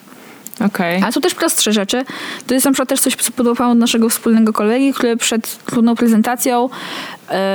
Okej. 0.67 1.03
Ale 1.03 1.13
są 1.13 1.21
też 1.21 1.35
prostsze 1.35 1.73
rzeczy. 1.73 2.05
To 2.47 2.55
jest 2.55 2.67
na 2.67 2.73
przykład 2.73 2.89
też 2.89 3.01
coś, 3.01 3.17
co 3.17 3.33
podobało 3.33 3.73
od 3.73 3.79
naszego 3.79 4.09
wspólnego 4.09 4.53
kolegi, 4.53 4.93
który 4.93 5.17
przed 5.17 5.65
trudną 5.65 5.95
prezentacją, 5.95 6.69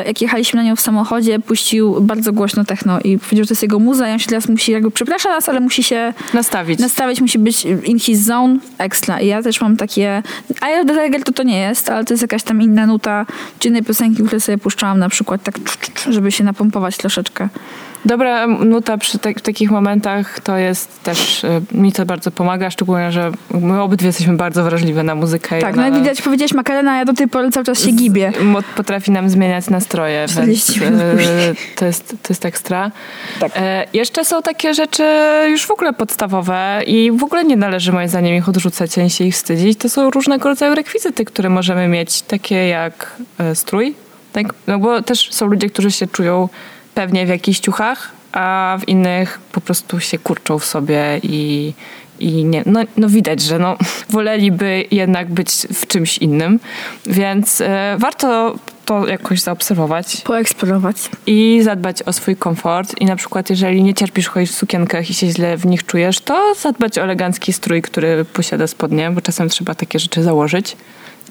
jak 0.08 0.22
jechaliśmy 0.22 0.58
na 0.58 0.70
nią 0.70 0.76
w 0.76 0.82
samochodzie, 0.82 1.40
puścił 1.40 2.02
bardzo 2.02 2.34
głośno 2.34 2.64
techno 2.66 3.00
i 3.00 3.18
powiedział, 3.20 3.44
że 3.44 3.48
to 3.48 3.52
jest 3.54 3.62
jego 3.64 3.80
muza 3.80 4.10
i 4.10 4.12
on 4.12 4.20
się 4.20 4.28
teraz 4.28 4.50
musi, 4.50 4.72
jakby 4.72 4.92
przeprasza 4.92 5.30
nas, 5.30 5.50
ale 5.50 5.60
musi 5.60 5.84
się 5.84 6.14
Nastawić. 6.34 6.80
nastawić, 6.80 7.22
musi 7.22 7.40
być 7.40 7.66
in 7.66 8.00
his 8.00 8.20
zone 8.20 8.58
extra. 8.78 9.20
I 9.20 9.28
ja 9.28 9.42
też 9.44 9.62
mam 9.62 9.78
takie... 9.78 10.24
Of 10.52 10.88
the 10.88 11.04
Tiger 11.06 11.24
to 11.24 11.32
to 11.32 11.44
nie 11.44 11.60
jest, 11.60 11.90
ale 11.90 12.06
to 12.06 12.14
jest 12.14 12.22
jakaś 12.22 12.44
tam 12.44 12.62
inna 12.62 12.86
nuta 12.86 13.26
czy 13.60 13.68
innej 13.68 13.84
piosenki, 13.84 14.24
które 14.24 14.40
sobie 14.40 14.58
puszczałam 14.58 15.00
na 15.00 15.10
przykład 15.10 15.44
tak, 15.44 15.56
żeby 16.10 16.32
się 16.32 16.44
napompować 16.44 16.98
troszeczkę. 16.98 17.50
Dobra 18.06 18.48
nuta 18.48 18.98
przy 18.98 19.18
w 19.18 19.42
takich 19.42 19.72
momentach 19.72 20.40
to 20.40 20.58
jest 20.58 21.04
też, 21.04 21.44
y, 21.44 21.48
mi 21.72 21.92
to 21.92 22.06
bardzo 22.06 22.32
pomaga, 22.32 22.70
szczególnie, 22.72 23.12
że 23.12 23.32
my 23.54 23.82
obydwie 23.82 24.08
jesteśmy 24.08 24.34
bardzo 24.38 24.64
wrażliwe 24.64 25.04
na 25.04 25.16
muzykę. 25.16 25.60
Tak, 25.60 25.76
no 25.76 25.82
jak 25.84 25.94
widać, 25.94 26.22
powiedziałeś 26.22 26.54
Makarena, 26.54 26.92
a 26.92 26.96
ja 26.96 27.06
do 27.06 27.14
tej 27.14 27.28
pory 27.28 27.52
cały 27.52 27.66
czas 27.66 27.80
się 27.84 27.92
gibię. 27.92 28.32
mo- 28.44 28.60
Potrafi 28.76 29.12
nam 29.12 29.30
zmieniać 29.30 29.59
nastroje, 29.68 30.28
40 30.28 30.80
więc 30.80 31.02
y, 31.02 31.16
później. 31.16 31.56
to 31.76 31.86
jest, 31.86 32.10
to 32.10 32.28
jest 32.30 32.46
ekstra. 32.46 32.92
Tak. 33.40 33.52
E, 33.56 33.86
jeszcze 33.94 34.26
są 34.26 34.42
takie 34.42 34.74
rzeczy 34.74 35.04
już 35.50 35.66
w 35.66 35.72
ogóle 35.72 35.94
podstawowe 35.94 36.82
i 36.88 37.12
w 37.12 37.24
ogóle 37.24 37.44
nie 37.44 37.56
należy 37.56 37.92
moim 37.92 38.10
zdaniem 38.10 38.36
ich 38.36 38.50
odrzucać, 38.50 38.98
ani 38.98 39.10
się 39.10 39.24
ich 39.24 39.36
wstydzić. 39.36 39.80
To 39.80 39.90
są 39.90 40.10
różnego 40.10 40.50
rodzaju 40.50 40.76
rekwizyty, 40.76 41.26
które 41.26 41.50
możemy 41.50 41.88
mieć, 41.88 42.22
takie 42.22 42.68
jak 42.68 43.18
e, 43.38 43.56
strój. 43.56 43.96
Tak? 44.34 44.54
No 44.68 44.80
bo 44.80 45.02
też 45.02 45.34
są 45.34 45.46
ludzie, 45.48 45.70
którzy 45.70 45.92
się 45.92 46.08
czują 46.08 46.50
pewnie 46.94 47.26
w 47.26 47.30
jakichś 47.30 47.60
ciuchach, 47.60 48.12
a 48.32 48.78
w 48.82 48.88
innych 48.88 49.40
po 49.52 49.62
prostu 49.62 50.00
się 50.00 50.18
kurczą 50.18 50.60
w 50.60 50.66
sobie 50.66 51.20
i, 51.24 51.74
i 52.20 52.46
nie, 52.46 52.64
no, 52.66 52.80
no 52.98 53.10
widać, 53.10 53.42
że 53.42 53.60
no, 53.60 53.78
woleliby 54.10 54.86
jednak 54.92 55.30
być 55.30 55.52
w 55.52 55.88
czymś 55.88 56.18
innym, 56.18 56.60
więc 57.06 57.62
e, 57.62 57.96
warto 58.00 58.56
to 58.90 59.08
jakoś 59.08 59.42
zaobserwować 59.42 60.22
Poeksplorować. 60.22 61.10
i 61.28 61.60
zadbać 61.64 62.04
o 62.04 62.14
swój 62.14 62.36
komfort. 62.36 63.02
I 63.02 63.06
na 63.06 63.16
przykład, 63.16 63.50
jeżeli 63.50 63.84
nie 63.84 63.94
cierpisz 63.94 64.28
chodzić 64.28 64.52
w 64.52 64.56
sukienkach 64.56 65.10
i 65.10 65.14
się 65.14 65.28
źle 65.28 65.58
w 65.58 65.66
nich 65.66 65.86
czujesz, 65.86 66.20
to 66.20 66.54
zadbać 66.62 66.98
o 66.98 67.02
elegancki 67.02 67.54
strój, 67.54 67.82
który 67.82 68.26
posiada 68.26 68.68
spodnie, 68.68 69.12
bo 69.12 69.22
czasem 69.22 69.50
trzeba 69.50 69.76
takie 69.76 70.00
rzeczy 70.00 70.24
założyć. 70.24 70.78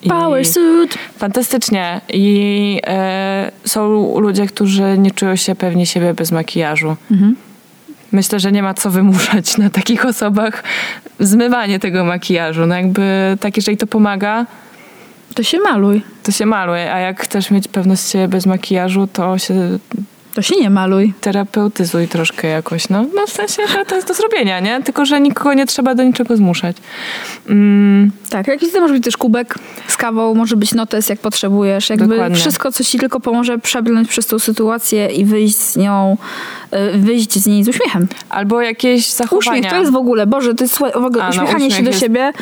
I 0.03 0.09
Power 0.09 0.45
suit. 0.45 0.99
Fantastycznie. 1.19 2.01
I 2.13 2.81
e, 2.87 3.51
są 3.65 4.19
ludzie, 4.21 4.47
którzy 4.47 4.99
nie 4.99 5.11
czują 5.11 5.37
się 5.37 5.55
pewnie 5.55 5.87
siebie 5.87 6.15
bez 6.15 6.33
makijażu. 6.33 6.97
Mhm. 7.11 7.37
Myślę, 8.13 8.41
że 8.41 8.53
nie 8.53 8.63
ma 8.63 8.75
co 8.75 8.91
wymuszać 8.91 9.59
na 9.59 9.71
takich 9.71 10.05
osobach 10.05 10.63
zmywanie 11.21 11.79
tego 11.79 12.05
makijażu. 12.05 12.67
No 12.67 12.75
jakby 12.75 13.37
tak, 13.41 13.57
jeżeli 13.57 13.77
to 13.77 13.87
pomaga, 13.87 14.47
To 15.35 15.43
się 15.43 15.59
maluj. 15.61 16.03
to 16.22 16.33
się 16.33 16.47
maluje, 16.47 16.93
a 16.95 16.99
jak 16.99 17.20
chcesz 17.20 17.51
mieć 17.51 17.68
pewność 17.68 18.09
siebie 18.09 18.29
bez 18.29 18.47
makijażu, 18.47 19.09
to 19.12 19.39
się 19.39 19.55
To 20.35 20.43
się 20.43 20.57
nie 20.61 20.70
maluj. 20.70 21.12
terapeutyzuj 21.20 22.09
troszkę 22.09 22.49
jakoś, 22.49 22.89
no. 22.89 23.05
no 23.14 23.26
w 23.26 23.31
sensie, 23.31 23.62
że 23.72 23.85
to 23.85 23.95
jest 23.97 24.09
do 24.09 24.14
zrobienia, 24.14 24.61
nie? 24.61 24.83
Tylko, 24.83 25.07
że 25.07 25.20
nikogo 25.20 25.55
nie 25.55 25.66
trzeba 25.66 25.95
do 25.95 26.03
niczego 26.03 26.37
zmuszać. 26.37 26.76
Mm, 27.49 28.11
Tak, 28.31 28.47
jakiś 28.49 28.72
to 28.72 28.81
może 28.81 28.95
być 28.95 29.05
też 29.05 29.16
kubek 29.16 29.55
z 29.89 29.97
kawą, 29.97 30.35
może 30.35 30.57
być 30.57 30.74
notes, 30.74 31.09
jak 31.09 31.20
potrzebujesz. 31.20 31.91
Jakby 31.91 32.07
Dokładnie. 32.09 32.37
wszystko, 32.37 32.72
co 32.72 32.85
ci 32.85 32.99
tylko 32.99 33.20
pomoże 33.20 33.59
przebrnąć 33.59 34.09
przez 34.09 34.26
tą 34.26 34.39
sytuację 34.39 35.07
i 35.07 35.24
wyjść 35.24 35.57
z 35.57 35.76
nią, 35.76 36.16
y, 36.95 36.99
wyjść 36.99 37.39
z 37.39 37.47
niej 37.47 37.64
z 37.64 37.68
uśmiechem. 37.68 38.09
albo 38.31 38.61
jakieś 38.62 39.07
zachowania. 39.11 39.39
Uśmiech 39.53 39.70
to 39.72 39.79
jest 39.79 39.93
w 39.93 39.97
ogóle, 39.97 40.26
Boże, 40.26 40.55
to 40.55 40.64
jest 40.64 40.74
słuchaj, 40.74 40.93
w 41.03 41.05
ogóle 41.05 41.24
A, 41.24 41.26
no, 41.31 41.33
uśmiechanie 41.43 41.70
się 41.70 41.83
do 41.83 41.89
jest- 41.91 42.01
siebie. 42.01 42.33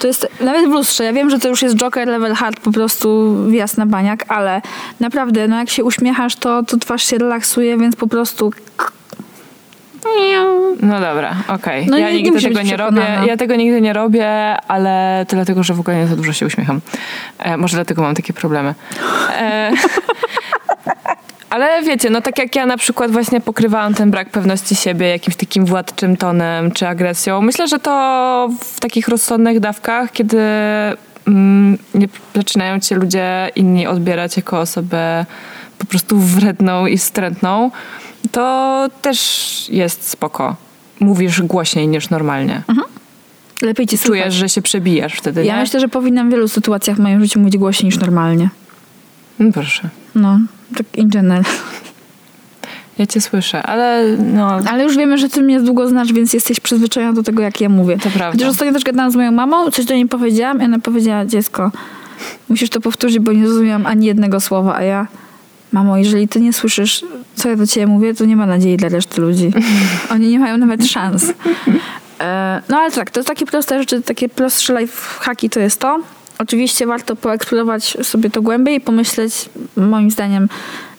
To 0.00 0.06
jest 0.06 0.28
nawet 0.40 0.66
w 0.66 0.72
lustrze. 0.72 1.04
Ja 1.04 1.12
wiem, 1.12 1.30
że 1.30 1.38
to 1.38 1.48
już 1.48 1.62
jest 1.62 1.76
Joker 1.76 2.08
level 2.08 2.34
hard, 2.34 2.60
po 2.60 2.72
prostu 2.72 3.36
wjazd 3.48 3.78
na 3.78 3.86
baniak, 3.86 4.24
ale 4.28 4.62
naprawdę, 5.00 5.48
no 5.48 5.58
jak 5.58 5.70
się 5.70 5.84
uśmiechasz, 5.84 6.36
to, 6.36 6.62
to 6.62 6.76
twarz 6.76 7.04
się 7.04 7.18
relaksuje, 7.18 7.78
więc 7.78 7.96
po 7.96 8.06
prostu 8.06 8.52
No 10.82 11.00
dobra, 11.00 11.34
okej. 11.48 11.86
No 11.86 11.98
ja 11.98 12.10
nigdy 12.10 12.42
tego 12.42 12.62
nie 12.62 12.76
robię. 12.76 13.02
Ja 13.26 13.36
tego 13.36 13.56
nigdy 13.56 13.80
nie 13.80 13.92
robię, 13.92 14.56
ale 14.68 15.24
to 15.28 15.36
dlatego, 15.36 15.62
że 15.62 15.74
w 15.74 15.80
ogóle 15.80 15.96
nie 15.96 16.06
za 16.06 16.16
dużo 16.16 16.32
się 16.32 16.46
uśmiecham. 16.46 16.80
E, 17.38 17.56
może 17.56 17.76
dlatego 17.76 18.02
mam 18.02 18.14
takie 18.14 18.32
problemy. 18.32 18.74
E, 19.38 19.72
ale 21.50 21.82
wiecie, 21.82 22.10
no 22.10 22.20
tak 22.20 22.38
jak 22.38 22.56
ja 22.56 22.66
na 22.66 22.76
przykład 22.76 23.10
właśnie 23.10 23.40
pokrywałam 23.40 23.94
ten 23.94 24.10
brak 24.10 24.30
pewności 24.30 24.74
siebie 24.76 25.08
jakimś 25.08 25.36
takim 25.36 25.64
władczym 25.66 26.16
tonem 26.16 26.70
czy 26.70 26.88
agresją. 26.88 27.40
Myślę, 27.40 27.68
że 27.68 27.78
to 27.78 28.48
w 28.60 28.80
takich 28.80 29.08
rozsądnych 29.08 29.60
dawkach, 29.60 30.12
kiedy 30.12 30.38
mm, 31.26 31.78
nie 31.94 32.08
zaczynają 32.34 32.80
cię 32.80 32.94
ludzie 32.96 33.50
inni 33.56 33.86
odbierać 33.86 34.36
jako 34.36 34.60
osobę 34.60 35.26
po 35.78 35.86
prostu 35.86 36.18
wredną 36.18 36.86
i 36.86 36.98
wstrętną, 36.98 37.70
to 38.32 38.86
też 39.02 39.66
jest 39.72 40.08
spoko. 40.08 40.56
Mówisz 41.00 41.42
głośniej 41.42 41.88
niż 41.88 42.10
normalnie. 42.10 42.62
lepiej 43.62 43.86
cię 43.86 43.98
Czujesz, 43.98 44.06
słuchać. 44.24 44.34
że 44.34 44.48
się 44.48 44.62
przebijasz 44.62 45.14
wtedy, 45.14 45.44
Ja 45.44 45.54
nie? 45.54 45.60
myślę, 45.60 45.80
że 45.80 45.88
powinnam 45.88 46.28
w 46.28 46.32
wielu 46.32 46.48
sytuacjach 46.48 46.96
w 46.96 47.00
moim 47.00 47.20
życiu 47.20 47.38
mówić 47.38 47.56
głośniej 47.58 47.86
niż 47.86 47.98
normalnie. 47.98 48.48
No 49.38 49.52
proszę. 49.52 49.88
No, 50.14 50.38
tak 50.76 50.86
in 50.96 51.08
general. 51.08 51.44
Ja 52.98 53.06
cię 53.06 53.20
słyszę, 53.20 53.62
ale 53.62 54.16
no... 54.18 54.60
Ale 54.70 54.84
już 54.84 54.96
wiemy, 54.96 55.18
że 55.18 55.28
ty 55.28 55.42
mnie 55.42 55.60
długo 55.60 55.88
znasz, 55.88 56.12
więc 56.12 56.32
jesteś 56.32 56.60
przyzwyczajona 56.60 57.12
do 57.12 57.22
tego, 57.22 57.42
jak 57.42 57.60
ja 57.60 57.68
mówię. 57.68 57.98
To 57.98 58.10
prawda. 58.10 58.32
Chociaż 58.32 58.48
ostatnio 58.48 58.72
też 58.74 58.84
gadałam 58.84 59.10
z 59.10 59.16
moją 59.16 59.32
mamą, 59.32 59.70
coś 59.70 59.84
do 59.84 59.94
niej 59.94 60.06
powiedziałam 60.06 60.62
i 60.62 60.64
ona 60.64 60.78
powiedziała, 60.78 61.24
dziecko, 61.26 61.70
musisz 62.48 62.70
to 62.70 62.80
powtórzyć, 62.80 63.18
bo 63.18 63.32
nie 63.32 63.48
zrozumiałam 63.48 63.86
ani 63.86 64.06
jednego 64.06 64.40
słowa, 64.40 64.74
a 64.76 64.82
ja, 64.82 65.06
mamo, 65.72 65.96
jeżeli 65.96 66.28
ty 66.28 66.40
nie 66.40 66.52
słyszysz, 66.52 67.04
co 67.34 67.48
ja 67.48 67.56
do 67.56 67.66
ciebie 67.66 67.86
mówię, 67.86 68.14
to 68.14 68.24
nie 68.24 68.36
ma 68.36 68.46
nadziei 68.46 68.76
dla 68.76 68.88
reszty 68.88 69.20
ludzi. 69.20 69.52
Oni 70.12 70.28
nie 70.28 70.38
mają 70.38 70.56
nawet 70.58 70.86
szans. 70.86 71.32
E, 72.20 72.62
No 72.68 72.78
ale 72.78 72.90
tak, 72.90 73.10
to 73.10 73.24
takie 73.24 73.46
proste 73.46 73.78
rzeczy, 73.78 74.02
takie 74.02 74.28
prostsze 74.28 74.80
life 74.80 75.20
hacki 75.20 75.50
to 75.50 75.60
jest 75.60 75.80
to. 75.80 75.98
Oczywiście 76.40 76.86
warto 76.86 77.16
poeksplorować 77.16 77.96
sobie 78.02 78.30
to 78.30 78.42
głębiej 78.42 78.76
i 78.76 78.80
pomyśleć, 78.80 79.50
moim 79.76 80.10
zdaniem, 80.10 80.48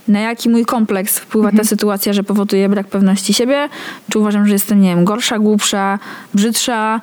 na 0.07 0.19
jaki 0.19 0.49
mój 0.49 0.65
kompleks 0.65 1.19
wpływa 1.19 1.51
ta 1.51 1.63
sytuacja, 1.63 2.13
że 2.13 2.23
powoduje 2.23 2.69
brak 2.69 2.87
pewności 2.87 3.33
siebie. 3.33 3.69
Czy 4.11 4.19
uważam, 4.19 4.47
że 4.47 4.53
jestem, 4.53 4.81
nie 4.81 4.95
wiem, 4.95 5.05
gorsza, 5.05 5.39
głupsza, 5.39 5.99
brzydsza, 6.33 7.01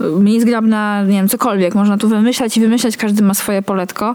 mniej 0.00 0.40
zgrabna, 0.40 1.02
nie 1.02 1.12
wiem, 1.12 1.28
cokolwiek. 1.28 1.74
Można 1.74 1.98
tu 1.98 2.08
wymyślać 2.08 2.56
i 2.56 2.60
wymyślać, 2.60 2.96
każdy 2.96 3.22
ma 3.22 3.34
swoje 3.34 3.62
poletko 3.62 4.14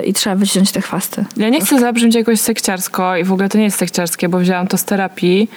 y, 0.00 0.06
i 0.06 0.12
trzeba 0.12 0.36
wyciąć 0.36 0.72
te 0.72 0.80
chwasty. 0.80 1.24
Ja 1.36 1.48
nie 1.48 1.60
chcę 1.60 1.80
zabrzmieć 1.80 2.14
jakoś 2.14 2.40
sekciarsko 2.40 3.16
i 3.16 3.24
w 3.24 3.32
ogóle 3.32 3.48
to 3.48 3.58
nie 3.58 3.64
jest 3.64 3.78
sekciarskie, 3.78 4.28
bo 4.28 4.38
wzięłam 4.38 4.66
to 4.66 4.78
z 4.78 4.84
terapii. 4.84 5.48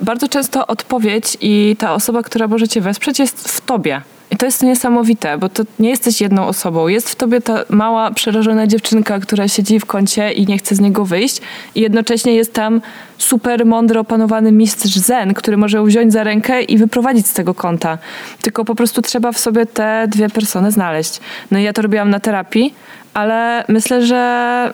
Bardzo 0.00 0.28
często 0.28 0.66
odpowiedź 0.66 1.36
i 1.40 1.76
ta 1.78 1.94
osoba, 1.94 2.22
która 2.22 2.48
może 2.48 2.68
cię 2.68 2.80
wesprzeć 2.80 3.18
jest 3.18 3.48
w 3.48 3.60
tobie. 3.60 4.02
To 4.42 4.46
jest 4.46 4.62
niesamowite, 4.62 5.38
bo 5.38 5.48
to 5.48 5.62
nie 5.78 5.90
jesteś 5.90 6.20
jedną 6.20 6.46
osobą. 6.46 6.88
Jest 6.88 7.10
w 7.10 7.14
tobie 7.14 7.40
ta 7.40 7.64
mała, 7.68 8.10
przerażona 8.10 8.66
dziewczynka, 8.66 9.18
która 9.20 9.48
siedzi 9.48 9.80
w 9.80 9.86
kącie 9.86 10.32
i 10.32 10.46
nie 10.46 10.58
chce 10.58 10.74
z 10.74 10.80
niego 10.80 11.04
wyjść. 11.04 11.40
I 11.74 11.80
jednocześnie 11.80 12.34
jest 12.34 12.52
tam 12.52 12.80
super 13.18 13.66
mądry, 13.66 13.98
opanowany 13.98 14.52
mistrz 14.52 14.96
zen, 14.96 15.34
który 15.34 15.56
może 15.56 15.78
ją 15.78 15.84
wziąć 15.84 16.12
za 16.12 16.24
rękę 16.24 16.62
i 16.62 16.78
wyprowadzić 16.78 17.26
z 17.26 17.32
tego 17.32 17.54
kąta. 17.54 17.98
Tylko 18.42 18.64
po 18.64 18.74
prostu 18.74 19.02
trzeba 19.02 19.32
w 19.32 19.38
sobie 19.38 19.66
te 19.66 20.06
dwie 20.08 20.28
persony 20.28 20.70
znaleźć. 20.70 21.20
No 21.50 21.58
i 21.58 21.62
ja 21.62 21.72
to 21.72 21.82
robiłam 21.82 22.10
na 22.10 22.20
terapii, 22.20 22.74
ale 23.14 23.64
myślę, 23.68 24.06
że 24.06 24.72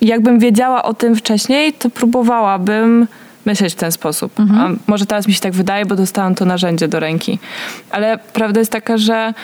jakbym 0.00 0.38
wiedziała 0.38 0.82
o 0.82 0.94
tym 0.94 1.16
wcześniej, 1.16 1.72
to 1.72 1.90
próbowałabym 1.90 3.06
myśleć 3.46 3.72
w 3.72 3.76
ten 3.76 3.92
sposób. 3.92 4.32
A 4.58 4.68
może 4.86 5.06
teraz 5.06 5.26
mi 5.26 5.34
się 5.34 5.40
tak 5.40 5.52
wydaje, 5.52 5.86
bo 5.86 5.96
dostałam 5.96 6.34
to 6.34 6.44
narzędzie 6.44 6.88
do 6.88 7.00
ręki. 7.00 7.38
Ale 7.90 8.18
prawda 8.32 8.60
jest 8.60 8.72
taka, 8.72 8.98
że 8.98 9.34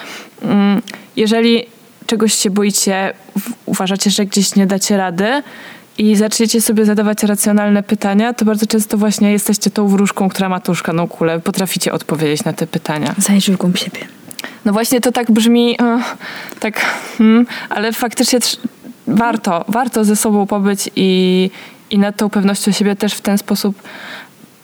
mm, 0.41 0.81
jeżeli 1.15 1.65
czegoś 2.07 2.33
się 2.33 2.49
boicie, 2.49 3.13
uważacie, 3.65 4.11
że 4.11 4.25
gdzieś 4.25 4.55
nie 4.55 4.67
dacie 4.67 4.97
rady 4.97 5.43
i 5.97 6.15
zaczniecie 6.15 6.61
sobie 6.61 6.85
zadawać 6.85 7.23
racjonalne 7.23 7.83
pytania, 7.83 8.33
to 8.33 8.45
bardzo 8.45 8.67
często 8.67 8.97
właśnie 8.97 9.31
jesteście 9.31 9.71
tą 9.71 9.87
wróżką, 9.87 10.29
która 10.29 10.49
ma 10.49 10.59
tą 10.59 10.73
szklaną 10.73 11.07
kulę. 11.07 11.39
Potraficie 11.39 11.93
odpowiedzieć 11.93 12.43
na 12.43 12.53
te 12.53 12.67
pytania. 12.67 13.15
Zajrzyj 13.17 13.55
w 13.55 13.57
głąb 13.57 13.77
siebie. 13.77 13.99
No 14.65 14.73
właśnie 14.73 15.01
to 15.01 15.11
tak 15.11 15.31
brzmi, 15.31 15.75
e, 15.81 16.01
tak, 16.59 16.85
hmm, 17.17 17.45
ale 17.69 17.93
faktycznie 17.93 18.39
warto, 19.07 19.65
warto 19.67 20.05
ze 20.05 20.15
sobą 20.15 20.47
pobyć 20.47 20.89
i, 20.95 21.49
i 21.91 21.99
nad 21.99 22.17
tą 22.17 22.29
pewnością 22.29 22.71
siebie 22.71 22.95
też 22.95 23.13
w 23.13 23.21
ten 23.21 23.37
sposób 23.37 23.81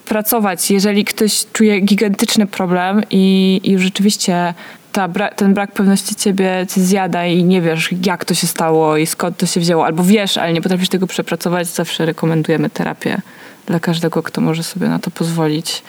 pracować. 0.05 0.71
Jeżeli 0.71 1.05
ktoś 1.05 1.45
czuje 1.53 1.79
gigantyczny 1.79 2.47
problem 2.47 3.01
i, 3.09 3.61
i 3.63 3.79
rzeczywiście 3.79 4.53
ta 4.91 5.09
ten 5.35 5.53
brak 5.53 5.71
pewności 5.71 6.15
ciebie 6.15 6.65
zjada 6.69 7.25
i 7.25 7.43
nie 7.43 7.61
wiesz, 7.61 7.89
jak 8.05 8.25
to 8.25 8.33
się 8.33 8.47
stało 8.47 8.97
i 8.97 9.05
skąd 9.05 9.37
to 9.37 9.45
się 9.45 9.59
wzięło, 9.59 9.85
albo 9.85 10.03
wiesz, 10.03 10.37
ale 10.37 10.53
nie 10.53 10.61
potrafisz 10.61 10.89
tego 10.89 11.07
przepracować, 11.07 11.67
zawsze 11.67 12.05
rekomendujemy 12.05 12.69
terapię 12.69 13.21
dla 13.65 13.79
każdego, 13.79 14.23
kto 14.23 14.41
może 14.41 14.63
sobie 14.63 14.87
na 14.87 14.99
to 14.99 15.11
pozwolić. 15.11 15.83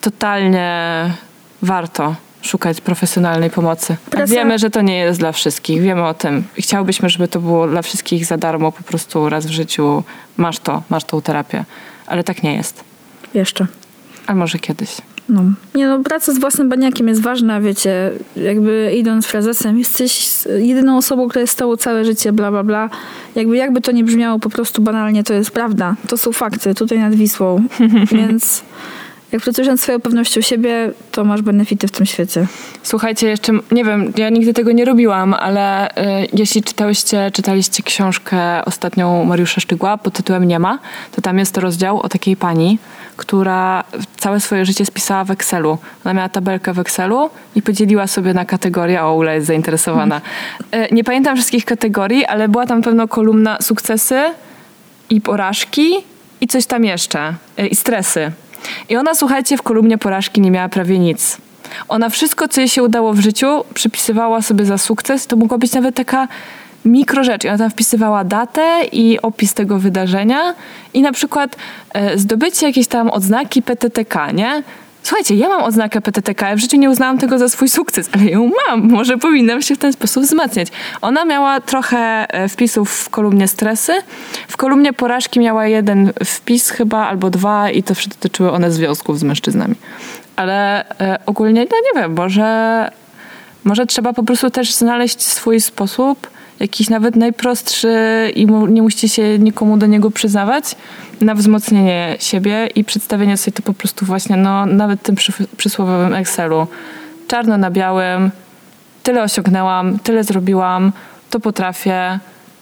Totalnie 0.00 0.70
warto 1.62 2.14
szukać 2.42 2.80
profesjonalnej 2.80 3.50
pomocy. 3.50 3.96
Prasa- 4.10 4.30
wiemy, 4.30 4.58
że 4.58 4.70
to 4.70 4.82
nie 4.82 4.98
jest 4.98 5.18
dla 5.18 5.32
wszystkich. 5.32 5.82
Wiemy 5.82 6.04
o 6.04 6.14
tym. 6.14 6.44
Chciałbyśmy, 6.54 7.08
żeby 7.08 7.28
to 7.28 7.40
było 7.40 7.68
dla 7.68 7.82
wszystkich 7.82 8.26
za 8.26 8.36
darmo, 8.36 8.72
po 8.72 8.82
prostu 8.82 9.28
raz 9.28 9.46
w 9.46 9.50
życiu 9.50 10.02
masz 10.36 10.58
to, 10.58 10.82
masz 10.90 11.04
tą 11.04 11.22
terapię. 11.22 11.64
Ale 12.06 12.24
tak 12.24 12.42
nie 12.42 12.54
jest. 12.54 12.84
Jeszcze. 13.34 13.66
A 14.26 14.34
może 14.34 14.58
kiedyś. 14.58 14.96
No. 15.30 15.42
Nie 15.74 15.86
no, 15.86 15.98
praca 15.98 16.32
z 16.32 16.38
własnym 16.38 16.68
baniakiem 16.68 17.08
jest 17.08 17.22
ważna, 17.22 17.60
wiecie, 17.60 18.10
jakby 18.36 18.92
idąc 18.98 19.26
frazesem, 19.26 19.78
jesteś 19.78 20.28
jedyną 20.58 20.96
osobą, 20.96 21.28
która 21.28 21.40
jest 21.40 21.52
z 21.52 21.56
tobą 21.56 21.76
całe 21.76 22.04
życie, 22.04 22.32
bla, 22.32 22.50
bla, 22.50 22.64
bla. 22.64 22.90
Jakby, 23.34 23.56
jakby 23.56 23.80
to 23.80 23.92
nie 23.92 24.04
brzmiało 24.04 24.38
po 24.38 24.50
prostu 24.50 24.82
banalnie, 24.82 25.24
to 25.24 25.34
jest 25.34 25.50
prawda. 25.50 25.96
To 26.08 26.16
są 26.16 26.32
fakty, 26.32 26.74
tutaj 26.74 26.98
nad 26.98 27.14
Wisłą. 27.14 27.66
Więc 28.12 28.62
jak 29.32 29.42
pracujesz 29.42 29.68
nad 29.68 29.80
swoją 29.80 30.00
pewnością 30.00 30.40
siebie, 30.40 30.92
to 31.12 31.24
masz 31.24 31.42
benefity 31.42 31.88
w 31.88 31.90
tym 31.90 32.06
świecie. 32.06 32.46
Słuchajcie, 32.82 33.28
jeszcze, 33.28 33.52
nie 33.72 33.84
wiem, 33.84 34.12
ja 34.16 34.28
nigdy 34.28 34.54
tego 34.54 34.72
nie 34.72 34.84
robiłam, 34.84 35.34
ale 35.34 35.90
y, 35.90 36.28
jeśli 36.32 36.62
czytałyście, 36.62 37.30
czytaliście 37.30 37.82
książkę 37.82 38.64
ostatnią 38.64 39.24
Mariusza 39.24 39.60
Szczygła 39.60 39.98
pod 39.98 40.14
tytułem 40.14 40.44
Nie 40.44 40.58
ma, 40.58 40.78
to 41.12 41.22
tam 41.22 41.38
jest 41.38 41.56
rozdział 41.56 42.00
o 42.00 42.08
takiej 42.08 42.36
pani, 42.36 42.78
która 43.16 43.84
całe 44.16 44.40
swoje 44.40 44.64
życie 44.64 44.86
spisała 44.86 45.24
w 45.24 45.30
Excelu. 45.30 45.78
Ona 46.04 46.14
miała 46.14 46.28
tabelkę 46.28 46.72
w 46.72 46.78
Excelu 46.78 47.30
i 47.54 47.62
podzieliła 47.62 48.06
sobie 48.06 48.34
na 48.34 48.44
kategorie, 48.44 49.04
o 49.04 49.14
Ula 49.14 49.34
jest 49.34 49.46
zainteresowana. 49.46 50.20
Y, 50.74 50.94
nie 50.94 51.04
pamiętam 51.04 51.36
wszystkich 51.36 51.64
kategorii, 51.64 52.24
ale 52.24 52.48
była 52.48 52.66
tam 52.66 52.82
pewno 52.82 53.08
kolumna 53.08 53.58
sukcesy 53.60 54.20
i 55.10 55.20
porażki 55.20 55.92
i 56.40 56.46
coś 56.46 56.66
tam 56.66 56.84
jeszcze, 56.84 57.34
y, 57.58 57.66
i 57.66 57.74
stresy. 57.76 58.32
I 58.88 58.96
ona, 58.96 59.14
słuchajcie, 59.14 59.56
w 59.56 59.62
kolumnie 59.62 59.98
porażki 59.98 60.40
nie 60.40 60.50
miała 60.50 60.68
prawie 60.68 60.98
nic. 60.98 61.38
Ona 61.88 62.08
wszystko, 62.08 62.48
co 62.48 62.60
jej 62.60 62.68
się 62.68 62.82
udało 62.82 63.12
w 63.12 63.20
życiu, 63.20 63.64
przypisywała 63.74 64.42
sobie 64.42 64.64
za 64.64 64.78
sukces. 64.78 65.26
To 65.26 65.36
mogła 65.36 65.58
być 65.58 65.72
nawet 65.72 65.94
taka 65.94 66.28
mikro 66.84 67.24
rzecz. 67.24 67.44
I 67.44 67.48
ona 67.48 67.58
tam 67.58 67.70
wpisywała 67.70 68.24
datę 68.24 68.80
i 68.92 69.22
opis 69.22 69.54
tego 69.54 69.78
wydarzenia 69.78 70.54
i 70.94 71.02
na 71.02 71.12
przykład 71.12 71.56
e, 71.92 72.18
zdobycie 72.18 72.66
jakiejś 72.66 72.86
tam 72.86 73.10
odznaki 73.10 73.62
PTTK, 73.62 74.32
nie? 74.32 74.62
Słuchajcie, 75.02 75.34
ja 75.34 75.48
mam 75.48 75.62
odznakę 75.62 76.00
PTTK, 76.00 76.56
w 76.56 76.58
życiu 76.58 76.76
nie 76.76 76.90
uznałam 76.90 77.18
tego 77.18 77.38
za 77.38 77.48
swój 77.48 77.68
sukces, 77.68 78.10
ale 78.12 78.24
ją 78.24 78.50
mam, 78.68 78.88
może 78.88 79.18
powinnam 79.18 79.62
się 79.62 79.74
w 79.74 79.78
ten 79.78 79.92
sposób 79.92 80.22
wzmacniać. 80.22 80.68
Ona 81.00 81.24
miała 81.24 81.60
trochę 81.60 81.98
e, 82.28 82.48
wpisów 82.48 82.92
w 82.92 83.10
kolumnie 83.10 83.48
stresy, 83.48 83.92
w 84.48 84.56
kolumnie 84.56 84.92
porażki 84.92 85.40
miała 85.40 85.66
jeden 85.66 86.12
wpis 86.24 86.70
chyba, 86.70 87.06
albo 87.06 87.30
dwa 87.30 87.70
i 87.70 87.82
to 87.82 87.94
wszystko 87.94 88.14
dotyczyły 88.14 88.52
one 88.52 88.70
związków 88.70 89.18
z 89.18 89.22
mężczyznami. 89.22 89.74
Ale 90.36 90.88
e, 91.00 91.18
ogólnie, 91.26 91.66
no 91.70 91.76
nie 91.94 92.02
wiem, 92.02 92.14
może, 92.14 92.90
może 93.64 93.86
trzeba 93.86 94.12
po 94.12 94.22
prostu 94.22 94.50
też 94.50 94.74
znaleźć 94.74 95.22
swój 95.22 95.60
sposób, 95.60 96.30
jakiś 96.60 96.88
nawet 96.88 97.16
najprostszy 97.16 97.96
i 98.34 98.46
nie 98.46 98.82
musicie 98.82 99.08
się 99.08 99.38
nikomu 99.38 99.76
do 99.76 99.86
niego 99.86 100.10
przyznawać, 100.10 100.76
na 101.20 101.34
wzmocnienie 101.34 102.16
siebie 102.20 102.68
i 102.74 102.84
przedstawienie 102.84 103.36
sobie 103.36 103.52
to 103.52 103.62
po 103.62 103.74
prostu 103.74 104.06
właśnie, 104.06 104.36
no 104.36 104.66
nawet 104.66 105.02
tym 105.02 105.14
przy, 105.14 105.32
przysłowiowym 105.56 106.14
Excelu. 106.14 106.66
Czarno 107.28 107.58
na 107.58 107.70
białym, 107.70 108.30
tyle 109.02 109.22
osiągnęłam, 109.22 109.98
tyle 109.98 110.24
zrobiłam, 110.24 110.92
to 111.30 111.40
potrafię, 111.40 112.18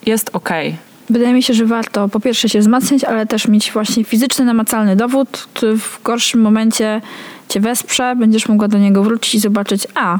jest 0.06 0.30
okej. 0.32 0.76
Wydaje 1.10 1.34
mi 1.34 1.42
się, 1.42 1.54
że 1.54 1.66
warto 1.66 2.08
po 2.08 2.20
pierwsze 2.20 2.48
się 2.48 2.60
wzmacniać, 2.60 3.04
ale 3.04 3.26
też 3.26 3.48
mieć 3.48 3.72
właśnie 3.72 4.04
fizyczny, 4.04 4.44
namacalny 4.44 4.96
dowód, 4.96 5.48
który 5.54 5.78
w 5.78 6.00
gorszym 6.04 6.40
momencie 6.40 7.00
cię 7.48 7.60
wesprze, 7.60 8.16
będziesz 8.16 8.48
mogła 8.48 8.68
do 8.68 8.78
niego 8.78 9.02
wrócić 9.02 9.34
i 9.34 9.38
zobaczyć, 9.38 9.86
a, 9.94 10.18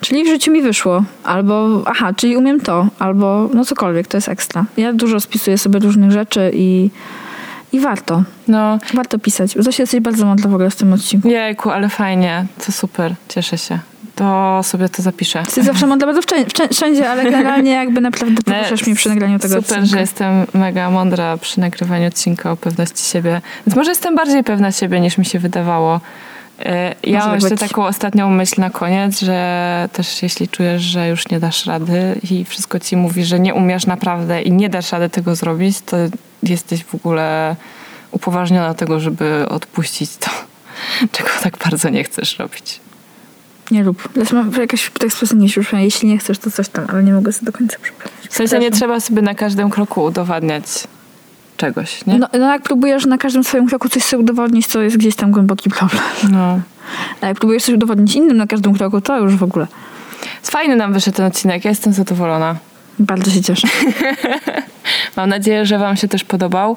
czyli 0.00 0.24
w 0.24 0.26
życiu 0.26 0.52
mi 0.52 0.62
wyszło, 0.62 1.04
albo 1.24 1.82
aha, 1.86 2.12
czyli 2.16 2.36
umiem 2.36 2.60
to, 2.60 2.86
albo 2.98 3.48
no 3.54 3.64
cokolwiek, 3.64 4.06
to 4.08 4.16
jest 4.16 4.28
ekstra. 4.28 4.64
Ja 4.76 4.92
dużo 4.92 5.20
spisuję 5.20 5.58
sobie 5.58 5.78
różnych 5.78 6.10
rzeczy 6.10 6.50
i, 6.54 6.90
i 7.72 7.80
warto, 7.80 8.22
No, 8.48 8.78
warto 8.94 9.18
pisać. 9.18 9.54
Zosia, 9.56 9.82
jesteś 9.82 10.00
bardzo 10.00 10.26
mądra 10.26 10.50
w 10.50 10.54
ogóle 10.54 10.70
w 10.70 10.76
tym 10.76 10.92
odcinku. 10.92 11.28
jejku, 11.28 11.70
ale 11.70 11.88
fajnie, 11.88 12.46
to 12.66 12.72
super, 12.72 13.14
cieszę 13.28 13.58
się. 13.58 13.78
To 14.14 14.60
sobie 14.62 14.88
to 14.88 15.02
zapiszę. 15.02 15.38
Jesteś 15.38 15.64
zawsze 15.64 15.86
mądra 15.86 16.12
bardzo 16.12 16.20
wszędzie, 16.72 17.10
ale 17.10 17.24
generalnie 17.24 17.70
jakby 17.70 18.00
naprawdę 18.00 18.42
poruszasz 18.52 18.86
mnie 18.86 18.94
przy 18.96 19.08
nagraniu 19.08 19.38
tego 19.38 19.54
Super, 19.54 19.78
odcinka. 19.78 19.86
że 19.86 20.00
jestem 20.00 20.46
mega 20.54 20.90
mądra 20.90 21.36
przy 21.36 21.60
nagrywaniu 21.60 22.06
odcinka 22.08 22.50
o 22.52 22.56
pewności 22.56 23.04
siebie. 23.04 23.40
Więc 23.66 23.76
może 23.76 23.90
jestem 23.90 24.16
bardziej 24.16 24.44
pewna 24.44 24.72
siebie 24.72 25.00
niż 25.00 25.18
mi 25.18 25.24
się 25.24 25.38
wydawało. 25.38 26.00
E, 26.64 26.94
Ja 27.02 27.18
Może 27.18 27.26
mam 27.26 27.34
jeszcze 27.34 27.50
być. 27.50 27.60
taką 27.60 27.84
ostatnią 27.86 28.30
myśl 28.30 28.60
na 28.60 28.70
koniec, 28.70 29.20
że 29.20 29.88
też 29.92 30.22
jeśli 30.22 30.48
czujesz, 30.48 30.82
że 30.82 31.08
już 31.08 31.28
nie 31.28 31.40
dasz 31.40 31.66
rady 31.66 32.20
i 32.30 32.44
wszystko 32.44 32.78
ci 32.78 32.96
mówi, 32.96 33.24
że 33.24 33.40
nie 33.40 33.54
umiesz 33.54 33.86
naprawdę 33.86 34.42
i 34.42 34.52
nie 34.52 34.68
dasz 34.68 34.92
rady 34.92 35.10
tego 35.10 35.34
zrobić, 35.34 35.80
to 35.80 35.96
jesteś 36.42 36.84
w 36.84 36.94
ogóle 36.94 37.56
upoważniona 38.10 38.68
do 38.68 38.74
tego, 38.74 39.00
żeby 39.00 39.46
odpuścić 39.48 40.16
to, 40.16 40.30
czego 41.12 41.30
tak 41.42 41.56
bardzo 41.64 41.88
nie 41.88 42.04
chcesz 42.04 42.38
robić. 42.38 42.80
Nie 43.70 43.82
rób. 43.82 44.16
Lecz 44.16 44.32
mam 44.32 44.52
jakaś 44.52 44.90
tak 44.98 45.12
sposób 45.12 45.56
już, 45.56 45.72
jeśli 45.72 46.08
nie 46.08 46.18
chcesz, 46.18 46.38
to 46.38 46.50
coś 46.50 46.68
tam, 46.68 46.84
ale 46.88 47.02
nie 47.02 47.12
mogę 47.12 47.32
sobie 47.32 47.52
do 47.52 47.58
końca 47.58 47.76
przypomnieć. 47.82 48.30
W 48.30 48.34
sensie 48.34 48.58
nie 48.58 48.70
trzeba 48.70 49.00
sobie 49.00 49.22
na 49.22 49.34
każdym 49.34 49.70
kroku 49.70 50.02
udowadniać 50.04 50.64
czegoś, 51.60 52.06
nie? 52.06 52.18
No, 52.18 52.28
no 52.32 52.52
jak 52.52 52.62
próbujesz 52.62 53.06
na 53.06 53.18
każdym 53.18 53.44
swoim 53.44 53.66
kroku 53.66 53.88
coś 53.88 54.02
sobie 54.02 54.22
udowodnić, 54.22 54.66
to 54.66 54.82
jest 54.82 54.96
gdzieś 54.96 55.16
tam 55.16 55.30
głęboki 55.30 55.70
problem. 55.70 56.02
no. 56.30 56.60
A 57.20 57.26
jak 57.26 57.38
próbujesz 57.38 57.62
coś 57.62 57.74
udowodnić 57.74 58.14
innym 58.14 58.36
na 58.36 58.46
każdym 58.46 58.74
kroku, 58.74 59.00
to 59.00 59.18
już 59.18 59.36
w 59.36 59.42
ogóle. 59.42 59.66
Fajny 60.42 60.76
nam 60.76 60.92
wyszedł 60.92 61.16
ten 61.16 61.26
odcinek, 61.26 61.64
ja 61.64 61.70
jestem 61.70 61.92
zadowolona. 61.92 62.56
Bardzo 62.98 63.30
się 63.30 63.42
cieszę. 63.42 63.68
Mam 65.16 65.28
nadzieję, 65.28 65.66
że 65.66 65.78
Wam 65.78 65.96
się 65.96 66.08
też 66.08 66.24
podobał. 66.24 66.76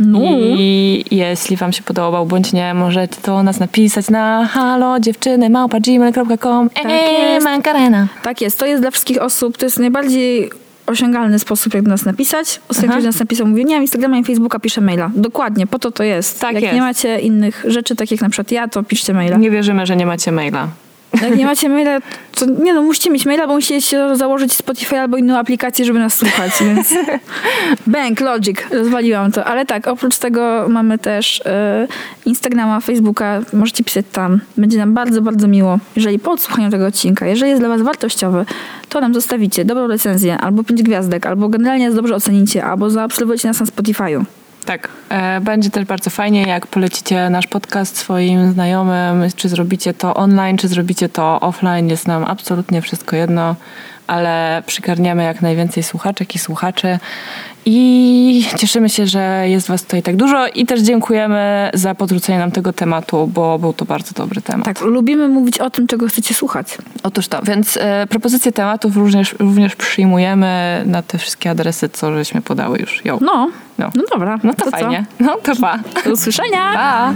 No. 0.00 0.18
I 0.22 1.04
jeśli 1.10 1.56
Wam 1.56 1.72
się 1.72 1.82
podobał, 1.82 2.26
bądź 2.26 2.52
nie, 2.52 2.74
możecie 2.74 3.16
to 3.22 3.42
nas 3.42 3.60
napisać 3.60 4.10
na 4.10 4.46
halo 4.46 5.00
dziewczyny 5.00 5.50
małpa 5.50 5.80
gmail.com 5.80 6.70
Tak 6.70 6.86
Eee, 6.86 7.34
jest. 7.34 7.46
Tak 8.22 8.40
jest, 8.40 8.58
to 8.58 8.66
jest 8.66 8.82
dla 8.82 8.90
wszystkich 8.90 9.22
osób, 9.22 9.58
to 9.58 9.66
jest 9.66 9.78
najbardziej 9.78 10.50
osiągalny 10.90 11.38
sposób, 11.38 11.74
jak 11.74 11.82
do 11.82 11.90
nas 11.90 12.04
napisać. 12.04 12.60
Ostatnio 12.68 12.90
ktoś 12.90 13.02
do 13.02 13.08
nas 13.08 13.20
napisał, 13.20 13.46
mówi, 13.46 13.64
nie 13.64 13.74
mam 13.74 13.82
Instagrama 13.82 14.18
i 14.18 14.24
Facebooka, 14.24 14.58
piszę 14.58 14.80
maila. 14.80 15.10
Dokładnie, 15.14 15.66
po 15.66 15.78
to 15.78 15.90
to 15.90 16.02
jest. 16.02 16.40
Tak 16.40 16.54
jak 16.54 16.62
jest. 16.62 16.74
nie 16.74 16.80
macie 16.80 17.20
innych 17.20 17.64
rzeczy, 17.68 17.96
tak 17.96 18.10
jak 18.10 18.20
na 18.20 18.28
przykład 18.28 18.52
ja, 18.52 18.68
to 18.68 18.82
piszcie 18.82 19.14
maila. 19.14 19.36
Nie 19.36 19.50
wierzymy, 19.50 19.86
że 19.86 19.96
nie 19.96 20.06
macie 20.06 20.32
maila. 20.32 20.68
Jak 21.22 21.36
nie 21.36 21.46
macie 21.46 21.68
maila, 21.68 21.98
to 22.32 22.46
nie 22.46 22.74
no, 22.74 22.82
musicie 22.82 23.10
mieć 23.10 23.26
maila, 23.26 23.46
bo 23.46 23.54
musicie 23.54 23.82
się 23.82 24.16
założyć 24.16 24.52
Spotify 24.52 24.98
albo 24.98 25.16
inną 25.16 25.38
aplikację, 25.38 25.84
żeby 25.84 25.98
nas 25.98 26.14
słuchać, 26.18 26.52
więc 26.60 26.94
bank, 27.86 28.20
logic, 28.20 28.58
rozwaliłam 28.70 29.32
to. 29.32 29.44
Ale 29.44 29.66
tak, 29.66 29.88
oprócz 29.88 30.18
tego 30.18 30.66
mamy 30.68 30.98
też 30.98 31.42
e, 31.46 31.86
Instagrama, 32.26 32.80
Facebooka, 32.80 33.40
możecie 33.52 33.84
pisać 33.84 34.06
tam. 34.12 34.40
Będzie 34.56 34.78
nam 34.78 34.94
bardzo, 34.94 35.22
bardzo 35.22 35.48
miło, 35.48 35.78
jeżeli 35.96 36.18
po 36.18 36.30
odsłuchaniu 36.30 36.70
tego 36.70 36.86
odcinka, 36.86 37.26
jeżeli 37.26 37.50
jest 37.50 37.62
dla 37.62 37.68
was 37.68 37.82
wartościowy, 37.82 38.44
to 38.88 39.00
nam 39.00 39.14
zostawicie 39.14 39.64
dobrą 39.64 39.86
recenzję, 39.86 40.38
albo 40.38 40.64
pięć 40.64 40.82
gwiazdek, 40.82 41.26
albo 41.26 41.48
generalnie 41.48 41.90
dobrze 41.90 42.14
ocenicie, 42.14 42.64
albo 42.64 42.90
zaobserwujecie 42.90 43.48
nas 43.48 43.60
na 43.60 43.66
Spotify'u. 43.66 44.24
Tak, 44.64 44.88
e, 45.08 45.40
będzie 45.40 45.70
też 45.70 45.84
bardzo 45.84 46.10
fajnie, 46.10 46.42
jak 46.42 46.66
polecicie 46.66 47.30
nasz 47.30 47.46
podcast 47.46 47.96
swoim 47.96 48.52
znajomym, 48.52 49.24
czy 49.36 49.48
zrobicie 49.48 49.94
to 49.94 50.14
online, 50.14 50.56
czy 50.56 50.68
zrobicie 50.68 51.08
to 51.08 51.40
offline, 51.40 51.88
jest 51.88 52.06
nam 52.06 52.24
absolutnie 52.24 52.82
wszystko 52.82 53.16
jedno, 53.16 53.54
ale 54.06 54.62
przygarniamy 54.66 55.22
jak 55.22 55.42
najwięcej 55.42 55.82
słuchaczek 55.82 56.34
i 56.34 56.38
słuchaczy 56.38 56.98
i 57.66 58.44
cieszymy 58.58 58.88
się, 58.88 59.06
że 59.06 59.44
jest 59.48 59.68
Was 59.68 59.82
tutaj 59.82 60.02
tak 60.02 60.16
dużo 60.16 60.46
i 60.46 60.66
też 60.66 60.80
dziękujemy 60.80 61.70
za 61.74 61.94
podrzucenie 61.94 62.38
nam 62.38 62.50
tego 62.50 62.72
tematu, 62.72 63.26
bo 63.26 63.58
był 63.58 63.72
to 63.72 63.84
bardzo 63.84 64.14
dobry 64.14 64.42
temat. 64.42 64.64
Tak, 64.66 64.80
lubimy 64.80 65.28
mówić 65.28 65.58
o 65.58 65.70
tym, 65.70 65.86
czego 65.86 66.08
chcecie 66.08 66.34
słuchać. 66.34 66.78
Otóż 67.02 67.28
to, 67.28 67.42
więc 67.42 67.78
e, 67.80 68.06
propozycje 68.06 68.52
tematów 68.52 68.96
również, 68.96 69.34
również 69.38 69.76
przyjmujemy 69.76 70.82
na 70.86 71.02
te 71.02 71.18
wszystkie 71.18 71.50
adresy, 71.50 71.88
co 71.88 72.12
żeśmy 72.12 72.42
podały 72.42 72.78
już. 72.78 73.04
Yo. 73.04 73.18
No, 73.20 73.50
no, 73.78 73.90
no 73.94 74.02
dobra. 74.12 74.38
No 74.42 74.54
to, 74.54 74.64
to 74.64 74.70
fajnie. 74.70 75.06
Co? 75.18 75.24
No 75.24 75.36
to 75.36 75.56
pa. 75.56 75.78
Do 76.04 76.12
usłyszenia. 76.12 76.72
Pa. 76.74 77.12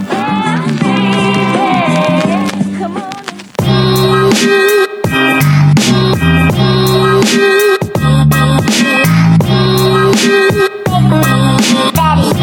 Daddy. 11.73 12.35